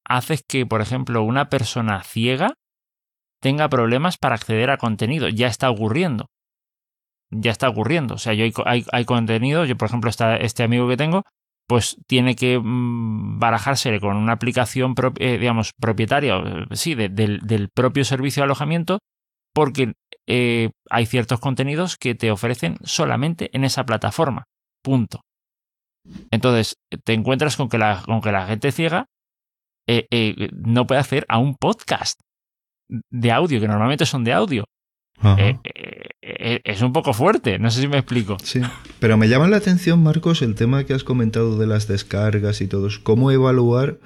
haces 0.05 0.43
que, 0.47 0.65
por 0.65 0.81
ejemplo, 0.81 1.23
una 1.23 1.49
persona 1.49 2.03
ciega 2.03 2.55
tenga 3.41 3.69
problemas 3.69 4.17
para 4.17 4.35
acceder 4.35 4.71
a 4.71 4.77
contenido. 4.77 5.27
Ya 5.29 5.47
está 5.47 5.69
ocurriendo. 5.69 6.27
Ya 7.29 7.51
está 7.51 7.69
ocurriendo. 7.69 8.15
O 8.15 8.17
sea, 8.17 8.33
yo 8.33 8.45
hay, 8.65 8.85
hay, 8.91 9.05
contenido, 9.05 9.65
yo 9.65 9.75
por 9.75 9.89
ejemplo, 9.89 10.09
este 10.09 10.63
amigo 10.63 10.87
que 10.87 10.97
tengo, 10.97 11.23
pues 11.73 11.97
tiene 12.05 12.35
que 12.35 12.59
mm, 12.59 13.39
barajarse 13.39 13.99
con 13.99 14.15
una 14.15 14.33
aplicación, 14.33 14.93
eh, 15.17 15.39
digamos, 15.39 15.71
propietaria, 15.73 16.39
sí, 16.73 16.93
del, 16.93 17.69
propio 17.73 18.05
servicio 18.05 18.41
de 18.41 18.45
alojamiento, 18.45 18.99
porque 19.55 19.93
eh, 20.27 20.69
hay 20.91 21.07
ciertos 21.07 21.39
contenidos 21.39 21.97
que 21.97 22.13
te 22.13 22.29
ofrecen 22.29 22.77
solamente 22.83 23.49
en 23.53 23.63
esa 23.63 23.87
plataforma. 23.87 24.43
Punto. 24.83 25.21
Entonces, 26.29 26.75
te 27.03 27.13
encuentras 27.13 27.57
con 27.57 27.69
que 27.69 27.79
la, 27.79 28.03
con 28.05 28.21
que 28.21 28.31
la 28.31 28.45
gente 28.45 28.71
ciega 28.71 29.07
eh, 29.87 30.49
no 30.51 30.85
puede 30.85 31.01
hacer 31.01 31.25
a 31.27 31.39
un 31.39 31.55
podcast 31.55 32.19
de 33.09 33.31
audio, 33.31 33.59
que 33.59 33.67
normalmente 33.67 34.05
son 34.05 34.23
de 34.23 34.33
audio. 34.33 34.65
Eh, 35.23 35.57
eh, 36.21 36.61
es 36.63 36.81
un 36.81 36.91
poco 36.91 37.13
fuerte, 37.13 37.57
no 37.59 37.71
sé 37.71 37.81
si 37.81 37.87
me 37.87 37.97
explico. 37.97 38.37
Sí, 38.43 38.61
pero 38.99 39.17
me 39.17 39.29
llama 39.29 39.47
la 39.47 39.57
atención, 39.57 40.03
Marcos, 40.03 40.41
el 40.41 40.55
tema 40.55 40.83
que 40.83 40.93
has 40.93 41.03
comentado 41.03 41.57
de 41.57 41.67
las 41.67 41.87
descargas 41.87 42.61
y 42.61 42.67
todo. 42.67 42.89
¿Cómo 43.03 43.31
evaluar, 43.31 43.99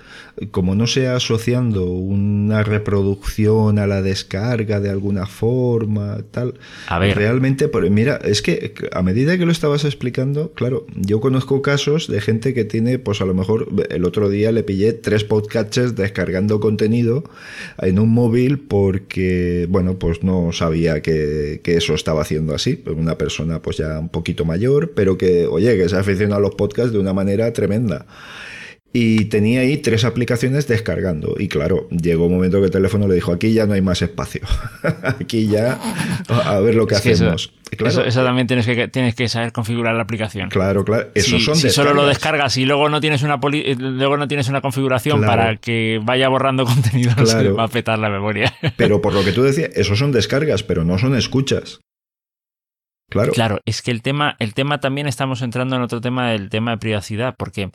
como 0.52 0.76
no 0.76 0.86
sea 0.86 1.16
asociando 1.16 1.86
una 1.86 2.64
reproducción 2.64 3.80
a 3.80 3.88
la 3.88 4.02
descarga 4.02 4.80
de 4.80 4.90
alguna 4.90 5.26
forma, 5.26 6.18
tal? 6.32 6.56
A 6.88 7.00
ver. 7.00 7.16
Realmente, 7.18 7.70
mira, 7.90 8.18
es 8.24 8.42
que 8.42 8.74
a 8.92 9.02
medida 9.02 9.38
que 9.38 9.46
lo 9.46 9.52
estabas 9.52 9.86
explicando, 9.86 10.52
claro, 10.54 10.86
yo 10.96 11.20
conozco 11.20 11.62
casos 11.62 12.08
de 12.08 12.22
gente 12.22 12.54
que 12.54 12.66
tiene, 12.66 13.00
pues 13.00 13.22
a 13.22 13.26
lo 13.26 13.34
mejor 13.34 13.68
el 13.90 14.06
otro 14.06 14.30
día 14.30 14.52
le 14.52 14.64
pillé 14.64 14.94
tres 14.94 15.24
podcasts 15.24 15.96
descargando 15.96 16.60
contenido 16.60 17.24
en 17.80 18.00
un 18.00 18.10
móvil 18.10 18.60
porque, 18.60 19.66
bueno, 19.70 19.98
pues 19.98 20.24
no 20.24 20.52
sabía 20.52 20.97
que, 21.02 21.62
eso 21.64 21.94
estaba 21.94 22.22
haciendo 22.22 22.56
así, 22.56 22.84
una 22.86 23.18
persona 23.18 23.62
pues 23.62 23.78
ya 23.78 24.00
un 24.00 24.10
poquito 24.10 24.46
mayor, 24.46 24.94
pero 24.96 25.18
que, 25.18 25.48
oye, 25.48 25.78
que 25.78 25.90
se 25.90 25.98
aficionado 25.98 26.38
a 26.38 26.42
los 26.42 26.56
podcasts 26.56 26.92
de 26.92 27.00
una 27.00 27.14
manera 27.14 27.52
tremenda. 27.54 28.06
Y 29.00 29.26
tenía 29.26 29.60
ahí 29.60 29.78
tres 29.78 30.06
aplicaciones 30.06 30.68
descargando. 30.68 31.36
Y 31.38 31.50
claro, 31.50 31.88
llegó 31.92 32.26
un 32.26 32.34
momento 32.34 32.58
que 32.58 32.66
el 32.66 32.72
teléfono 32.72 33.08
le 33.08 33.14
dijo, 33.14 33.32
aquí 33.32 33.54
ya 33.54 33.68
no 33.68 33.74
hay 33.74 33.82
más 33.82 34.02
espacio. 34.02 34.42
aquí 35.04 35.48
ya, 35.48 35.80
a 36.28 36.60
ver 36.62 36.74
lo 36.74 36.88
que 36.88 36.96
hacemos. 36.96 37.54
eso, 37.70 38.24
también 38.24 38.48
tienes 38.48 38.66
que, 38.66 38.88
tienes 38.88 39.14
que 39.14 39.30
saber 39.30 39.52
configurar 39.52 39.94
la 39.94 40.02
aplicación. 40.02 40.50
Claro, 40.50 40.84
claro. 40.84 41.10
Eso 41.14 41.38
son 41.40 41.56
si 41.56 41.70
solo 41.70 41.94
lo 41.94 42.08
descargas 42.08 42.58
y 42.58 42.66
luego 42.66 42.90
no 42.90 43.00
tienes 43.00 43.22
una 43.22 43.40
luego 43.78 44.18
no 44.18 44.28
tienes 44.28 44.50
una 44.50 44.62
configuración 44.62 45.22
para 45.22 45.58
que 45.58 46.02
vaya 46.04 46.28
borrando 46.28 46.66
contenido, 46.66 47.14
va 47.56 47.66
a 47.66 47.68
petar 47.68 48.00
la 48.00 48.10
memoria. 48.10 48.52
pero 48.78 49.00
por 49.00 49.14
lo 49.14 49.24
que 49.24 49.32
tú 49.32 49.44
decías, 49.44 49.70
eso 49.76 49.96
son 49.96 50.12
descargas, 50.12 50.64
pero 50.64 50.84
no 50.84 50.98
son 50.98 51.16
escuchas. 51.16 51.82
Claro. 53.12 53.32
Claro, 53.32 53.60
es 53.68 53.84
que 53.84 53.92
el 53.92 54.02
tema, 54.02 54.36
el 54.40 54.56
tema 54.56 54.80
también 54.80 55.06
estamos 55.06 55.44
entrando 55.44 55.76
en 55.76 55.84
otro 55.84 56.02
tema 56.02 56.32
del 56.32 56.50
tema 56.50 56.72
de 56.72 56.78
privacidad, 56.78 57.36
porque 57.38 57.70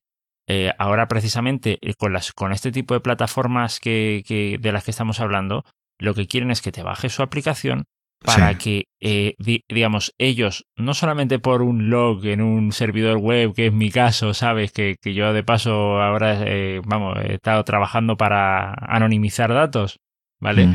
eh, 0.48 0.72
ahora 0.78 1.08
precisamente 1.08 1.78
eh, 1.80 1.94
con, 1.94 2.12
las, 2.12 2.32
con 2.32 2.52
este 2.52 2.72
tipo 2.72 2.94
de 2.94 3.00
plataformas 3.00 3.80
que, 3.80 4.22
que, 4.26 4.58
de 4.60 4.72
las 4.72 4.84
que 4.84 4.90
estamos 4.90 5.20
hablando, 5.20 5.64
lo 5.98 6.14
que 6.14 6.26
quieren 6.26 6.50
es 6.50 6.62
que 6.62 6.72
te 6.72 6.82
bajes 6.82 7.12
su 7.12 7.22
aplicación 7.22 7.84
para 8.24 8.56
que, 8.56 8.84
eh, 9.00 9.34
digamos, 9.68 10.14
ellos, 10.16 10.64
no 10.76 10.94
solamente 10.94 11.40
por 11.40 11.60
un 11.60 11.90
log 11.90 12.24
en 12.24 12.40
un 12.40 12.70
servidor 12.70 13.16
web, 13.16 13.52
que 13.52 13.66
es 13.66 13.72
mi 13.72 13.90
caso, 13.90 14.32
sabes, 14.32 14.70
que, 14.70 14.94
que 15.02 15.12
yo 15.12 15.32
de 15.32 15.42
paso 15.42 16.00
ahora, 16.00 16.38
vamos, 16.84 17.18
he 17.24 17.34
estado 17.34 17.64
trabajando 17.64 18.16
para 18.16 18.74
anonimizar 18.74 19.52
datos, 19.52 19.98
¿vale? 20.40 20.68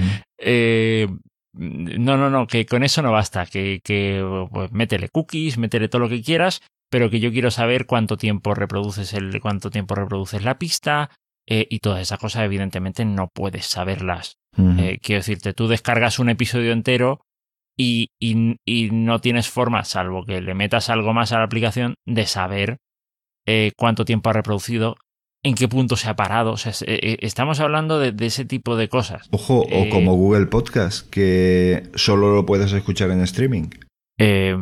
No, 1.58 2.18
no, 2.18 2.30
no, 2.30 2.48
que 2.48 2.66
con 2.66 2.84
eso 2.84 3.02
no 3.02 3.12
basta, 3.12 3.46
que, 3.46 3.82
que 3.84 4.24
pues, 4.52 4.72
métele 4.72 5.10
cookies, 5.10 5.58
métele 5.58 5.90
todo 5.90 6.02
lo 6.02 6.10
que 6.10 6.22
quieras, 6.22 6.62
pero 6.90 7.10
que 7.10 7.20
yo 7.20 7.32
quiero 7.32 7.52
saber 7.52 7.86
cuánto 7.86 8.18
tiempo 8.18 8.54
reproduces 8.54 9.14
el, 9.14 9.42
cuánto 9.42 9.70
tiempo 9.70 9.96
reproduces 9.96 10.44
la 10.44 10.58
pista 10.58 11.10
eh, 11.48 11.66
y 11.70 11.80
todas 11.80 12.02
esas 12.02 12.20
cosas, 12.20 12.44
evidentemente 12.44 13.06
no 13.06 13.30
puedes 13.34 13.66
saberlas. 13.66 14.38
Eh, 14.80 14.98
quiero 15.04 15.20
decirte, 15.20 15.54
tú 15.54 15.68
descargas 15.68 16.18
un 16.18 16.30
episodio 16.30 16.72
entero 16.72 17.22
y, 17.78 18.10
y, 18.20 18.90
no 18.92 19.22
tienes 19.22 19.48
forma, 19.50 19.84
salvo 19.84 20.26
que 20.26 20.42
le 20.42 20.56
metas 20.56 20.90
algo 20.90 21.14
más 21.14 21.32
a 21.32 21.38
la 21.38 21.44
aplicación, 21.44 21.94
de 22.08 22.26
saber 22.26 22.78
eh, 23.46 23.72
cuánto 23.78 24.04
tiempo 24.04 24.32
ha 24.32 24.34
reproducido, 24.34 24.96
en 25.44 25.56
qué 25.56 25.68
punto 25.68 25.96
se 25.96 26.10
ha 26.10 26.16
parado. 26.16 26.52
O 26.52 26.58
sea, 26.58 26.74
estamos 26.80 27.60
hablando 27.60 28.00
de, 28.00 28.12
de, 28.12 28.26
ese 28.26 28.46
tipo 28.46 28.76
de 28.76 28.90
cosas. 28.90 29.28
Ojo, 29.32 29.62
o 29.62 29.90
como 29.90 30.16
Google 30.16 30.48
Podcast, 30.48 31.10
que 31.10 31.84
solo 31.96 32.34
lo 32.34 32.46
puedes 32.46 32.72
escuchar 32.74 33.12
en 33.12 33.22
streaming. 33.22 33.70
Eh, 34.20 34.58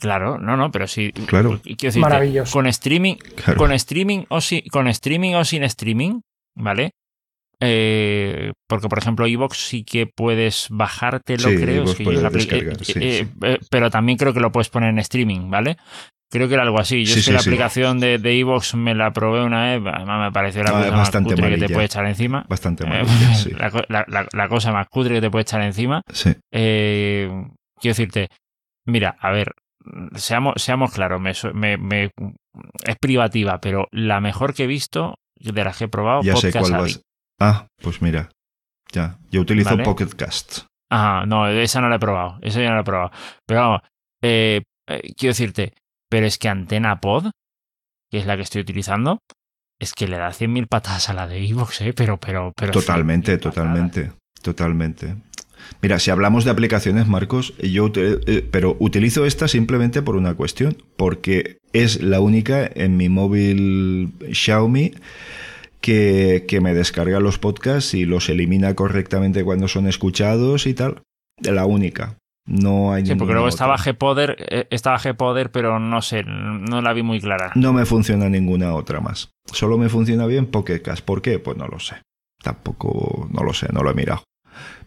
claro, 0.00 0.38
no, 0.38 0.56
no, 0.56 0.70
pero 0.70 0.86
sí. 0.86 1.12
Claro. 1.12 1.60
Maravilloso. 1.96 2.52
Con 2.52 2.66
streaming, 2.66 3.16
con 3.56 3.72
streaming 3.72 4.24
o 4.28 4.40
si, 4.40 4.62
con 4.68 4.88
streaming 4.88 5.34
o 5.34 5.44
sin 5.44 5.62
streaming, 5.62 6.20
¿vale? 6.56 6.92
Eh, 7.60 8.52
porque, 8.68 8.88
por 8.88 8.98
ejemplo, 8.98 9.26
Evox 9.26 9.56
sí 9.56 9.84
que 9.84 10.06
puedes 10.06 10.66
bajártelo, 10.70 11.48
creo. 11.48 11.84
Es 11.84 11.94
que 11.94 13.20
eh, 13.20 13.28
eh, 13.42 13.58
pero 13.70 13.90
también 13.90 14.18
creo 14.18 14.34
que 14.34 14.40
lo 14.40 14.52
puedes 14.52 14.68
poner 14.68 14.90
en 14.90 14.98
streaming, 14.98 15.50
¿vale? 15.50 15.76
Creo 16.30 16.48
que 16.48 16.54
era 16.54 16.64
algo 16.64 16.80
así. 16.80 17.04
Yo 17.04 17.14
es 17.14 17.24
que 17.24 17.32
la 17.32 17.40
aplicación 17.40 18.00
de, 18.00 18.18
de 18.18 18.38
Evox 18.38 18.74
me 18.74 18.94
la 18.94 19.12
probé 19.12 19.44
una 19.44 19.66
vez, 19.66 19.82
además 19.94 20.26
me 20.26 20.32
pareció 20.32 20.62
la 20.64 20.72
cosa 20.72 20.90
más 20.90 21.10
cutre 21.10 21.50
que 21.50 21.58
te 21.58 21.72
puede 21.72 21.86
echar 21.86 22.06
encima. 22.06 22.44
Bastante 22.48 22.84
la, 23.88 24.48
cosa 24.48 24.72
más 24.72 24.88
cutre 24.88 25.14
que 25.14 25.20
te 25.20 25.30
puede 25.30 25.42
echar 25.42 25.62
encima. 25.62 26.02
Sí. 26.12 26.34
quiero 26.50 27.54
decirte, 27.80 28.28
Mira, 28.86 29.16
a 29.20 29.32
ver, 29.32 29.54
seamos, 30.14 30.54
seamos 30.62 30.92
claros, 30.92 31.20
me, 31.20 31.76
me, 31.76 32.10
es 32.84 32.96
privativa, 33.00 33.60
pero 33.60 33.88
la 33.90 34.20
mejor 34.20 34.54
que 34.54 34.64
he 34.64 34.68
visto 34.68 35.16
de 35.38 35.64
las 35.64 35.76
que 35.76 35.84
he 35.84 35.88
probado, 35.88 36.22
ya 36.22 36.36
sé 36.36 36.52
cuál 36.52 36.72
vas. 36.72 37.02
Ah, 37.40 37.66
pues 37.82 38.00
mira, 38.00 38.30
ya, 38.92 39.18
yo 39.30 39.40
utilizo 39.40 39.76
Pocket 39.78 40.08
Cast. 40.16 40.66
Ah, 40.90 41.24
no, 41.26 41.48
esa 41.48 41.80
no 41.80 41.88
la 41.88 41.96
he 41.96 41.98
probado, 41.98 42.38
esa 42.42 42.60
ya 42.60 42.68
no 42.68 42.76
la 42.76 42.82
he 42.82 42.84
probado. 42.84 43.10
Pero 43.44 43.60
vamos, 43.60 43.80
eh, 44.22 44.62
eh, 44.88 45.12
quiero 45.16 45.32
decirte, 45.32 45.74
pero 46.08 46.26
es 46.26 46.38
que 46.38 46.48
Antena 46.48 47.00
Pod, 47.00 47.30
que 48.10 48.18
es 48.18 48.26
la 48.26 48.36
que 48.36 48.42
estoy 48.42 48.62
utilizando, 48.62 49.20
es 49.78 49.92
que 49.92 50.08
le 50.08 50.16
da 50.16 50.30
100.000 50.30 50.68
patadas 50.68 51.08
a 51.08 51.14
la 51.14 51.26
de 51.26 51.44
Evox, 51.44 51.80
¿eh? 51.82 51.92
Pero, 51.92 52.18
pero, 52.18 52.52
pero. 52.56 52.72
Totalmente, 52.72 53.38
totalmente, 53.38 54.12
totalmente. 54.42 55.16
Mira, 55.82 55.98
si 55.98 56.10
hablamos 56.10 56.44
de 56.44 56.50
aplicaciones, 56.50 57.06
Marcos, 57.06 57.54
yo 57.58 57.90
eh, 57.96 58.48
pero 58.50 58.76
utilizo 58.78 59.26
esta 59.26 59.48
simplemente 59.48 60.02
por 60.02 60.16
una 60.16 60.34
cuestión, 60.34 60.82
porque 60.96 61.58
es 61.72 62.02
la 62.02 62.20
única 62.20 62.70
en 62.74 62.96
mi 62.96 63.08
móvil 63.08 64.12
Xiaomi 64.32 64.92
que, 65.80 66.44
que 66.48 66.60
me 66.60 66.74
descarga 66.74 67.20
los 67.20 67.38
podcasts 67.38 67.94
y 67.94 68.06
los 68.06 68.28
elimina 68.28 68.74
correctamente 68.74 69.44
cuando 69.44 69.68
son 69.68 69.86
escuchados 69.86 70.66
y 70.66 70.74
tal. 70.74 71.02
La 71.42 71.66
única. 71.66 72.16
No 72.46 72.92
hay 72.92 73.04
Sí, 73.04 73.14
porque 73.16 73.32
luego 73.32 73.48
estaba 73.48 73.76
Gpoder, 73.76 74.36
eh, 74.38 74.66
estaba 74.70 74.98
Gpoder, 74.98 75.50
pero 75.50 75.78
no 75.80 76.00
sé, 76.00 76.22
no 76.24 76.80
la 76.80 76.92
vi 76.92 77.02
muy 77.02 77.20
clara. 77.20 77.52
No 77.56 77.72
me 77.72 77.84
funciona 77.84 78.28
ninguna 78.28 78.74
otra 78.74 79.00
más. 79.00 79.30
Solo 79.46 79.78
me 79.78 79.88
funciona 79.88 80.26
bien 80.26 80.46
Pocket 80.46 80.82
¿Por 81.04 81.22
qué? 81.22 81.38
Pues 81.38 81.56
no 81.56 81.66
lo 81.66 81.80
sé. 81.80 81.96
Tampoco, 82.42 83.28
no 83.32 83.42
lo 83.42 83.52
sé, 83.52 83.68
no 83.72 83.82
lo 83.82 83.90
he 83.90 83.94
mirado 83.94 84.22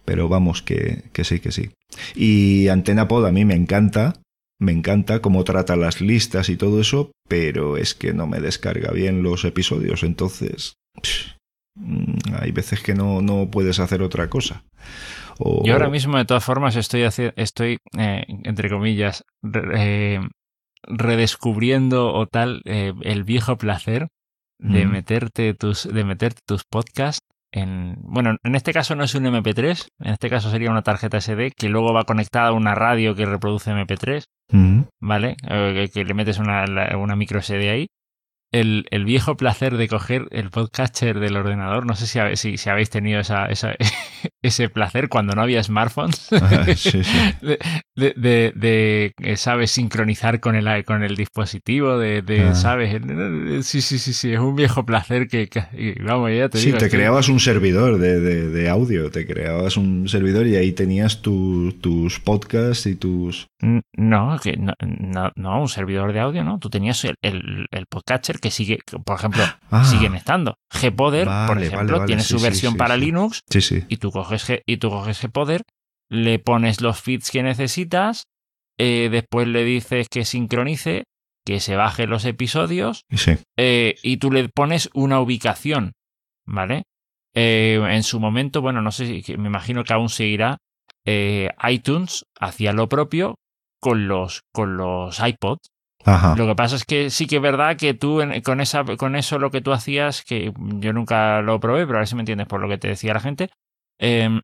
pero 0.10 0.28
vamos, 0.28 0.64
que, 0.64 1.04
que 1.14 1.24
sí, 1.24 1.40
que 1.40 1.52
sí. 1.52 1.70
Y 2.16 2.68
Antena 2.70 3.08
Pod 3.08 3.28
a 3.28 3.32
mí 3.32 3.46
me 3.46 3.54
encanta, 3.54 4.20
me 4.60 4.72
encanta 4.72 5.22
cómo 5.22 5.44
trata 5.44 5.76
las 5.76 6.02
listas 6.02 6.50
y 6.50 6.58
todo 6.58 6.82
eso, 6.82 7.12
pero 7.28 7.78
es 7.78 7.94
que 7.94 8.12
no 8.12 8.26
me 8.26 8.40
descarga 8.40 8.92
bien 8.92 9.22
los 9.22 9.46
episodios, 9.46 10.02
entonces 10.02 10.74
mm, 11.76 12.34
hay 12.42 12.52
veces 12.52 12.82
que 12.82 12.96
no, 12.96 13.22
no 13.22 13.52
puedes 13.52 13.80
hacer 13.80 14.02
otra 14.02 14.32
cosa. 14.32 14.64
Yo 15.64 15.74
ahora 15.74 15.90
mismo, 15.90 16.18
de 16.18 16.26
todas 16.26 16.44
formas, 16.44 16.76
estoy, 16.76 17.04
estoy 17.36 17.78
eh, 17.98 18.26
entre 18.44 18.70
comillas, 18.70 19.24
eh, 19.76 20.20
redescubriendo 20.84 22.14
o 22.14 22.28
tal 22.28 22.62
eh, 22.66 22.94
el 23.04 23.24
viejo 23.24 23.58
placer 23.58 24.08
de 24.62 24.86
meterte 24.86 25.54
tus, 25.54 25.88
de 25.88 26.04
meterte 26.04 26.42
tus 26.46 26.66
podcasts 26.66 27.26
bueno, 27.54 28.38
en 28.44 28.56
este 28.56 28.74
caso 28.74 28.96
no 28.96 29.04
es 29.04 29.16
un 29.16 29.26
MP3, 29.26 29.88
en 30.00 30.12
este 30.14 30.30
caso 30.30 30.52
sería 30.52 30.70
una 30.70 30.84
tarjeta 30.84 31.20
SD 31.20 31.52
que 31.58 31.70
luego 31.70 31.94
va 31.94 32.04
conectada 32.04 32.50
a 32.50 32.54
una 32.54 32.76
radio 32.76 33.16
que 33.16 33.26
reproduce 33.26 33.72
MP3, 33.72 34.24
¿vale? 35.00 35.36
Eh, 35.48 35.90
que, 35.92 36.06
le 36.06 36.14
metes 36.14 36.38
una, 36.38 36.66
una 36.98 37.16
micro 37.16 37.42
SD 37.42 37.70
ahí 37.70 37.88
el, 38.52 38.88
el, 38.90 39.06
viejo 39.06 39.38
placer 39.38 39.78
de 39.78 39.88
coger 39.88 40.28
el 40.32 40.50
podcatcher 40.50 41.20
del 41.20 41.38
ordenador. 41.38 41.86
No 41.86 41.96
sé 41.96 42.08
si, 42.36 42.58
si, 42.58 42.70
habéis 42.70 42.90
tenido 42.90 43.20
esa, 43.20 43.46
esa, 43.46 43.76
ese 44.42 44.70
placer 44.70 45.10
cuando 45.10 45.34
no 45.36 45.42
había 45.42 45.64
smartphones. 45.64 46.30
Ah, 46.42 46.66
de, 47.42 48.14
de, 48.16 48.54
de, 48.56 49.14
eh, 49.22 49.36
¿sabes? 49.36 49.72
Sincronizar 49.72 50.40
con 50.40 50.56
el, 50.56 50.86
con 50.86 51.04
el 51.04 51.16
dispositivo, 51.16 51.98
de, 51.98 52.48
ah. 52.50 52.56
¿sabes? 52.56 53.02
Sí, 53.66 53.82
sí, 53.82 54.00
sí, 54.00 54.14
sí. 54.14 54.34
Es 54.34 54.40
un 54.40 54.56
viejo 54.56 54.86
placer 54.86 55.28
que, 55.28 55.50
vamos, 56.02 56.32
ya 56.32 56.50
te 56.50 56.60
sí, 56.60 56.72
te 56.72 56.90
creabas 56.90 57.30
un 57.30 57.40
servidor 57.40 57.98
de, 58.00 58.70
audio, 58.70 59.12
te 59.12 59.28
creabas 59.28 59.76
un 59.78 60.08
servidor 60.08 60.48
y 60.48 60.56
ahí 60.56 60.72
tenías 60.72 61.22
tus 61.22 62.20
podcasts 62.24 62.86
y 62.86 62.96
tus... 62.96 63.50
No, 63.98 64.40
que 64.42 64.56
no, 64.56 64.74
no, 65.36 65.62
un 65.62 65.68
servidor 65.68 66.14
de 66.14 66.22
audio, 66.22 66.44
¿no? 66.44 66.60
Tú 66.60 66.70
tenías 66.70 67.04
el, 67.04 67.16
el, 67.22 67.68
el 67.72 67.86
que 68.40 68.52
sigue, 68.52 68.80
por 69.04 69.18
ejemplo, 69.18 69.44
ah. 69.72 69.86
siguen 69.86 70.16
estando. 70.16 70.56
Gpoder, 70.70 71.28
por 71.48 71.62
ejemplo, 71.62 72.06
tiene 72.06 72.24
su 72.24 72.40
versión 72.40 72.76
para 72.76 72.98
Linux 72.98 73.44
y 73.88 73.98
tú 73.98 74.12
coges 74.12 74.46
y 74.66 74.78
tú 74.78 74.90
coges 74.90 75.22
Gpoder, 75.22 75.64
le 76.10 76.40
pones 76.40 76.82
los 76.82 77.00
feeds 77.00 77.32
que 77.32 77.44
necesitas, 77.44 78.28
eh, 78.78 79.10
después 79.12 79.48
le 79.48 79.64
dices 79.64 80.08
que 80.10 80.26
sincronice, 80.26 81.04
que 81.46 81.60
se 81.60 81.76
baje 81.76 82.08
los 82.08 82.26
episodios 82.26 83.06
eh, 83.58 83.96
y 84.04 84.18
tú 84.18 84.32
le 84.32 84.50
pones 84.50 84.90
una 84.94 85.20
ubicación, 85.20 85.94
¿vale? 86.46 86.84
Eh, 87.36 87.82
en 87.90 88.04
su 88.04 88.20
momento, 88.20 88.62
bueno, 88.62 88.82
no 88.82 88.92
sé 88.92 89.22
si 89.22 89.38
me 89.38 89.48
imagino 89.48 89.84
que 89.84 89.94
aún 89.94 90.10
seguirá. 90.10 90.58
iTunes 91.06 92.26
hacía 92.40 92.74
lo 92.74 92.88
propio 92.88 93.36
con 93.80 94.08
los, 94.08 94.42
con 94.54 94.78
los 94.78 95.20
iPods. 95.20 95.70
Lo 96.38 96.48
que 96.48 96.56
pasa 96.56 96.76
es 96.76 96.86
que 96.86 97.10
sí 97.10 97.28
que 97.28 97.38
es 97.38 97.42
verdad 97.42 97.76
que 97.78 97.94
tú 97.94 98.22
con, 98.44 98.62
esa, 98.62 98.84
con 98.98 99.16
eso 99.16 99.38
lo 99.38 99.52
que 99.52 99.62
tú 99.62 99.74
hacías, 99.74 100.24
que 100.24 100.54
yo 100.58 100.94
nunca 100.94 101.42
lo 101.42 101.60
probé, 101.60 101.86
pero 101.86 101.98
a 101.98 102.02
ver 102.02 102.08
si 102.08 102.16
me 102.16 102.22
entiendes 102.22 102.48
por 102.48 102.62
lo 102.62 102.70
que 102.70 102.78
te 102.78 102.88
decía 102.88 103.14
la 103.14 103.20
gente, 103.20 103.50
em, 104.00 104.42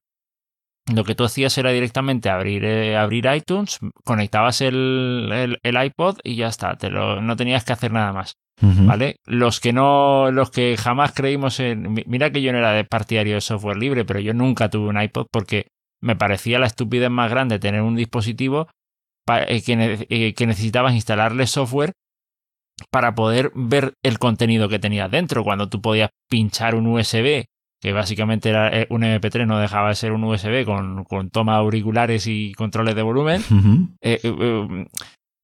lo 0.93 1.03
que 1.03 1.15
tú 1.15 1.23
hacías 1.23 1.57
era 1.57 1.71
directamente 1.71 2.29
abrir, 2.29 2.63
eh, 2.65 2.97
abrir 2.97 3.25
iTunes, 3.33 3.79
conectabas 4.03 4.61
el, 4.61 5.57
el, 5.63 5.83
iPod 5.85 6.19
y 6.23 6.35
ya 6.35 6.47
está, 6.47 6.75
te 6.75 6.89
lo, 6.89 7.21
no 7.21 7.35
tenías 7.35 7.63
que 7.63 7.73
hacer 7.73 7.91
nada 7.91 8.13
más. 8.13 8.35
¿Vale? 8.61 9.17
Los 9.25 9.59
que 9.59 9.73
no, 9.73 10.31
los 10.31 10.49
que 10.49 10.77
jamás 10.77 11.11
creímos 11.11 11.59
en. 11.59 11.93
Mira 12.05 12.31
que 12.31 12.41
yo 12.41 12.53
no 12.53 12.59
era 12.59 12.71
de 12.71 12.85
partidario 12.85 13.35
de 13.35 13.41
software 13.41 13.75
libre, 13.75 14.05
pero 14.05 14.21
yo 14.21 14.33
nunca 14.33 14.69
tuve 14.69 14.87
un 14.87 15.01
iPod 15.01 15.27
porque 15.29 15.67
me 15.99 16.15
parecía 16.15 16.57
la 16.57 16.67
estupidez 16.67 17.09
más 17.09 17.29
grande 17.29 17.59
tener 17.59 17.81
un 17.81 17.97
dispositivo 17.97 18.69
que, 19.25 20.05
eh, 20.09 20.33
que 20.33 20.47
necesitabas 20.47 20.93
instalarle 20.93 21.47
software 21.47 21.93
para 22.91 23.15
poder 23.15 23.51
ver 23.55 23.93
el 24.03 24.19
contenido 24.19 24.69
que 24.69 24.79
tenía 24.79 25.07
dentro. 25.07 25.43
Cuando 25.43 25.69
tú 25.69 25.81
podías 25.81 26.09
pinchar 26.29 26.75
un 26.75 26.87
USB, 26.87 27.45
que 27.81 27.93
básicamente 27.93 28.49
era 28.49 28.69
eh, 28.69 28.87
un 28.89 29.03
MP3, 29.03 29.45
no 29.45 29.59
dejaba 29.59 29.89
de 29.89 29.95
ser 29.95 30.11
un 30.11 30.23
USB 30.23 30.65
con, 30.65 31.03
con 31.03 31.29
toma 31.29 31.55
auriculares 31.55 32.27
y 32.27 32.53
controles 32.53 32.95
de 32.95 33.01
volumen. 33.01 33.43
Eh, 34.01 34.19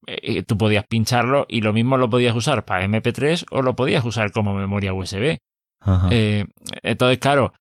eh, 0.06 0.42
tú 0.42 0.58
podías 0.58 0.84
pincharlo 0.88 1.46
y 1.48 1.60
lo 1.60 1.72
mismo 1.72 1.96
lo 1.96 2.10
podías 2.10 2.34
usar 2.34 2.64
para 2.64 2.84
MP3 2.84 3.46
o 3.50 3.62
lo 3.62 3.76
podías 3.76 4.04
usar 4.04 4.32
como 4.32 4.54
memoria 4.54 4.92
USB. 4.92 5.38
entonces, 6.82 7.18
claro, 7.18 7.52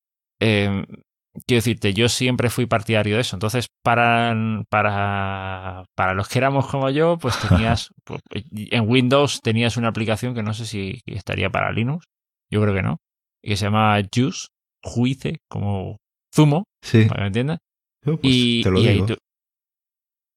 quiero 1.46 1.60
decirte, 1.60 1.94
yo 1.94 2.10
siempre 2.10 2.50
fui 2.50 2.66
partidario 2.66 3.16
de 3.16 3.22
eso. 3.22 3.36
Entonces, 3.36 3.68
para, 3.84 4.36
para, 4.70 5.86
para 5.96 6.14
los 6.14 6.28
que 6.28 6.40
éramos 6.40 6.68
como 6.68 6.90
yo, 6.90 7.18
pues 7.18 7.36
tenías, 7.50 7.90
pues, 8.04 8.22
en 8.54 8.90
Windows 8.90 9.42
tenías 9.42 9.78
una 9.78 9.90
aplicación 9.90 10.34
que 10.34 10.44
no 10.44 10.54
sé 10.54 10.66
si 10.66 11.02
estaría 11.06 11.50
para 11.50 11.72
Linux, 11.72 12.06
yo 12.52 12.62
creo 12.62 12.74
que 12.74 12.84
no, 12.84 12.98
que 13.44 13.56
se 13.56 13.66
llama 13.66 14.02
Juice, 14.14 14.48
Juice, 14.84 15.38
como 15.50 15.98
zumo, 16.34 16.64
para 16.82 17.16
que 17.16 17.22
me 17.22 17.28
entiendas. 17.28 17.60
Pues 18.04 18.20
y, 18.24 18.64
te 18.64 18.72
lo 18.72 18.82
digo. 18.82 19.06
Ahí 19.06 19.16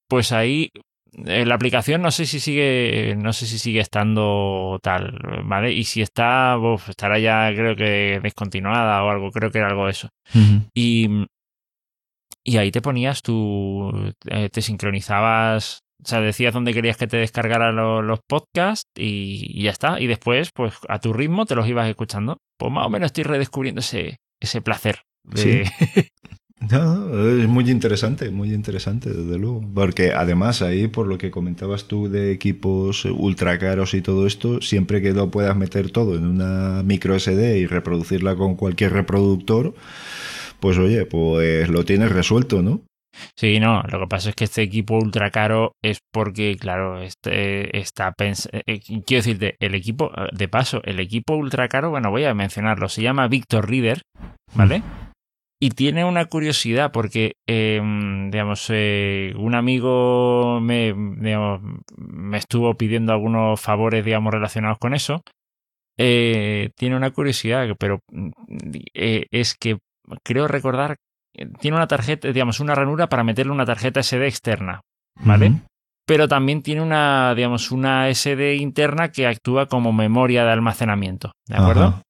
pues 0.07 0.31
ahí 0.31 0.69
la 1.17 1.55
aplicación 1.55 2.01
no 2.01 2.11
sé 2.11 2.25
si 2.25 2.39
sigue 2.39 3.15
no 3.17 3.31
sé 3.33 3.45
si 3.45 3.57
sigue 3.57 3.79
estando 3.79 4.79
tal 4.81 5.17
vale 5.45 5.71
y 5.71 5.85
si 5.85 6.01
está 6.01 6.57
estará 6.89 7.19
ya 7.19 7.51
creo 7.55 7.75
que 7.75 8.19
descontinuada 8.21 9.03
o 9.03 9.09
algo 9.09 9.31
creo 9.31 9.51
que 9.51 9.59
era 9.59 9.67
algo 9.67 9.85
de 9.85 9.91
eso. 9.91 10.09
Y 10.73 11.25
y 12.43 12.57
ahí 12.57 12.71
te 12.71 12.81
ponías 12.81 13.21
tú 13.21 14.13
eh, 14.29 14.49
te 14.49 14.61
sincronizabas 14.61 15.79
o 16.03 16.07
sea 16.07 16.21
decías 16.21 16.53
dónde 16.53 16.73
querías 16.73 16.97
que 16.97 17.07
te 17.07 17.17
descargaran 17.17 17.75
los, 17.75 18.19
podcasts 18.27 18.91
y, 18.95 19.63
ya 19.63 19.71
está. 19.71 19.99
Y 19.99 20.07
después 20.07 20.49
pues 20.53 20.75
a 20.87 20.99
tu 20.99 21.13
ritmo 21.13 21.45
te 21.45 21.55
los 21.55 21.67
ibas 21.67 21.87
escuchando. 21.89 22.37
Pues 22.57 22.71
más 22.71 22.85
o 22.85 22.89
menos 22.89 23.07
estoy 23.07 23.23
redescubriendo 23.23 23.79
ese 23.79 24.17
ese 24.39 24.61
placer 24.61 24.99
de, 25.23 25.63
es 26.71 27.47
muy 27.47 27.69
interesante, 27.69 28.29
muy 28.29 28.53
interesante, 28.53 29.09
desde 29.09 29.37
luego. 29.37 29.61
Porque 29.73 30.13
además 30.13 30.61
ahí, 30.61 30.87
por 30.87 31.07
lo 31.07 31.17
que 31.17 31.31
comentabas 31.31 31.85
tú 31.85 32.09
de 32.09 32.31
equipos 32.31 33.05
ultra 33.05 33.57
caros 33.57 33.93
y 33.93 34.01
todo 34.01 34.27
esto, 34.27 34.61
siempre 34.61 35.01
que 35.01 35.11
lo 35.11 35.31
puedas 35.31 35.55
meter 35.55 35.91
todo 35.91 36.15
en 36.15 36.25
una 36.25 36.83
micro 36.83 37.17
SD 37.17 37.59
y 37.59 37.65
reproducirla 37.65 38.35
con 38.35 38.55
cualquier 38.55 38.93
reproductor, 38.93 39.73
pues 40.59 40.77
oye, 40.77 41.05
pues 41.05 41.69
lo 41.69 41.85
tienes 41.85 42.11
resuelto, 42.11 42.61
¿no? 42.61 42.81
Sí, 43.37 43.59
no, 43.59 43.81
lo 43.83 43.99
que 44.01 44.07
pasa 44.07 44.29
es 44.29 44.35
que 44.35 44.43
este 44.43 44.61
equipo 44.61 44.95
ultra 44.95 45.31
caro 45.31 45.71
es 45.81 45.99
porque, 46.11 46.57
claro, 46.59 47.01
este 47.01 47.77
está 47.77 48.11
pensando. 48.11 48.59
Eh, 48.65 48.79
quiero 48.79 49.23
decirte, 49.23 49.55
el 49.59 49.73
equipo, 49.73 50.11
de 50.33 50.47
paso, 50.47 50.81
el 50.83 50.99
equipo 50.99 51.35
ultra 51.35 51.67
caro, 51.67 51.89
bueno, 51.89 52.11
voy 52.11 52.25
a 52.25 52.33
mencionarlo, 52.33 52.89
se 52.89 53.01
llama 53.01 53.27
Victor 53.27 53.69
Reader, 53.69 54.01
¿vale? 54.53 54.83
Y 55.65 55.71
tiene 55.71 56.05
una 56.05 56.25
curiosidad 56.25 56.91
porque, 56.91 57.37
em, 57.47 58.29
digamos, 58.29 58.67
eh, 58.69 59.33
un 59.35 59.55
amigo 59.55 60.59
me, 60.61 60.93
me 60.93 62.37
estuvo 62.37 62.75
pidiendo 62.75 63.11
algunos 63.11 63.59
favores, 63.59 64.05
digamos, 64.05 64.31
relacionados 64.31 64.77
con 64.77 64.93
eso. 64.93 65.23
Eh, 65.97 66.69
tiene 66.75 66.95
una 66.95 67.09
curiosidad, 67.09 67.67
pero 67.79 68.01
eh, 68.93 69.25
es 69.31 69.55
que 69.55 69.79
creo 70.21 70.47
recordar, 70.47 70.97
tiene 71.59 71.77
una 71.77 71.87
tarjeta, 71.87 72.27
digamos, 72.27 72.59
una 72.59 72.75
ranura 72.75 73.09
para 73.09 73.23
meterle 73.23 73.51
una 73.51 73.65
tarjeta 73.65 74.03
SD 74.03 74.27
externa, 74.27 74.81
¿vale? 75.23 75.51
Pero 76.05 76.27
también 76.27 76.61
tiene 76.61 76.83
una, 76.83 77.33
digamos, 77.33 77.71
una 77.71 78.13
SD 78.13 78.57
interna 78.57 79.11
que 79.11 79.25
actúa 79.25 79.65
como 79.65 79.93
memoria 79.93 80.45
de 80.45 80.51
almacenamiento, 80.51 81.31
¿de 81.47 81.57
acuerdo? 81.57 82.01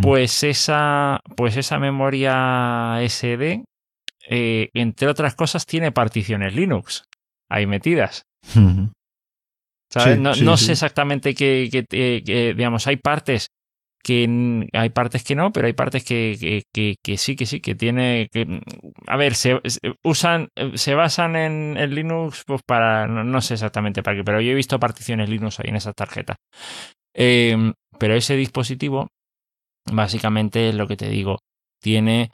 Pues 0.00 0.44
esa, 0.44 1.20
pues 1.36 1.56
esa 1.56 1.78
memoria 1.78 3.00
SD, 3.02 3.64
eh, 4.28 4.70
entre 4.74 5.08
otras 5.08 5.34
cosas, 5.34 5.66
tiene 5.66 5.90
particiones 5.90 6.54
Linux 6.54 7.04
ahí 7.50 7.66
metidas. 7.66 8.22
¿Sabes? 9.90 10.18
no, 10.18 10.56
sé 10.56 10.72
exactamente 10.72 11.34
qué, 11.34 12.54
digamos, 12.56 12.86
hay 12.86 12.96
partes 12.96 13.48
que 14.02 14.68
hay 14.72 14.90
partes 14.90 15.22
que 15.22 15.34
no, 15.34 15.52
pero 15.52 15.66
hay 15.66 15.74
partes 15.74 16.04
que, 16.04 16.64
que, 16.72 17.16
sí, 17.16 17.36
que 17.36 17.46
sí, 17.46 17.60
que 17.60 17.74
tiene 17.74 18.28
que 18.32 18.60
a 19.06 19.16
ver, 19.16 19.34
se, 19.34 19.60
usan, 20.02 20.48
se 20.74 20.94
basan 20.94 21.36
en, 21.36 21.94
Linux, 21.94 22.42
pues 22.46 22.62
para, 22.66 23.06
no, 23.06 23.40
sé 23.40 23.54
exactamente 23.54 24.02
para 24.02 24.16
qué, 24.16 24.24
pero 24.24 24.40
yo 24.40 24.52
he 24.52 24.56
visto 24.56 24.80
particiones 24.80 25.28
Linux 25.28 25.60
ahí 25.60 25.68
en 25.68 25.76
esa 25.76 25.92
tarjeta. 25.92 26.36
Em, 27.14 27.74
pero 27.98 28.14
ese 28.14 28.36
dispositivo 28.36 29.08
básicamente 29.90 30.68
es 30.68 30.74
lo 30.74 30.86
que 30.86 30.96
te 30.96 31.08
digo, 31.08 31.38
tiene 31.80 32.30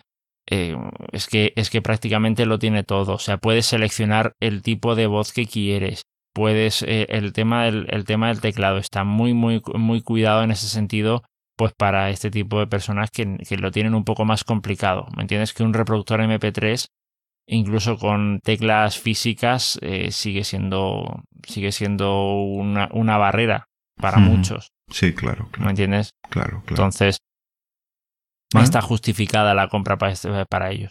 eh, 0.51 0.77
es, 1.13 1.27
que, 1.27 1.53
es 1.57 1.69
que 1.69 1.83
prácticamente 1.83 2.47
lo 2.47 2.59
tiene 2.59 2.83
todo. 2.83 3.15
O 3.15 3.19
sea, 3.19 3.37
puedes 3.37 3.67
seleccionar 3.67 4.33
el 4.41 4.63
tipo 4.63 4.95
de 4.95 5.07
voz 5.07 5.33
que 5.33 5.47
quieres. 5.47 6.03
Puedes, 6.33 6.83
eh, 6.83 7.07
el, 7.11 7.33
tema 7.33 7.65
del, 7.65 7.87
el 7.91 8.05
tema 8.05 8.29
del 8.29 8.41
teclado 8.41 8.79
está 8.79 9.05
muy, 9.05 9.35
muy, 9.35 9.63
muy 9.75 10.01
cuidado 10.03 10.43
en 10.43 10.51
ese 10.51 10.69
sentido, 10.69 11.23
pues 11.57 11.73
para 11.77 12.11
este 12.11 12.31
tipo 12.31 12.61
de 12.61 12.67
personas 12.67 13.11
que, 13.11 13.39
que 13.47 13.57
lo 13.59 13.71
tienen 13.71 13.95
un 13.95 14.05
poco 14.05 14.25
más 14.25 14.45
complicado. 14.45 15.09
¿Me 15.17 15.23
entiendes? 15.23 15.53
Que 15.53 15.65
un 15.65 15.75
reproductor 15.75 16.21
MP3, 16.21 16.87
incluso 17.47 17.99
con 17.99 18.41
teclas 18.43 18.99
físicas, 18.99 19.79
eh, 19.83 20.13
sigue 20.13 20.45
siendo, 20.45 21.25
sigue 21.47 21.73
siendo 21.73 22.43
una, 22.43 22.89
una 22.93 23.19
barrera 23.19 23.67
para 23.97 24.19
muchos. 24.19 24.71
Sí, 24.91 25.13
claro, 25.13 25.49
claro. 25.51 25.65
¿Me 25.65 25.71
entiendes? 25.71 26.13
Claro, 26.31 26.63
claro. 26.65 26.85
Entonces, 26.85 27.19
está 28.55 28.81
justificada 28.81 29.55
la 29.55 29.69
compra 29.69 29.97
para, 29.97 30.13
este, 30.13 30.31
para 30.47 30.71
ellos. 30.71 30.91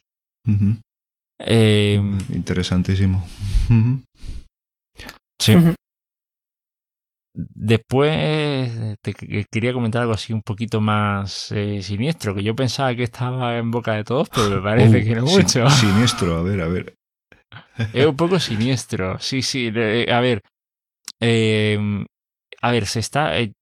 Em, 1.39 2.17
Interesantísimo. 2.33 3.25
Sí. 5.39 5.55
Después 7.33 8.97
te 9.03 9.13
quería 9.13 9.71
comentar 9.71 10.01
algo 10.01 10.13
así 10.13 10.33
un 10.33 10.41
poquito 10.41 10.81
más 10.81 11.51
eh, 11.51 11.83
siniestro, 11.83 12.33
que 12.33 12.41
yo 12.41 12.55
pensaba 12.55 12.95
que 12.95 13.03
estaba 13.03 13.57
en 13.57 13.69
boca 13.69 13.93
de 13.93 14.03
todos, 14.03 14.27
pero 14.29 14.49
me 14.49 14.61
parece 14.61 15.01
uh, 15.01 15.03
que 15.03 15.15
no 15.15 15.25
mucho. 15.25 15.69
Siniestro, 15.69 16.37
a 16.37 16.41
ver, 16.41 16.61
a 16.61 16.67
ver. 16.67 16.95
Es 17.93 18.05
un 18.07 18.15
poco 18.15 18.39
siniestro, 18.39 19.19
sí, 19.19 19.43
sí. 19.43 19.67
a 19.67 20.19
ver, 20.19 20.41
em, 21.19 22.05
a 22.61 22.71
ver, 22.71 22.87
se 22.87 22.99
está, 22.99 23.39
eh, 23.39 23.53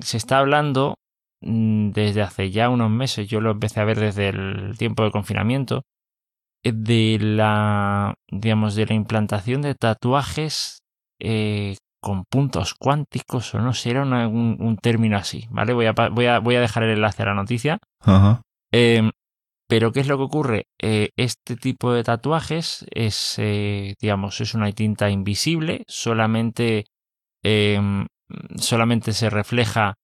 se 0.00 0.16
está 0.16 0.38
hablando 0.38 0.94
desde 1.46 2.22
hace 2.22 2.50
ya 2.50 2.68
unos 2.68 2.90
meses, 2.90 3.28
yo 3.28 3.40
lo 3.40 3.52
empecé 3.52 3.80
a 3.80 3.84
ver 3.84 4.00
desde 4.00 4.28
el 4.28 4.76
tiempo 4.78 5.04
de 5.04 5.12
confinamiento, 5.12 5.82
eh, 6.64 6.72
de 6.74 7.18
la, 7.20 8.14
digamos, 8.30 8.74
de 8.74 8.86
la 8.86 8.94
implantación 8.94 9.62
de 9.62 9.74
tatuajes 9.74 10.80
eh, 11.20 11.76
con 12.02 12.24
puntos 12.24 12.74
cuánticos 12.74 13.54
o 13.54 13.60
no 13.60 13.72
sé, 13.74 13.90
era 13.90 14.02
un, 14.02 14.78
término 14.82 15.16
así, 15.16 15.46
¿vale? 15.50 15.72
Voy 15.72 15.86
a, 15.86 15.92
voy, 15.92 16.26
a, 16.26 16.40
voy 16.40 16.56
a, 16.56 16.60
dejar 16.60 16.82
el 16.82 16.90
enlace 16.90 17.22
a 17.22 17.26
la 17.26 17.34
noticia. 17.34 17.78
Em, 18.72 19.10
pero 19.68 19.92
¿qué 19.92 20.00
es 20.00 20.08
lo 20.08 20.16
que 20.16 20.24
ocurre? 20.24 20.66
Eh, 20.80 21.10
este 21.16 21.56
tipo 21.56 21.92
de 21.92 22.04
tatuajes 22.04 22.84
es, 22.90 23.36
digamos, 24.00 24.40
es 24.40 24.54
una 24.54 24.70
tinta 24.72 25.10
invisible, 25.10 25.84
solamente, 25.88 26.86
solamente 28.58 29.12
se 29.12 29.30
refleja 29.30 29.94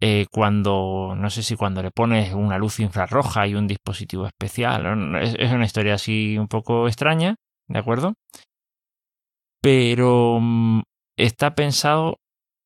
eh, 0.00 0.26
cuando, 0.30 1.14
no 1.16 1.30
sé 1.30 1.42
si 1.42 1.56
cuando 1.56 1.82
le 1.82 1.90
pones 1.90 2.34
una 2.34 2.58
luz 2.58 2.80
infrarroja 2.80 3.46
y 3.46 3.54
un 3.54 3.66
dispositivo 3.66 4.26
especial, 4.26 5.16
es, 5.16 5.52
una 5.52 5.64
historia 5.64 5.94
así 5.94 6.36
un 6.36 6.48
poco 6.48 6.86
extraña, 6.86 7.36
¿de 7.68 7.78
acuerdo? 7.78 8.14
Pero 9.62 10.38
mm, 10.40 10.82
está 11.16 11.54
pensado 11.54 12.16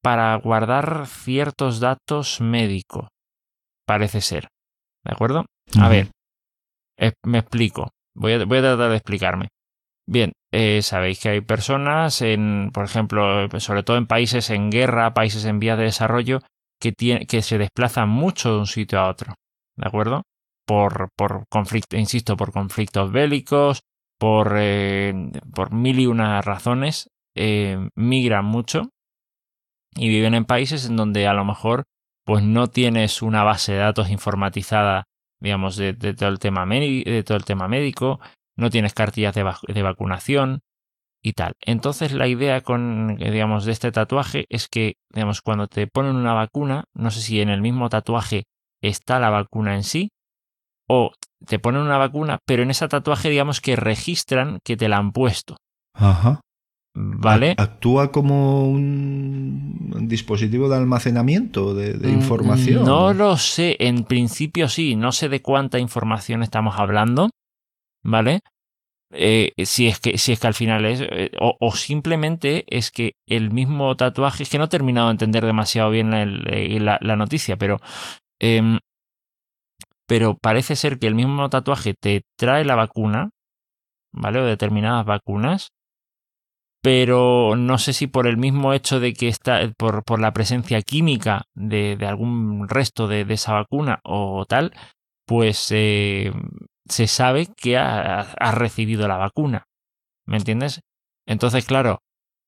para 0.03 0.35
guardar 0.37 1.07
ciertos 1.07 1.78
datos 1.78 2.41
médicos, 2.41 3.09
parece 3.87 4.20
ser, 4.20 4.49
¿de 5.05 5.12
acuerdo? 5.12 5.47
A 5.81 5.89
ver, 5.89 6.11
me 7.24 7.39
explico, 7.39 7.91
voy 8.14 8.33
a, 8.33 8.45
voy 8.45 8.59
a 8.59 8.62
tratar 8.62 8.91
de 8.91 8.97
explicarme. 8.97 9.49
Bien, 10.07 10.33
eh, 10.51 10.83
sabéis 10.83 11.20
que 11.20 11.28
hay 11.28 11.41
personas, 11.41 12.22
en, 12.22 12.70
por 12.72 12.85
ejemplo, 12.85 13.49
sobre 13.61 13.85
todo 13.85 13.97
en 13.97 14.09
países 14.09 14.51
en 14.51 14.68
guerra, 14.70 15.14
países 15.14 15.45
en 15.45 15.61
vías 15.61 15.78
de 15.78 15.85
desarrollo, 15.85 16.41
que, 16.81 16.93
tiene, 16.93 17.26
que 17.26 17.43
se 17.43 17.59
desplazan 17.59 18.09
mucho 18.09 18.53
de 18.53 18.59
un 18.59 18.66
sitio 18.66 19.01
a 19.01 19.09
otro, 19.09 19.35
¿de 19.76 19.87
acuerdo? 19.87 20.22
Por, 20.66 21.09
por 21.16 21.45
conflicto, 21.49 21.97
insisto, 21.97 22.37
por 22.37 22.53
conflictos 22.53 23.12
bélicos, 23.12 23.81
por, 24.18 24.55
eh, 24.57 25.14
por 25.55 25.72
mil 25.72 25.99
y 26.01 26.07
una 26.07 26.41
razones, 26.43 27.11
eh, 27.37 27.89
migran 27.95 28.45
mucho 28.45 28.91
y 29.95 30.09
viven 30.09 30.35
en 30.35 30.45
países 30.45 30.87
en 30.87 30.97
donde 30.97 31.26
a 31.26 31.35
lo 31.35 31.45
mejor 31.45 31.85
pues 32.24 32.45
no 32.45 32.68
tienes 32.68 33.22
una 33.22 33.43
base 33.43 33.72
de 33.72 33.78
datos 33.78 34.11
informatizada, 34.11 35.05
digamos, 35.41 35.76
de, 35.76 35.95
todo, 35.95 36.28
el 36.28 36.39
tema 36.39 36.64
médico, 36.66 38.20
no 38.57 38.70
tienes 38.70 38.95
cartillas 38.95 39.35
de 39.35 39.83
vacunación, 39.83 40.61
y 41.23 41.33
tal. 41.33 41.55
Entonces 41.61 42.12
la 42.12 42.27
idea 42.27 42.61
con, 42.62 43.16
digamos, 43.16 43.64
de 43.64 43.73
este 43.73 43.93
tatuaje 43.93 44.47
es 44.49 44.68
que, 44.68 44.95
digamos, 45.12 45.43
cuando 45.43 45.66
te 45.66 45.87
ponen 45.87 46.16
una 46.16 46.35
vacuna, 46.35 46.85
no 46.95 47.11
sé 47.11 47.21
si 47.21 47.41
en 47.41 47.49
el 47.49 47.61
mismo 47.61 47.89
tatuaje 47.89 48.45
está 48.83 49.18
la 49.18 49.31
vacuna 49.31 49.75
en 49.75 49.85
sí, 49.85 50.11
o 50.89 51.12
te 51.47 51.59
ponen 51.59 51.83
una 51.83 51.99
vacuna, 51.99 52.39
pero 52.47 52.62
en 52.62 52.71
ese 52.71 52.89
tatuaje, 52.89 53.31
digamos, 53.31 53.61
que 53.61 53.77
registran 53.77 54.59
que 54.64 54.77
te 54.77 54.89
la 54.89 54.97
han 54.97 55.12
puesto. 55.12 55.57
Ajá. 55.95 56.41
¿Vale? 56.93 57.55
¿Actúa 57.57 58.11
como 58.11 58.68
un 58.68 60.09
dispositivo 60.09 60.68
de 60.68 60.77
almacenamiento 60.77 61.73
de, 61.73 61.95
de, 61.95 62.11
información? 62.11 62.85
No 62.85 63.14
lo 63.14 63.37
sé, 63.37 63.77
en 63.79 64.03
principio 64.03 64.68
sí, 64.68 64.97
no 64.97 65.12
sé 65.12 65.29
de 65.29 65.41
cuánta 65.41 65.79
información 65.79 66.43
estamos 66.43 66.75
hablando, 66.79 67.31
¿vale? 68.03 68.41
Eh, 69.13 69.53
si, 69.65 69.89
es 69.89 69.99
que, 69.99 70.19
si 70.19 70.33
es 70.33 70.41
que 70.41 70.47
al 70.47 70.55
final 70.55 70.85
es, 70.87 71.01
eh, 71.01 71.33
o, 71.41 71.73
simplemente 71.75 72.65
es 72.69 72.93
que 72.93 73.15
el 73.27 73.51
mismo 73.51 73.97
tatuaje, 73.97 74.45
es 74.45 74.51
que 74.51 74.59
no 74.59 74.65
he 74.65 74.69
terminado 74.69 75.09
de 75.09 75.13
entender 75.13 75.45
demasiado 75.45 75.91
bien 75.91 76.11
la, 76.11 76.99
la 77.01 77.17
noticia, 77.17 77.57
pero, 77.57 77.79
eh, 78.41 78.79
pero 80.07 80.37
parece 80.37 80.77
ser 80.77 80.99
que 80.99 81.09
el 81.09 81.15
mismo 81.17 81.49
tatuaje 81.51 81.95
te 81.95 82.23
trae 82.39 82.65
la 82.65 82.77
vacuna, 82.77 83.31
¿vale? 84.13 84.41
O 84.41 84.45
determinadas 84.45 85.05
vacunas, 85.07 85.71
pero 86.83 87.57
no 87.57 87.79
sé 87.79 87.93
si 87.93 88.07
por 88.07 88.27
el 88.27 88.37
mismo 88.37 88.73
hecho 88.73 89.01
de 89.01 89.13
que 89.13 89.29
está, 89.29 89.61
por, 89.77 90.05
por 90.05 90.21
la 90.21 90.33
presencia 90.33 90.83
química 90.83 91.43
de, 91.55 91.99
algún 92.07 92.69
resto 92.69 93.09
de, 93.09 93.25
de, 93.25 93.35
esa 93.35 93.53
vacuna 93.55 94.01
o 94.05 94.47
tal, 94.47 94.73
pues 95.27 95.69
eh, 95.73 96.33
se 96.91 97.07
sabe 97.07 97.47
que 97.57 97.78
ha, 97.78 98.53
recibido 98.53 99.09
la 99.09 99.16
vacuna. 99.16 99.64
¿Me 100.26 100.36
entiendes? 100.36 100.80
Entonces, 101.26 101.64
claro, 101.64 102.03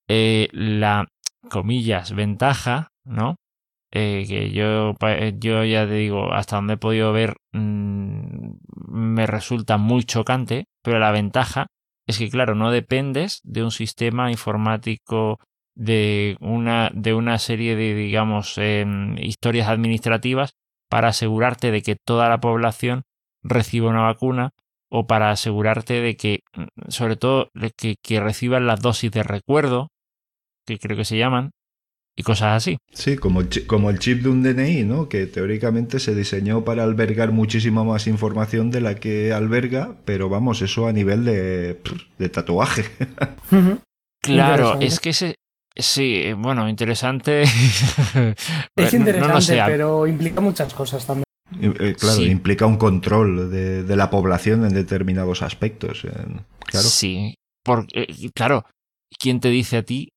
eh, 0.09 0.49
la, 0.53 1.09
comillas, 1.49 2.14
ventaja, 2.14 2.88
¿no? 3.05 3.36
Eh, 3.93 4.24
que 4.26 4.51
yo, 4.51 4.95
yo 5.38 5.64
ya 5.64 5.86
te 5.86 5.95
digo, 5.95 6.32
hasta 6.32 6.57
donde 6.57 6.74
he 6.74 6.78
podido 6.78 7.12
ver, 7.12 7.36
mmm, 7.53 8.53
me 8.88 9.26
resulta 9.26 9.76
muy 9.76 10.05
chocante, 10.05 10.64
pero 10.82 10.99
la 10.99 11.12
ventaja 11.12 11.66
es 12.07 12.18
que, 12.18 12.30
claro, 12.30 12.55
no 12.55 12.70
dependes 12.70 13.40
de 13.45 13.62
un 13.62 13.70
sistema 13.70 14.30
informático 14.30 15.38
de 15.74 16.36
una, 16.40 16.90
de 16.95 17.14
una 17.14 17.38
serie 17.38 17.76
de, 17.76 17.95
digamos, 17.95 18.59
eh, 18.59 18.84
historias 19.18 19.68
administrativas 19.68 20.55
para 20.88 21.09
asegurarte 21.09 21.70
de 21.70 21.82
que 21.82 21.97
toda 21.97 22.28
la 22.28 22.40
población 22.40 23.05
reciba 23.43 23.90
una 23.90 24.03
vacuna 24.03 24.51
o 24.90 25.07
para 25.07 25.30
asegurarte 25.30 26.01
de 26.01 26.16
que, 26.16 26.40
sobre 26.88 27.16
todo, 27.16 27.51
que, 27.76 27.97
que 28.03 28.20
reciban 28.20 28.66
las 28.66 28.80
dosis 28.80 29.11
de 29.11 29.22
recuerdo, 29.22 29.88
que 30.66 30.78
creo 30.78 30.97
que 30.97 31.07
se 31.07 31.16
llaman, 31.16 31.53
y 32.14 32.22
cosas 32.22 32.57
así. 32.57 32.78
Sí, 32.93 33.16
como 33.16 33.40
el, 33.40 33.49
chip, 33.49 33.66
como 33.66 33.88
el 33.88 33.99
chip 33.99 34.22
de 34.22 34.28
un 34.28 34.43
DNI, 34.43 34.84
¿no? 34.84 35.09
Que 35.09 35.26
teóricamente 35.26 35.99
se 35.99 36.14
diseñó 36.14 36.62
para 36.64 36.84
albergar 36.84 37.32
muchísima 37.32 37.84
más 37.84 38.07
información 38.07 38.70
de 38.70 38.80
la 38.82 38.97
que 38.97 39.32
alberga, 39.32 39.97
pero 40.05 40.28
vamos, 40.28 40.61
eso 40.61 40.86
a 40.86 40.93
nivel 40.93 41.24
de, 41.24 41.80
de 42.18 42.28
tatuaje. 42.28 42.84
claro, 44.20 44.78
es 44.80 45.01
que 45.01 45.11
ese, 45.11 45.36
sí, 45.74 46.32
bueno, 46.36 46.68
interesante. 46.68 47.43
es 47.43 47.53
interesante, 48.93 49.12
no, 49.20 49.28
no 49.28 49.40
sé. 49.40 49.59
pero 49.64 50.07
implica 50.07 50.40
muchas 50.40 50.74
cosas 50.74 51.07
también. 51.07 51.24
Eh, 51.61 51.95
claro, 51.99 52.17
sí. 52.17 52.25
implica 52.25 52.67
un 52.67 52.77
control 52.77 53.51
de, 53.51 53.83
de, 53.83 53.97
la 53.97 54.11
población 54.11 54.65
en 54.65 54.75
determinados 54.75 55.43
aspectos. 55.43 56.05
Eh, 56.05 56.11
claro. 56.61 56.87
Sí, 56.87 57.35
porque, 57.65 58.03
eh, 58.03 58.31
claro, 58.35 58.65
¿quién 59.19 59.41
te 59.41 59.49
dice 59.49 59.79
a 59.79 59.83
ti 59.83 60.13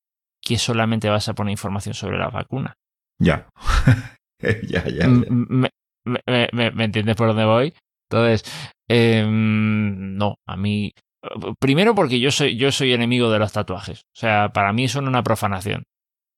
que 0.45 0.59
solamente 0.59 1.09
vas 1.09 1.27
a 1.27 1.33
poner 1.33 1.51
información 1.51 1.95
sobre 1.95 2.19
la 2.19 2.29
vacuna. 2.29 2.77
Ya. 3.19 3.49
ya, 4.69 4.87
ya. 4.87 5.07
Me, 5.07 5.69
me, 6.05 6.47
me, 6.53 6.71
¿Me, 6.71 6.83
entiendes 6.83 7.15
por 7.15 7.27
dónde 7.27 7.45
voy? 7.45 7.73
Entonces, 8.09 8.43
eh, 8.87 9.25
no, 9.27 10.35
a 10.47 10.55
mí. 10.55 10.93
Primero 11.59 11.95
porque 11.95 12.19
yo 12.19 12.29
soy, 12.29 12.55
yo 12.55 12.71
soy 12.71 12.93
enemigo 12.93 13.31
de 13.31 13.39
los 13.39 13.51
tatuajes. 13.51 14.01
O 14.15 14.19
sea, 14.19 14.49
para 14.53 14.71
mí 14.71 14.87
son 14.87 15.07
una 15.07 15.23
profanación. 15.23 15.83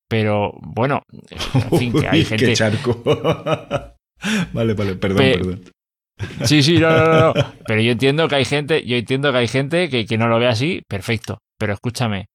Pero 0.08 0.54
bueno, 0.62 1.04
en 1.12 1.78
fin, 1.78 1.92
que 1.92 2.08
hay 2.08 2.20
Uy, 2.20 2.26
gente. 2.26 2.46
Qué 2.46 2.54
charco. 2.54 3.04
vale, 4.54 4.74
vale, 4.74 4.96
perdón, 4.96 5.18
Pe 5.18 5.38
perdón. 5.38 5.64
Sí, 6.46 6.64
sí, 6.64 6.80
no, 6.80 6.90
no, 6.90 7.34
no. 7.34 7.34
Pero 7.68 7.82
yo 7.82 7.92
entiendo 7.92 8.28
que 8.28 8.36
hay 8.36 8.46
gente, 8.46 8.86
yo 8.86 8.96
entiendo 8.96 9.32
que 9.32 9.38
hay 9.38 9.48
gente 9.48 9.90
que, 9.90 10.06
que 10.06 10.18
no 10.18 10.28
lo 10.28 10.40
ve 10.40 10.48
así, 10.48 10.82
perfecto. 10.88 11.40
Pero 11.58 11.74
escúchame, 11.74 12.28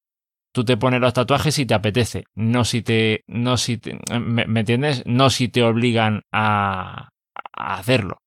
tú 0.53 0.65
te 0.65 0.77
pones 0.77 1.01
los 1.01 1.13
tatuajes 1.13 1.55
si 1.55 1.67
te 1.67 1.75
apetece, 1.75 2.25
no 2.35 2.65
si 2.65 2.83
te, 2.83 3.25
no 3.27 3.57
si 3.57 3.79
te, 3.79 3.99
¿me, 4.21 4.47
¿me, 4.47 4.61
entiendes? 4.61 5.03
No 5.07 5.31
si 5.31 5.49
te 5.49 5.63
obligan 5.63 6.23
a, 6.33 7.09
a, 7.53 7.75
hacerlo. 7.75 8.19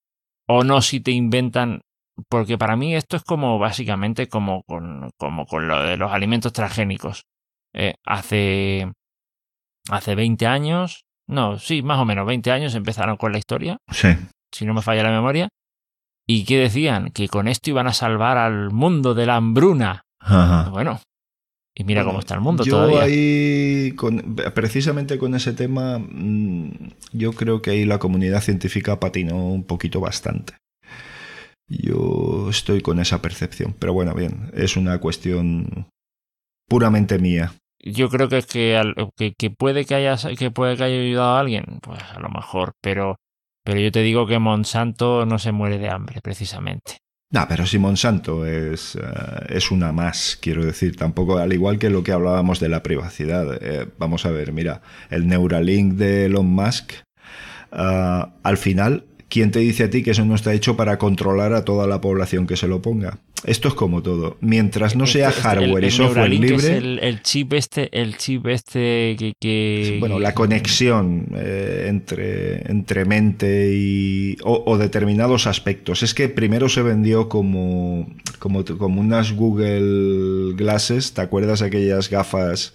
O 0.47 0.64
no 0.64 0.82
si 0.82 0.99
te 0.99 1.12
inventan, 1.12 1.82
porque 2.30 2.58
para 2.58 2.76
mí 2.76 2.95
esto 2.95 3.18
es 3.18 3.24
como 3.24 3.60
básicamente 3.60 4.28
como 4.28 4.64
con, 4.64 5.10
como 5.18 5.45
con 5.45 5.68
lo 5.68 5.82
de 5.84 5.97
los 5.97 6.12
alimentos 6.12 6.53
transgénicos. 6.53 7.24
Eh, 7.74 7.95
hace, 8.06 8.91
hace 9.89 10.16
20 10.16 10.45
años, 10.47 11.05
no, 11.28 11.59
sí, 11.59 11.82
más 11.82 11.99
o 11.99 12.05
menos 12.05 12.26
20 12.26 12.51
años 12.51 12.76
empezaron 12.76 13.17
con 13.17 13.32
la 13.32 13.38
historia. 13.38 13.78
Sí. 13.91 14.09
Si 14.53 14.65
no 14.65 14.73
me 14.73 14.82
falla 14.82 15.03
la 15.03 15.11
memoria. 15.11 15.49
¿Y 16.28 16.45
qué 16.45 16.57
decían? 16.57 17.11
Que 17.11 17.28
con 17.28 17.47
esto 17.47 17.69
iban 17.69 17.88
a 17.88 17.93
salvar 17.93 18.38
al 18.38 18.71
mundo 18.71 19.13
de 19.13 19.26
la 19.26 19.36
hambruna. 19.36 20.01
Ajá. 20.19 20.69
Bueno, 20.69 20.99
y 21.78 21.84
mira 21.84 22.01
bueno, 22.01 22.11
cómo 22.11 22.19
está 22.19 22.36
el 22.36 22.41
mundo 22.41 22.63
yo 22.63 22.71
todavía. 22.71 23.01
Ahí, 23.01 23.91
con, 23.95 24.36
precisamente 24.53 25.17
con 25.17 25.36
ese 25.36 25.53
tema, 25.53 25.99
mmm, 25.99 26.71
yo 27.11 27.34
creo 27.34 27.61
que 27.61 27.71
ahí 27.71 27.86
la 27.86 27.99
comunidad 27.99 28.41
científica 28.41 28.99
patinó 28.99 29.49
un 29.49 29.65
poquito 29.65 29.99
bastante. 29.99 30.53
Yo 31.67 32.47
estoy 32.49 32.82
con 32.82 32.99
esa 32.99 33.21
percepción. 33.21 33.76
Pero 33.78 33.93
bueno, 33.93 34.13
bien, 34.13 34.51
es 34.53 34.78
una 34.78 34.99
cuestión 34.99 35.88
puramente 36.69 37.19
mía. 37.19 37.53
Yo 37.86 38.10
creo 38.10 38.28
que 38.28 38.42
que, 38.42 38.82
que, 39.16 39.34
que, 39.38 39.50
puede 39.52 39.86
que 39.86 39.96
haya 39.96 40.18
que 40.38 40.52
puede 40.52 40.76
que 40.76 40.84
haya 40.84 41.00
ayudado 41.00 41.36
a 41.36 41.40
alguien, 41.40 41.80
pues 41.82 42.02
a 42.02 42.20
lo 42.20 42.30
mejor, 42.30 42.74
pero 42.82 43.18
pero 43.64 43.80
yo 43.80 43.92
te 43.92 44.02
digo 44.02 44.28
que 44.28 44.38
Monsanto 44.38 45.26
no 45.26 45.40
se 45.40 45.52
muere 45.52 45.80
de 45.80 45.90
hambre, 45.90 46.20
precisamente. 46.22 46.98
No, 47.32 47.46
pero 47.50 47.66
si 47.66 47.80
Monsanto 47.80 48.46
es, 48.46 48.96
uh, 48.96 49.00
es 49.50 49.72
una 49.72 49.92
más, 49.92 50.38
quiero 50.40 50.64
decir, 50.64 50.96
tampoco, 50.96 51.40
al 51.40 51.52
igual 51.52 51.80
que 51.80 51.90
lo 51.90 52.04
que 52.04 52.12
hablábamos 52.12 52.60
de 52.60 52.70
la 52.70 52.84
privacidad. 52.84 53.58
Eh, 53.60 53.88
vamos 53.98 54.26
a 54.26 54.32
ver, 54.32 54.54
mira, 54.54 54.82
el 55.10 55.28
Neuralink 55.28 55.94
de 55.96 56.26
Elon 56.26 56.46
Musk, 56.46 56.94
uh, 57.72 58.30
al 58.44 58.58
final, 58.58 59.06
¿quién 59.36 59.52
te 59.52 59.60
dice 59.60 59.84
a 59.84 59.90
ti 59.90 60.02
que 60.02 60.12
eso 60.12 60.24
no 60.24 60.34
está 60.34 60.54
hecho 60.54 60.78
para 60.78 60.98
controlar 60.98 61.52
a 61.52 61.66
toda 61.66 61.88
la 61.88 62.00
población 62.00 62.48
que 62.48 62.56
se 62.56 62.70
lo 62.70 62.82
ponga? 62.82 63.18
Esto 63.44 63.68
es 63.68 63.74
como 63.74 64.02
todo. 64.02 64.38
Mientras 64.40 64.96
no 64.96 65.06
sea 65.08 65.28
este, 65.28 65.42
hardware 65.42 65.70
el, 65.72 65.84
el 65.84 65.84
y 65.84 65.92
software 65.92 66.30
libre. 66.30 66.56
Es 66.56 66.64
el, 66.64 67.00
el, 67.00 67.22
chip 67.22 67.52
este, 67.52 67.90
el 67.92 68.16
chip 68.16 68.48
este 68.48 69.18
que. 69.20 69.34
que... 69.38 69.98
Bueno, 70.00 70.20
la 70.20 70.34
conexión 70.34 71.28
eh, 71.36 71.88
entre, 71.90 72.72
entre 72.72 73.04
mente 73.04 73.74
y. 73.76 74.38
O, 74.42 74.64
o, 74.66 74.78
determinados 74.78 75.48
aspectos. 75.48 76.02
Es 76.02 76.14
que 76.14 76.30
primero 76.30 76.70
se 76.70 76.82
vendió 76.82 77.28
como, 77.28 78.08
como, 78.40 78.64
como 78.64 79.02
unas 79.02 79.34
Google 79.34 80.54
Glasses. 80.56 81.14
¿Te 81.14 81.20
acuerdas 81.20 81.62
aquellas 81.62 82.10
gafas? 82.10 82.74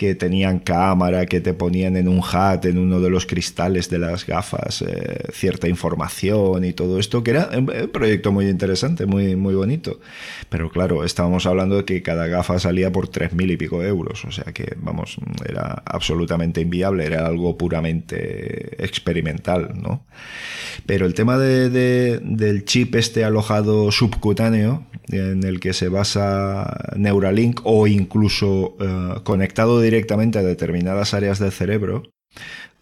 Que 0.00 0.14
tenían 0.14 0.60
cámara, 0.60 1.26
que 1.26 1.42
te 1.42 1.52
ponían 1.52 1.94
en 1.94 2.08
un 2.08 2.22
hat, 2.24 2.64
en 2.64 2.78
uno 2.78 3.00
de 3.00 3.10
los 3.10 3.26
cristales 3.26 3.90
de 3.90 3.98
las 3.98 4.24
gafas, 4.24 4.80
eh, 4.80 5.26
cierta 5.30 5.68
información 5.68 6.64
y 6.64 6.72
todo 6.72 6.98
esto, 6.98 7.22
que 7.22 7.32
era 7.32 7.50
un 7.54 7.66
proyecto 7.92 8.32
muy 8.32 8.48
interesante, 8.48 9.04
muy, 9.04 9.36
muy 9.36 9.54
bonito. 9.54 10.00
Pero 10.48 10.70
claro, 10.70 11.04
estábamos 11.04 11.44
hablando 11.44 11.76
de 11.76 11.84
que 11.84 12.00
cada 12.00 12.28
gafa 12.28 12.58
salía 12.58 12.90
por 12.90 13.08
tres 13.08 13.34
mil 13.34 13.50
y 13.50 13.58
pico 13.58 13.82
euros, 13.82 14.24
o 14.24 14.32
sea 14.32 14.54
que, 14.54 14.74
vamos, 14.78 15.18
era 15.46 15.82
absolutamente 15.84 16.62
inviable, 16.62 17.04
era 17.04 17.26
algo 17.26 17.58
puramente 17.58 18.82
experimental, 18.82 19.74
¿no? 19.82 20.06
Pero 20.86 21.04
el 21.04 21.12
tema 21.12 21.36
de, 21.36 21.68
de, 21.68 22.20
del 22.22 22.64
chip 22.64 22.94
este 22.94 23.22
alojado 23.22 23.92
subcutáneo, 23.92 24.86
en 25.12 25.42
el 25.44 25.60
que 25.60 25.72
se 25.72 25.88
basa 25.88 26.94
Neuralink 26.96 27.60
o 27.64 27.86
incluso 27.86 28.76
uh, 28.78 29.22
conectado 29.24 29.80
directamente 29.90 30.38
a 30.38 30.42
determinadas 30.42 31.14
áreas 31.14 31.38
del 31.40 31.50
cerebro, 31.50 32.04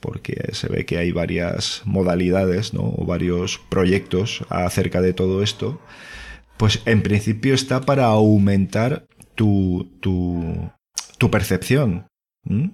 porque 0.01 0.51
se 0.53 0.69
ve 0.69 0.85
que 0.85 0.99
hay 0.99 1.11
varias 1.11 1.83
modalidades 1.85 2.75
¿no? 2.75 2.83
o 2.97 3.07
varios 3.07 3.59
proyectos 3.71 4.45
acerca 4.51 5.01
de 5.01 5.15
todo 5.15 5.43
esto, 5.43 5.81
pues 6.59 6.83
en 6.85 7.03
principio 7.03 7.55
está 7.55 7.81
para 7.81 8.07
aumentar 8.07 9.07
tu, 9.35 9.91
tu, 10.01 10.71
tu 11.17 11.31
percepción. 11.31 12.07
¿Mm? 12.45 12.71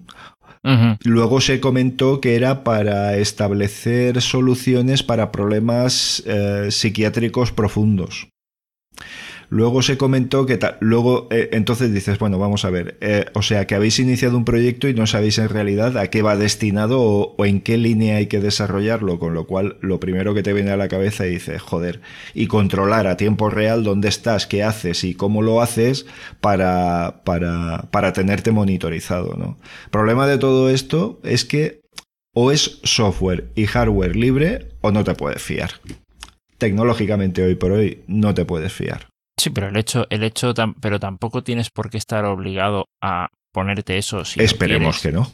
Uh 0.67 0.71
-huh. 0.71 0.99
Luego 1.05 1.41
se 1.41 1.61
comentó 1.61 2.21
que 2.21 2.37
era 2.37 2.65
para 2.65 3.17
establecer 3.19 4.23
soluciones 4.23 5.03
para 5.03 5.31
problemas 5.31 6.23
eh, 6.27 6.69
psiquiátricos 6.71 7.53
profundos. 7.53 8.29
Luego 9.55 9.83
se 9.83 9.97
comentó 9.97 10.47
que 10.47 10.57
tal. 10.57 10.79
Luego, 10.81 11.29
eh, 11.31 11.51
entonces 11.53 11.95
dices, 11.95 12.19
bueno, 12.19 12.41
vamos 12.41 12.65
a 12.65 12.71
ver. 12.71 12.99
Eh, 13.01 13.27
o 13.35 13.43
sea, 13.43 13.69
que 13.69 13.77
habéis 13.77 14.01
iniciado 14.01 14.37
un 14.37 14.45
proyecto 14.45 14.89
y 14.89 14.95
no 14.95 15.07
sabéis 15.07 15.39
en 15.39 15.49
realidad 15.49 15.97
a 15.97 16.09
qué 16.09 16.23
va 16.23 16.35
destinado 16.35 17.01
o, 17.01 17.45
en 17.45 17.61
qué 17.61 17.79
línea 17.79 18.17
hay 18.17 18.27
que 18.27 18.41
desarrollarlo. 18.41 19.21
Con 19.21 19.33
lo 19.33 19.47
cual, 19.47 19.77
lo 19.81 20.01
primero 20.01 20.35
que 20.35 20.43
te 20.43 20.53
viene 20.53 20.73
a 20.73 20.77
la 20.77 20.89
cabeza 20.89 21.25
y 21.29 21.31
dices, 21.31 21.63
joder, 21.63 22.01
y 22.35 22.49
controlar 22.49 23.07
a 23.07 23.17
tiempo 23.17 23.49
real 23.49 23.85
dónde 23.85 24.09
estás, 24.09 24.49
qué 24.49 24.65
haces 24.65 25.05
y 25.05 25.15
cómo 25.15 25.41
lo 25.41 25.63
haces 25.63 26.05
para, 26.41 27.23
para, 27.23 27.87
para 27.93 28.13
tenerte 28.13 28.51
monitorizado, 28.51 29.37
¿no? 29.39 29.57
El 29.85 29.91
problema 29.91 30.27
de 30.27 30.39
todo 30.39 30.69
esto 30.69 31.21
es 31.23 31.45
que 31.45 31.81
o 32.35 32.51
es 32.51 32.81
software 32.83 33.53
y 33.55 33.67
hardware 33.67 34.17
libre 34.17 34.71
o 34.81 34.91
no 34.91 35.05
te 35.05 35.15
puedes 35.15 35.41
fiar. 35.41 35.75
Tecnológicamente 36.59 37.45
hoy 37.45 37.55
por 37.55 37.71
hoy 37.71 38.03
no 38.09 38.35
te 38.35 38.45
puedes 38.45 38.73
fiar. 38.73 39.14
Sí, 39.37 39.51
pero 39.51 39.69
el 39.69 39.77
hecho, 39.77 40.07
el 40.11 40.23
hecho, 40.23 40.55
pero 40.81 41.01
tampoco 41.01 41.43
tienes 41.43 41.71
por 41.71 41.91
qué 41.91 41.99
estar 41.99 42.25
obligado 42.25 42.87
a 43.03 43.29
ponerte 43.53 43.99
eso. 43.99 44.25
Si 44.25 44.41
Esperemos 44.43 45.01
que 45.01 45.13
no. 45.13 45.31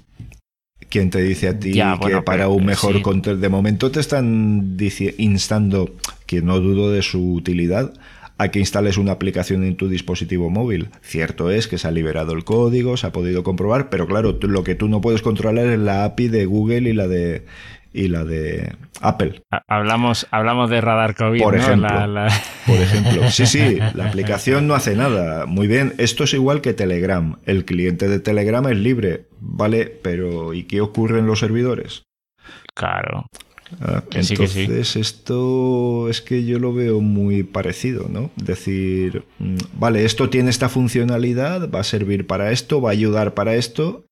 ¿Quién 0.88 1.11
te 1.11 1.22
dice 1.22 1.48
a 1.48 1.59
ti 1.59 1.72
Ya, 1.72 1.92
que 1.92 1.98
bueno, 2.01 2.24
para 2.24 2.44
pero- 2.44 2.53
un 2.53 2.64
mejor 2.64 2.96
sí. 2.96 3.03
control? 3.03 3.40
De 3.40 3.48
momento 3.48 3.90
te 3.90 4.01
están 4.01 4.76
instando, 5.18 5.94
que 6.26 6.42
no 6.42 6.59
dudo 6.61 6.90
de 6.90 7.03
su 7.03 7.34
utilidad, 7.34 7.92
a 8.38 8.48
que 8.51 8.59
instales 8.59 8.96
una 8.96 9.12
aplicación 9.12 9.62
en 9.64 9.76
tu 9.76 9.88
dispositivo 9.88 10.48
móvil. 10.51 10.88
Cierto 11.03 11.51
es 11.51 11.68
que 11.68 11.76
se 11.78 11.86
ha 11.86 11.90
liberado 11.90 12.32
el 12.32 12.42
código, 12.44 12.96
se 12.96 13.07
ha 13.07 13.12
podido 13.12 13.42
comprobar, 13.44 13.90
pero 13.90 14.07
claro, 14.07 14.36
tú- 14.36 14.48
lo 14.48 14.64
que 14.64 14.74
tú 14.74 14.88
no 14.88 15.01
puedes 15.03 15.20
controlar 15.22 15.66
es 15.66 15.78
la 15.78 16.05
API 16.07 16.28
de 16.28 16.46
Google 16.46 16.88
y 16.88 16.94
la 16.94 17.07
de 17.07 17.44
y 17.93 18.09
la 18.09 18.24
de 18.24 18.72
Apple. 19.01 19.43
Ha- 19.51 19.62
Hablamos, 19.68 20.26
hablamos 20.30 20.70
de 20.70 20.80
radar 20.80 21.14
COVID, 21.14 21.43
Por 21.43 21.55
¿no? 21.57 21.61
ejemplo. 21.62 21.88
La- 21.88 22.07
la- 22.07 22.43
Por 22.66 22.76
ejemplo, 22.76 23.30
sí, 23.30 23.47
sí, 23.47 23.78
la 23.95 24.07
aplicación 24.09 24.66
no 24.66 24.74
hace 24.74 24.95
nada. 24.97 25.47
Muy 25.47 25.66
bien, 25.66 25.95
esto 25.99 26.24
es 26.24 26.34
igual 26.34 26.61
que 26.61 26.72
Telegram. 26.74 27.36
El 27.47 27.64
cliente 27.64 28.09
de 28.09 28.20
Telegram 28.20 28.66
es 28.68 28.76
libre, 28.76 29.26
¿vale? 29.41 29.86
Pero 29.86 30.55
¿y 30.55 30.64
qué 30.64 30.80
ocurre 30.80 31.18
en 31.18 31.26
los 31.26 31.38
servidores? 31.41 32.03
Claro. 32.74 33.26
Ah, 33.80 34.03
Que 34.11 34.24
sí, 34.24 34.36
que 34.36 34.49
sí. 34.49 34.62
Entonces, 34.62 34.97
esto 34.97 36.09
es 36.09 36.20
que 36.20 36.45
yo 36.45 36.59
lo 36.59 36.72
veo 36.74 37.01
muy 37.01 37.45
parecido, 37.45 38.09
¿no? 38.09 38.30
Decir, 38.36 39.24
mm, 39.38 39.57
vale, 39.78 40.05
esto 40.05 40.28
tiene 40.28 40.51
esta 40.51 40.68
funcionalidad, 40.68 41.70
va 41.70 41.80
a 41.80 41.84
servir 41.84 42.26
para 42.26 42.51
esto, 42.51 42.80
va 42.80 42.91
a 42.91 42.93
ayudar 42.93 43.34
para 43.34 43.55
esto, 43.55 44.07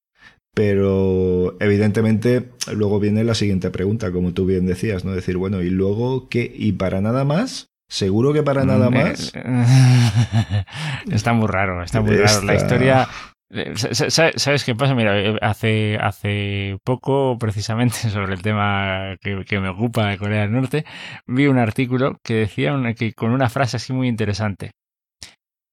pero 0.58 1.56
evidentemente 1.60 2.48
luego 2.74 2.98
viene 2.98 3.22
la 3.22 3.34
siguiente 3.36 3.70
pregunta, 3.70 4.10
como 4.10 4.34
tú 4.34 4.44
bien 4.44 4.66
decías, 4.66 5.04
¿no? 5.04 5.12
Decir, 5.12 5.36
bueno, 5.36 5.62
¿y 5.62 5.70
luego 5.70 6.28
qué? 6.28 6.50
¿Y 6.52 6.72
para 6.72 7.00
nada 7.00 7.24
más? 7.24 7.68
¿Seguro 7.88 8.32
que 8.32 8.42
para 8.42 8.64
nada 8.64 8.90
Mm, 8.90 8.94
más? 8.94 9.32
eh, 9.36 10.64
está 11.12 11.32
muy 11.32 11.46
raro, 11.46 11.82
está 11.84 12.00
muy 12.00 12.16
raro. 12.16 12.42
La 12.42 12.54
historia. 12.56 13.08
eh, 13.50 13.72
sa- 13.76 14.10
sa- 14.10 14.32
¿Sabes 14.36 14.64
qué 14.64 14.74
pasa? 14.74 14.96
Mira, 14.96 15.16
eh, 15.18 15.38
hace, 15.40 15.96
hace 16.00 16.76
poco, 16.84 17.38
precisamente 17.38 17.94
sobre 18.10 18.34
el 18.34 18.42
tema 18.42 19.14
que, 19.20 19.44
que 19.46 19.60
me 19.60 19.68
ocupa 19.68 20.08
de 20.08 20.18
Corea 20.18 20.40
del 20.42 20.52
Norte, 20.52 20.84
vi 21.28 21.46
un 21.46 21.58
artículo 21.58 22.16
que 22.24 22.34
decía 22.34 22.74
una- 22.74 22.94
que 22.94 23.12
con 23.12 23.30
una 23.30 23.48
frase 23.48 23.76
así 23.76 23.92
muy 23.92 24.08
interesante. 24.08 24.72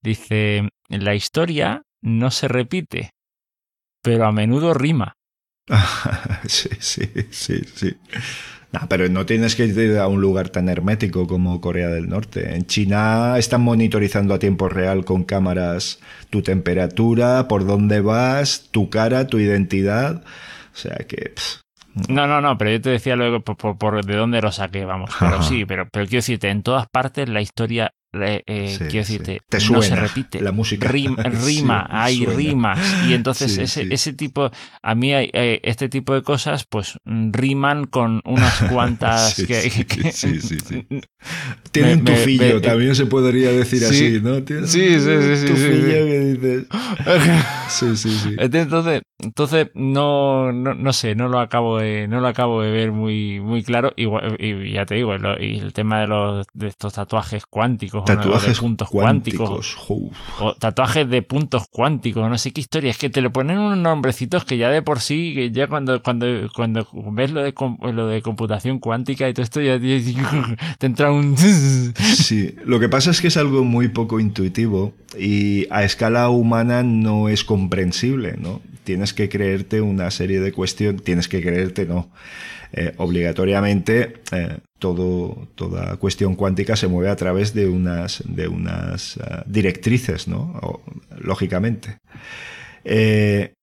Dice: 0.02 0.68
La 0.88 1.16
historia 1.16 1.82
no 2.02 2.30
se 2.30 2.46
repite, 2.46 3.10
pero 4.06 4.26
a 4.26 4.32
menudo 4.32 4.72
rima. 4.74 5.12
sí, 6.46 6.68
sí, 6.78 7.02
sí, 7.30 7.60
sí. 7.74 7.96
Pero 8.88 9.08
no 9.08 9.24
tienes 9.24 9.56
que 9.56 9.64
ir 9.66 9.96
a 9.98 10.06
un 10.06 10.20
lugar 10.20 10.50
tan 10.50 10.68
hermético 10.68 11.26
como 11.26 11.60
Corea 11.60 11.88
del 11.88 12.08
Norte. 12.08 12.54
En 12.56 12.66
China 12.66 13.38
están 13.38 13.62
monitorizando 13.62 14.34
a 14.34 14.38
tiempo 14.38 14.68
real 14.68 15.04
con 15.04 15.24
cámaras 15.24 15.98
tu 16.30 16.42
temperatura, 16.42 17.48
por 17.48 17.64
dónde 17.66 18.00
vas, 18.00 18.68
tu 18.70 18.90
cara, 18.90 19.26
tu 19.26 19.38
identidad. 19.38 20.22
O 20.74 20.76
sea 20.76 20.96
que... 21.08 21.32
pff, 21.34 21.60
No, 22.08 22.26
no, 22.26 22.40
no, 22.42 22.58
pero 22.58 22.72
yo 22.72 22.80
te 22.82 22.90
decía 22.90 23.16
luego 23.16 23.40
por, 23.40 23.56
por- 23.56 23.78
por 23.78 24.04
de 24.04 24.14
dónde 24.16 24.42
lo 24.42 24.52
saqué, 24.52 24.84
vamos. 24.84 25.10
Pero 25.18 25.36
Ajá. 25.36 25.42
sí, 25.42 25.64
pero, 25.64 25.88
pero 25.90 26.04
quiero 26.04 26.18
decirte, 26.18 26.50
en 26.50 26.62
todas 26.62 26.86
partes 26.92 27.28
la 27.30 27.40
historia, 27.40 27.90
eh, 28.22 28.42
eh, 28.46 28.68
Sí, 28.78 28.84
quiero 28.88 29.04
sí. 29.06 29.18
decirte, 29.18 29.40
Te 29.48 29.58
no 29.70 29.82
se 29.82 29.96
repite. 29.96 30.40
la 30.40 30.52
música. 30.52 30.88
Rim- 30.88 31.16
Sí, 31.46 31.58
rima, 31.60 31.86
hay 31.90 32.18
suena. 32.18 32.32
rimas. 32.34 32.78
Y 33.06 33.14
entonces 33.14 33.52
Sí, 33.52 33.62
ese, 33.62 33.82
sí. 33.84 33.88
ese 33.90 34.12
tipo, 34.12 34.50
a 34.82 34.94
mí 34.94 35.12
hay, 35.12 35.30
eh, 35.32 35.60
este 35.64 35.88
tipo 35.88 36.14
de 36.14 36.22
cosas, 36.22 36.64
pues 36.68 36.98
mm, 37.04 37.32
riman 37.32 37.86
con 37.86 38.20
unas 38.24 38.60
cuantas 38.70 39.34
Sí, 39.34 39.46
que, 39.46 39.54
sí, 39.62 39.84
que- 39.84 40.12
sí, 40.12 40.40
sí, 40.40 40.58
sí. 40.64 40.86
Tiene 41.72 41.94
un 41.94 42.04
tufillo, 42.04 42.54
me- 42.56 42.60
también 42.60 42.94
se 42.94 43.06
podría 43.06 43.50
decir 43.52 43.80
Sí. 43.80 43.84
así, 43.86 44.20
¿no? 44.22 44.42
Tiene 44.42 44.66
Sí, 44.66 44.98
sí, 45.00 45.08
un 45.08 45.22
sí, 45.22 45.36
sí, 45.36 45.36
sí, 45.36 45.46
tufillo 45.46 45.76
sí. 45.76 46.08
que 46.08 46.20
dices... 46.20 46.66
Sí, 47.68 47.96
sí, 47.96 48.10
sí. 48.18 48.36
Entonces, 48.38 49.02
entonces 49.18 49.68
no, 49.74 50.52
no, 50.52 50.74
no 50.74 50.92
sé, 50.92 51.14
no 51.14 51.28
lo 51.28 51.40
acabo 51.40 51.78
de, 51.78 52.06
no 52.08 52.20
lo 52.20 52.28
acabo 52.28 52.62
de 52.62 52.70
ver 52.70 52.92
muy, 52.92 53.40
muy 53.40 53.62
claro. 53.62 53.92
Igual, 53.96 54.36
y 54.38 54.72
ya 54.72 54.86
te 54.86 54.94
digo, 54.94 55.14
y 55.40 55.58
el 55.58 55.72
tema 55.72 56.00
de 56.00 56.06
los 56.06 56.46
de 56.54 56.68
estos 56.68 56.94
tatuajes 56.94 57.44
cuánticos, 57.46 58.04
o 58.12 58.16
de 58.16 58.22
Tatuajes 58.22 58.58
puntos 58.60 58.88
cuánticos. 58.90 59.76
o 60.40 60.54
tatuajes 60.54 61.08
de 61.08 61.22
puntos 61.22 61.64
cuánticos, 61.70 62.28
no 62.28 62.38
sé 62.38 62.52
qué 62.52 62.60
historia, 62.60 62.90
es 62.90 62.98
que 62.98 63.10
te 63.10 63.20
le 63.20 63.30
ponen 63.30 63.58
unos 63.58 63.78
nombrecitos 63.78 64.44
que 64.44 64.56
ya 64.58 64.70
de 64.70 64.82
por 64.82 65.00
sí, 65.00 65.32
que 65.34 65.50
ya 65.50 65.66
cuando, 65.68 66.02
cuando, 66.02 66.26
cuando 66.54 66.86
ves 67.12 67.30
lo 67.30 67.42
de, 67.42 67.52
com- 67.54 67.78
lo 67.82 68.06
de 68.08 68.22
computación 68.22 68.78
cuántica 68.78 69.28
y 69.28 69.34
todo 69.34 69.42
esto, 69.44 69.60
ya 69.60 69.78
te, 69.78 70.02
te 70.78 70.86
entra 70.86 71.10
un... 71.12 71.36
Sí, 72.16 72.54
lo 72.64 72.80
que 72.80 72.88
pasa 72.88 73.10
es 73.10 73.20
que 73.20 73.28
es 73.28 73.36
algo 73.36 73.64
muy 73.64 73.88
poco 73.88 74.20
intuitivo 74.20 74.92
y 75.18 75.66
a 75.70 75.84
escala 75.84 76.28
humana 76.28 76.82
no 76.82 77.28
es 77.28 77.44
comprensible, 77.44 78.36
¿no? 78.38 78.60
Tienes 78.86 79.12
que 79.12 79.28
creerte 79.28 79.80
una 79.80 80.12
serie 80.12 80.38
de 80.40 80.52
cuestiones, 80.52 81.02
tienes 81.02 81.26
que 81.28 81.42
creerte, 81.42 81.86
no. 81.86 82.08
Eh, 82.72 82.94
obligatoriamente 82.98 84.14
eh, 84.32 84.58
todo, 84.78 85.48
toda 85.56 85.96
cuestión 85.96 86.36
cuántica 86.36 86.76
se 86.76 86.86
mueve 86.86 87.10
a 87.10 87.16
través 87.16 87.52
de 87.52 87.66
unas, 87.68 88.22
de 88.26 88.46
unas 88.46 89.18
ah, 89.18 89.42
directrices, 89.46 90.28
¿no? 90.28 90.80
Lógicamente. 91.18 91.98
Eh, 92.84 93.54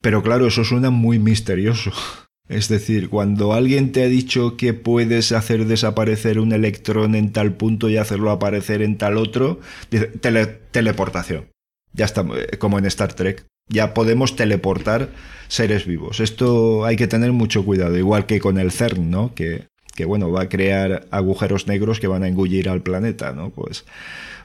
pero 0.00 0.22
claro, 0.22 0.46
eso 0.46 0.64
suena 0.64 0.90
muy 0.90 1.18
misterioso. 1.18 1.90
Es 2.48 2.68
decir, 2.68 3.10
cuando 3.10 3.52
alguien 3.52 3.92
te 3.92 4.02
ha 4.02 4.08
dicho 4.08 4.56
que 4.56 4.74
puedes 4.74 5.30
hacer 5.30 5.66
desaparecer 5.66 6.40
un 6.40 6.50
electrón 6.52 7.14
en 7.14 7.30
tal 7.30 7.52
punto 7.52 7.88
y 7.88 7.96
hacerlo 7.96 8.32
aparecer 8.32 8.82
en 8.82 8.98
tal 8.98 9.18
otro, 9.18 9.60
dice, 9.88 10.08
tele- 10.20 10.58
teleportación. 10.72 11.44
Ya 11.92 12.06
está, 12.06 12.26
como 12.58 12.80
en 12.80 12.86
Star 12.86 13.12
Trek. 13.14 13.44
Ya 13.70 13.94
podemos 13.94 14.36
teleportar 14.36 15.08
seres 15.48 15.86
vivos. 15.86 16.20
Esto 16.20 16.84
hay 16.84 16.96
que 16.96 17.06
tener 17.06 17.32
mucho 17.32 17.64
cuidado, 17.64 17.96
igual 17.96 18.26
que 18.26 18.40
con 18.40 18.58
el 18.58 18.72
CERN, 18.72 19.10
¿no? 19.10 19.34
Que, 19.34 19.68
que 19.94 20.04
bueno, 20.04 20.30
va 20.30 20.42
a 20.42 20.48
crear 20.48 21.06
agujeros 21.10 21.66
negros 21.66 22.00
que 22.00 22.06
van 22.06 22.22
a 22.22 22.28
engullir 22.28 22.68
al 22.68 22.82
planeta, 22.82 23.32
¿no? 23.32 23.50
Pues, 23.50 23.84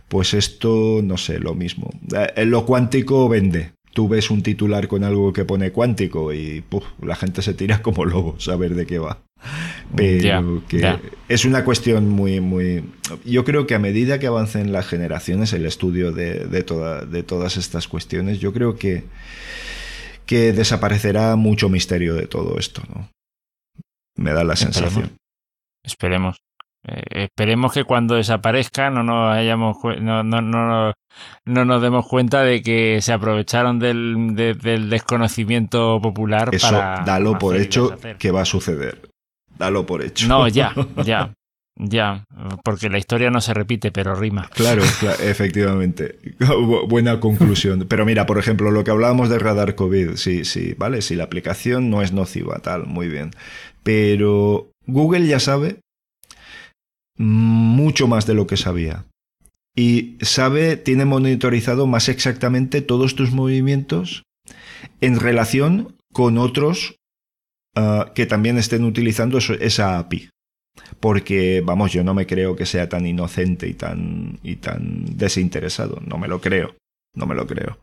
pues 0.08 0.34
esto, 0.34 1.02
no 1.04 1.18
sé, 1.18 1.40
lo 1.40 1.56
mismo. 1.56 1.90
Eh, 2.36 2.46
Lo 2.46 2.66
cuántico 2.66 3.28
vende. 3.28 3.72
Tú 3.94 4.08
ves 4.10 4.30
un 4.30 4.44
titular 4.44 4.88
con 4.88 5.04
algo 5.04 5.32
que 5.34 5.46
pone 5.46 5.72
cuántico 5.72 6.34
y 6.34 6.62
puf, 6.62 6.84
la 7.02 7.16
gente 7.16 7.42
se 7.42 7.54
tira 7.54 7.82
como 7.82 8.06
lobos 8.06 8.48
a 8.50 8.56
ver 8.56 8.76
de 8.76 8.86
qué 8.86 9.00
va. 9.00 9.24
Pero 9.96 10.64
que 10.68 11.00
es 11.30 11.46
una 11.46 11.64
cuestión 11.64 12.10
muy, 12.10 12.40
muy... 12.42 12.84
Yo 13.24 13.44
creo 13.46 13.66
que 13.68 13.76
a 13.76 13.80
medida 13.80 14.20
que 14.20 14.28
avancen 14.28 14.72
las 14.74 14.88
generaciones, 14.88 15.54
el 15.54 15.66
estudio 15.66 16.12
de, 16.12 16.46
de, 16.46 16.64
toda- 16.64 17.06
de 17.06 17.24
todas 17.24 17.58
estas 17.58 17.88
cuestiones, 17.88 18.40
yo 18.40 18.52
creo 18.54 18.76
que, 18.78 19.04
que 20.26 20.54
desaparecerá 20.54 21.36
mucho 21.36 21.70
misterio 21.70 22.16
de 22.16 22.28
todo 22.28 22.58
esto, 22.60 22.82
¿no? 22.94 23.10
Me 24.18 24.32
da 24.32 24.44
la 24.44 24.54
Esperemos. 24.54 24.76
sensación. 24.94 25.18
Esperemos. 25.84 26.38
Eh, 26.88 27.24
esperemos 27.24 27.74
que 27.74 27.84
cuando 27.84 28.14
desaparezca 28.16 28.90
no 28.92 29.02
nos 29.04 29.36
hayamos 29.36 29.78
no, 30.02 30.24
no, 30.24 30.42
no, 30.42 30.94
no 31.46 31.66
nos 31.66 31.82
demos 31.82 32.08
cuenta 32.08 32.44
de 32.44 32.62
que 32.62 33.02
se 33.02 33.12
aprovecharon 33.12 33.80
del, 33.80 34.36
de- 34.36 34.54
del 34.54 34.90
desconocimiento 34.90 36.00
popular 36.02 36.50
Eso, 36.54 36.68
para 36.70 37.04
dalo 37.04 37.38
por 37.40 37.56
hecho 37.58 37.98
que 38.20 38.32
va 38.32 38.42
a 38.42 38.46
suceder. 38.46 39.02
Dalo 39.58 39.86
por 39.86 40.04
hecho. 40.04 40.28
No, 40.28 40.48
ya, 40.48 40.74
ya, 41.06 41.34
ya, 41.78 42.24
porque 42.64 42.90
la 42.90 42.98
historia 42.98 43.30
no 43.32 43.42
se 43.42 43.54
repite, 43.54 43.92
pero 43.92 44.16
rima. 44.16 44.50
Claro, 44.54 44.82
cla- 45.02 45.20
efectivamente. 45.22 46.20
Bu- 46.40 46.88
Buena 46.88 47.20
conclusión. 47.20 47.86
Pero 47.88 48.06
mira, 48.06 48.26
por 48.26 48.38
ejemplo, 48.38 48.72
lo 48.72 48.84
que 48.84 48.92
hablábamos 48.92 49.30
de 49.30 49.40
radar 49.40 49.76
COVID, 49.76 50.16
sí, 50.16 50.46
sí, 50.46 50.74
vale, 50.78 51.02
si 51.02 51.16
la 51.16 51.24
aplicación 51.26 51.90
no 51.90 52.02
es 52.02 52.12
nociva, 52.12 52.60
tal, 52.60 52.86
muy 52.86 53.08
bien. 53.08 53.32
Pero 53.84 54.72
Google 54.88 55.28
ya 55.28 55.40
sabe 55.40 55.80
mucho 57.18 58.08
más 58.08 58.26
de 58.26 58.34
lo 58.34 58.48
que 58.48 58.58
sabía. 58.58 59.06
Y 59.76 60.18
sabe, 60.22 60.78
tiene 60.78 61.06
monitorizado 61.06 61.86
más 61.88 62.08
exactamente 62.10 62.82
todos 62.82 63.16
tus 63.16 63.32
movimientos 63.32 64.24
en 65.02 65.20
relación 65.20 65.96
con 66.14 66.38
otros 66.38 66.96
ah, 67.76 68.12
que 68.16 68.26
también 68.26 68.58
estén 68.58 68.84
utilizando 68.84 69.38
eso- 69.38 69.54
esa 69.54 70.00
API. 70.00 70.30
porque, 71.00 71.62
vamos, 71.66 71.94
yo 71.94 72.04
no 72.04 72.14
me 72.14 72.28
creo 72.28 72.56
que 72.56 72.66
sea 72.66 72.90
tan 72.90 73.06
inocente 73.06 73.66
y 73.68 73.74
tan, 73.76 74.40
y 74.44 74.58
tan 74.58 75.06
desinteresado. 75.18 76.02
No 76.06 76.18
me 76.18 76.28
lo 76.28 76.42
creo. 76.42 76.76
No 77.16 77.26
me 77.26 77.34
lo 77.36 77.48
creo. 77.48 77.80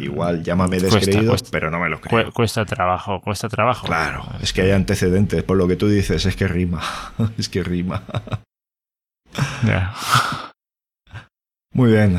Igual, 0.00 0.42
llámame 0.42 0.78
descreído, 0.80 1.34
pero 1.52 1.70
no 1.70 1.78
me 1.78 1.88
lo 1.88 2.00
creo. 2.00 2.32
Cuesta 2.32 2.64
trabajo, 2.64 3.20
cuesta 3.20 3.48
trabajo. 3.48 3.86
Claro, 3.86 4.24
es 4.42 4.52
que 4.52 4.62
hay 4.62 4.72
antecedentes. 4.72 5.42
Por 5.44 5.56
lo 5.56 5.68
que 5.68 5.76
tú 5.76 5.88
dices, 5.88 6.26
es 6.26 6.34
que 6.36 6.48
rima. 6.48 6.82
es 7.38 7.48
que 7.48 7.62
rima. 7.62 8.02
Ya. 9.64 9.94
Muy 11.72 11.92
bien. 11.92 12.18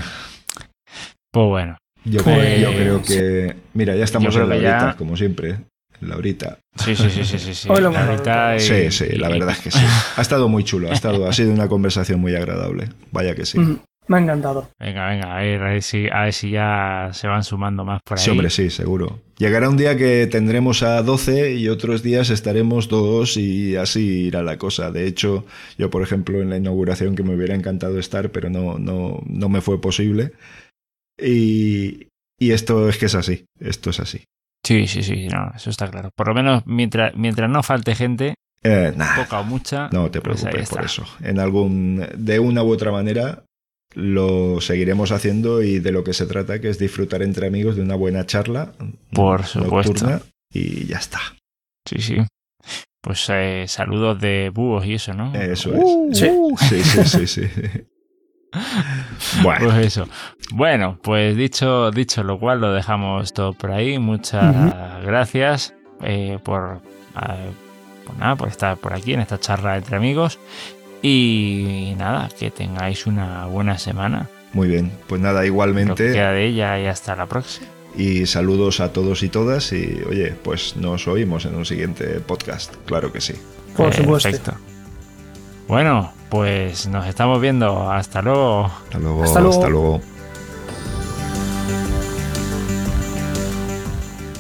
Pues 1.31 1.45
bueno. 1.47 1.77
Yo, 2.05 2.23
Pues- 2.23 2.61
yo 2.61 2.69
creo 2.71 3.01
que. 3.01 3.55
Mira, 3.73 3.95
ya 3.95 4.03
estamos 4.05 4.33
en 4.35 4.49
la 4.49 4.57
ya- 4.57 4.95
como 4.97 5.17
siempre. 5.17 5.59
En 6.01 6.09
la 6.09 6.17
horita. 6.17 6.59
Sí, 6.75 6.95
sí, 6.95 7.09
sí, 7.09 7.23
sí, 7.25 7.39
sí. 7.39 7.53
sí. 7.55 7.69
Ahorita 7.69 8.55
y- 8.55 8.59
Sí, 8.59 8.91
sí, 8.91 9.05
la 9.17 9.29
verdad 9.29 9.51
es 9.51 9.59
que 9.59 9.71
sí. 9.71 9.79
Ha 10.15 10.21
estado 10.21 10.47
muy 10.47 10.63
chulo, 10.63 10.89
ha, 10.89 10.93
estado, 10.93 11.27
ha 11.27 11.33
sido 11.33 11.51
una 11.51 11.67
conversación 11.67 12.19
muy 12.19 12.35
agradable. 12.35 12.89
Vaya 13.11 13.33
que 13.33 13.45
sí. 13.45 13.57
Mm, 13.59 13.79
Me 14.09 14.17
ha 14.17 14.19
encantado. 14.21 14.69
Venga, 14.79 15.09
venga, 15.09 15.35
a 15.35 15.41
ver, 15.41 15.61
a 15.61 15.69
ver 15.71 15.81
si, 15.81 16.07
a 16.07 16.21
ver 16.25 16.33
si 16.33 16.51
ya 16.51 17.09
se 17.13 17.27
van 17.27 17.43
sumando 17.43 17.83
más 17.83 17.99
por 18.05 18.17
ahí. 18.17 18.23
Sí, 18.23 18.29
hombre, 18.29 18.49
sí, 18.51 18.69
seguro. 18.69 19.19
Llegará 19.37 19.69
un 19.69 19.75
día 19.77 19.97
que 19.97 20.27
tendremos 20.27 20.81
a 20.83 21.01
12 21.01 21.53
y 21.55 21.67
otros 21.67 22.03
días 22.03 22.29
estaremos 22.29 22.87
todos 22.87 23.35
y 23.37 23.75
así 23.75 24.27
irá 24.27 24.43
la 24.43 24.57
cosa. 24.57 24.91
De 24.91 25.07
hecho, 25.07 25.45
yo, 25.77 25.89
por 25.89 26.03
ejemplo, 26.03 26.41
en 26.41 26.49
la 26.51 26.57
inauguración 26.57 27.15
que 27.15 27.23
me 27.23 27.35
hubiera 27.35 27.53
encantado 27.55 27.97
estar, 27.99 28.29
pero 28.31 28.49
no, 28.49 28.77
no, 28.79 29.21
no 29.25 29.49
me 29.49 29.61
fue 29.61 29.81
posible. 29.81 30.31
Y, 31.19 32.07
y 32.39 32.51
esto 32.51 32.87
es 32.89 32.97
que 32.97 33.07
es 33.07 33.15
así, 33.15 33.45
esto 33.59 33.89
es 33.89 33.99
así. 33.99 34.23
Sí, 34.67 34.87
sí, 34.87 35.01
sí, 35.03 35.27
no, 35.27 35.51
eso 35.55 35.69
está 35.69 35.89
claro. 35.89 36.09
Por 36.15 36.27
lo 36.27 36.33
menos 36.33 36.63
mientras, 36.65 37.15
mientras 37.15 37.49
no 37.49 37.63
falte 37.63 37.95
gente, 37.95 38.33
Eh, 38.63 38.91
nah, 38.97 39.15
poca 39.15 39.39
o 39.39 39.43
mucha, 39.43 39.87
no 39.93 40.09
te 40.11 40.19
pues 40.19 40.41
preocupes 40.41 40.69
por 40.69 40.83
eso. 40.83 41.05
En 41.21 41.39
algún, 41.39 42.05
de 42.17 42.39
una 42.39 42.63
u 42.63 42.71
otra 42.71 42.91
manera 42.91 43.43
lo 43.93 44.59
seguiremos 44.59 45.11
haciendo 45.11 45.61
y 45.63 45.79
de 45.79 45.91
lo 45.91 46.03
que 46.03 46.13
se 46.13 46.25
trata, 46.25 46.59
que 46.59 46.69
es 46.69 46.77
disfrutar 46.77 47.21
entre 47.21 47.47
amigos 47.47 47.75
de 47.77 47.81
una 47.83 47.95
buena 47.95 48.25
charla 48.25 48.73
Por 49.13 49.45
supuesto. 49.45 49.93
nocturna 49.93 50.21
y 50.53 50.85
ya 50.87 50.97
está. 50.97 51.19
Sí, 51.87 51.99
sí. 52.01 52.17
Pues 53.01 53.25
eh, 53.29 53.63
saludos 53.67 54.19
de 54.19 54.49
búhos 54.53 54.85
y 54.85 54.95
eso, 54.95 55.13
¿no? 55.13 55.33
Eso 55.33 55.69
Uh, 55.71 56.11
es. 56.11 56.17
Sí. 56.19 56.27
uh. 56.29 56.57
Sí, 56.57 56.83
sí, 56.83 57.03
sí, 57.05 57.27
sí. 57.27 57.41
Bueno, 59.43 59.65
Pues 59.71 59.85
eso. 59.87 60.07
Bueno, 60.51 60.97
pues 61.01 61.35
dicho, 61.35 61.91
dicho 61.91 62.23
lo 62.23 62.39
cual, 62.39 62.61
lo 62.61 62.71
dejamos 62.73 63.33
todo 63.33 63.53
por 63.53 63.71
ahí. 63.71 63.99
Muchas 63.99 64.55
gracias 65.03 65.73
eh, 66.01 66.39
por, 66.43 66.81
eh, 67.15 67.51
por 68.05 68.17
nada, 68.17 68.35
por 68.35 68.47
estar 68.47 68.77
por 68.77 68.93
aquí 68.93 69.13
en 69.13 69.19
esta 69.21 69.39
charla 69.39 69.77
entre 69.77 69.97
amigos. 69.97 70.39
Y 71.01 71.93
nada, 71.97 72.29
que 72.39 72.49
tengáis 72.49 73.05
una 73.05 73.45
buena 73.45 73.77
semana. 73.77 74.27
muy 74.53 74.67
bien. 74.67 74.91
Pues 75.07 75.21
nada, 75.21 75.35
Lo 75.35 75.41
que 75.41 75.47
igualmente. 75.47 76.11
queda 76.13 76.31
de 76.31 76.45
ella 76.45 76.79
y 76.79 76.87
hasta 76.87 77.15
la 77.15 77.25
próxima. 77.27 77.67
Y 77.95 78.25
saludos 78.27 78.79
a 78.79 78.93
todos 78.93 79.23
y 79.23 79.29
todas. 79.29 79.71
Y 79.73 80.01
oye, 80.09 80.33
pues 80.43 80.75
nos 80.75 81.07
oímos 81.07 81.45
en 81.45 81.55
un 81.55 81.65
siguiente 81.65 82.19
podcast. 82.21 82.73
Claro 82.85 83.11
que 83.11 83.21
sí. 83.21 83.33
Por 83.75 83.93
supuesto. 83.93 84.53
Bueno, 85.67 86.13
pues 86.29 86.87
nos 86.87 87.07
estamos 87.07 87.41
viendo. 87.41 87.91
Hasta 87.91 88.21
luego. 88.21 88.65
Hasta 88.65 88.99
luego. 88.99 89.23
Hasta 89.23 89.41
luego. 89.41 89.55
Hasta 89.55 89.69
luego. 89.69 90.01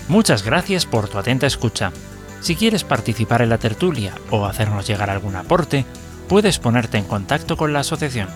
Muchas 0.07 0.43
gracias 0.43 0.85
por 0.85 1.09
tu 1.09 1.17
atenta 1.17 1.47
escucha. 1.47 1.91
Si 2.39 2.55
quieres 2.55 2.85
participar 2.85 3.41
en 3.41 3.49
la 3.49 3.57
tertulia 3.57 4.13
o 4.31 4.45
hacernos 4.45 4.87
llegar 4.87 5.09
algún 5.09 5.35
aporte, 5.35 5.83
puedes 6.29 6.59
ponerte 6.59 6.97
en 6.97 7.03
contacto 7.03 7.57
con 7.57 7.73
la 7.73 7.81
asociación. 7.81 8.29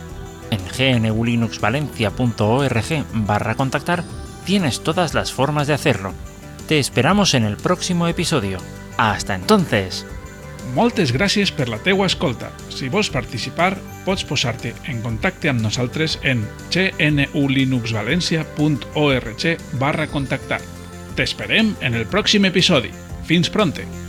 En 0.50 0.60
gnulinuxvalencia.org 1.04 3.06
barra 3.14 3.56
contactar 3.56 4.04
tienes 4.46 4.84
todas 4.84 5.14
las 5.14 5.32
formas 5.32 5.68
de 5.68 5.76
hacerlo. 5.76 6.12
Te 6.68 6.80
esperamos 6.80 7.36
en 7.36 7.46
el 7.46 7.56
próximo 7.56 8.08
episodio. 8.08 8.58
Hasta 8.98 9.36
entonces. 9.36 10.06
Moltes 10.76 11.12
gràcies 11.12 11.52
per 11.52 11.68
la 11.70 11.80
teua 11.84 12.06
escolta. 12.08 12.52
Si 12.72 12.90
vols 12.90 13.10
participar, 13.12 13.78
pots 14.06 14.24
posar-te 14.28 14.74
en 14.92 15.02
contacte 15.04 15.50
amb 15.52 15.62
nosaltres 15.62 16.20
en 16.24 16.48
gnulinuxvalencia.org 16.72 19.58
barra 19.82 20.08
contactar. 20.08 20.62
T'esperem 21.18 21.76
en 21.82 21.94
el 21.98 22.06
pròxim 22.08 22.46
episodi. 22.48 22.92
Fins 23.28 23.50
pronte! 23.52 24.01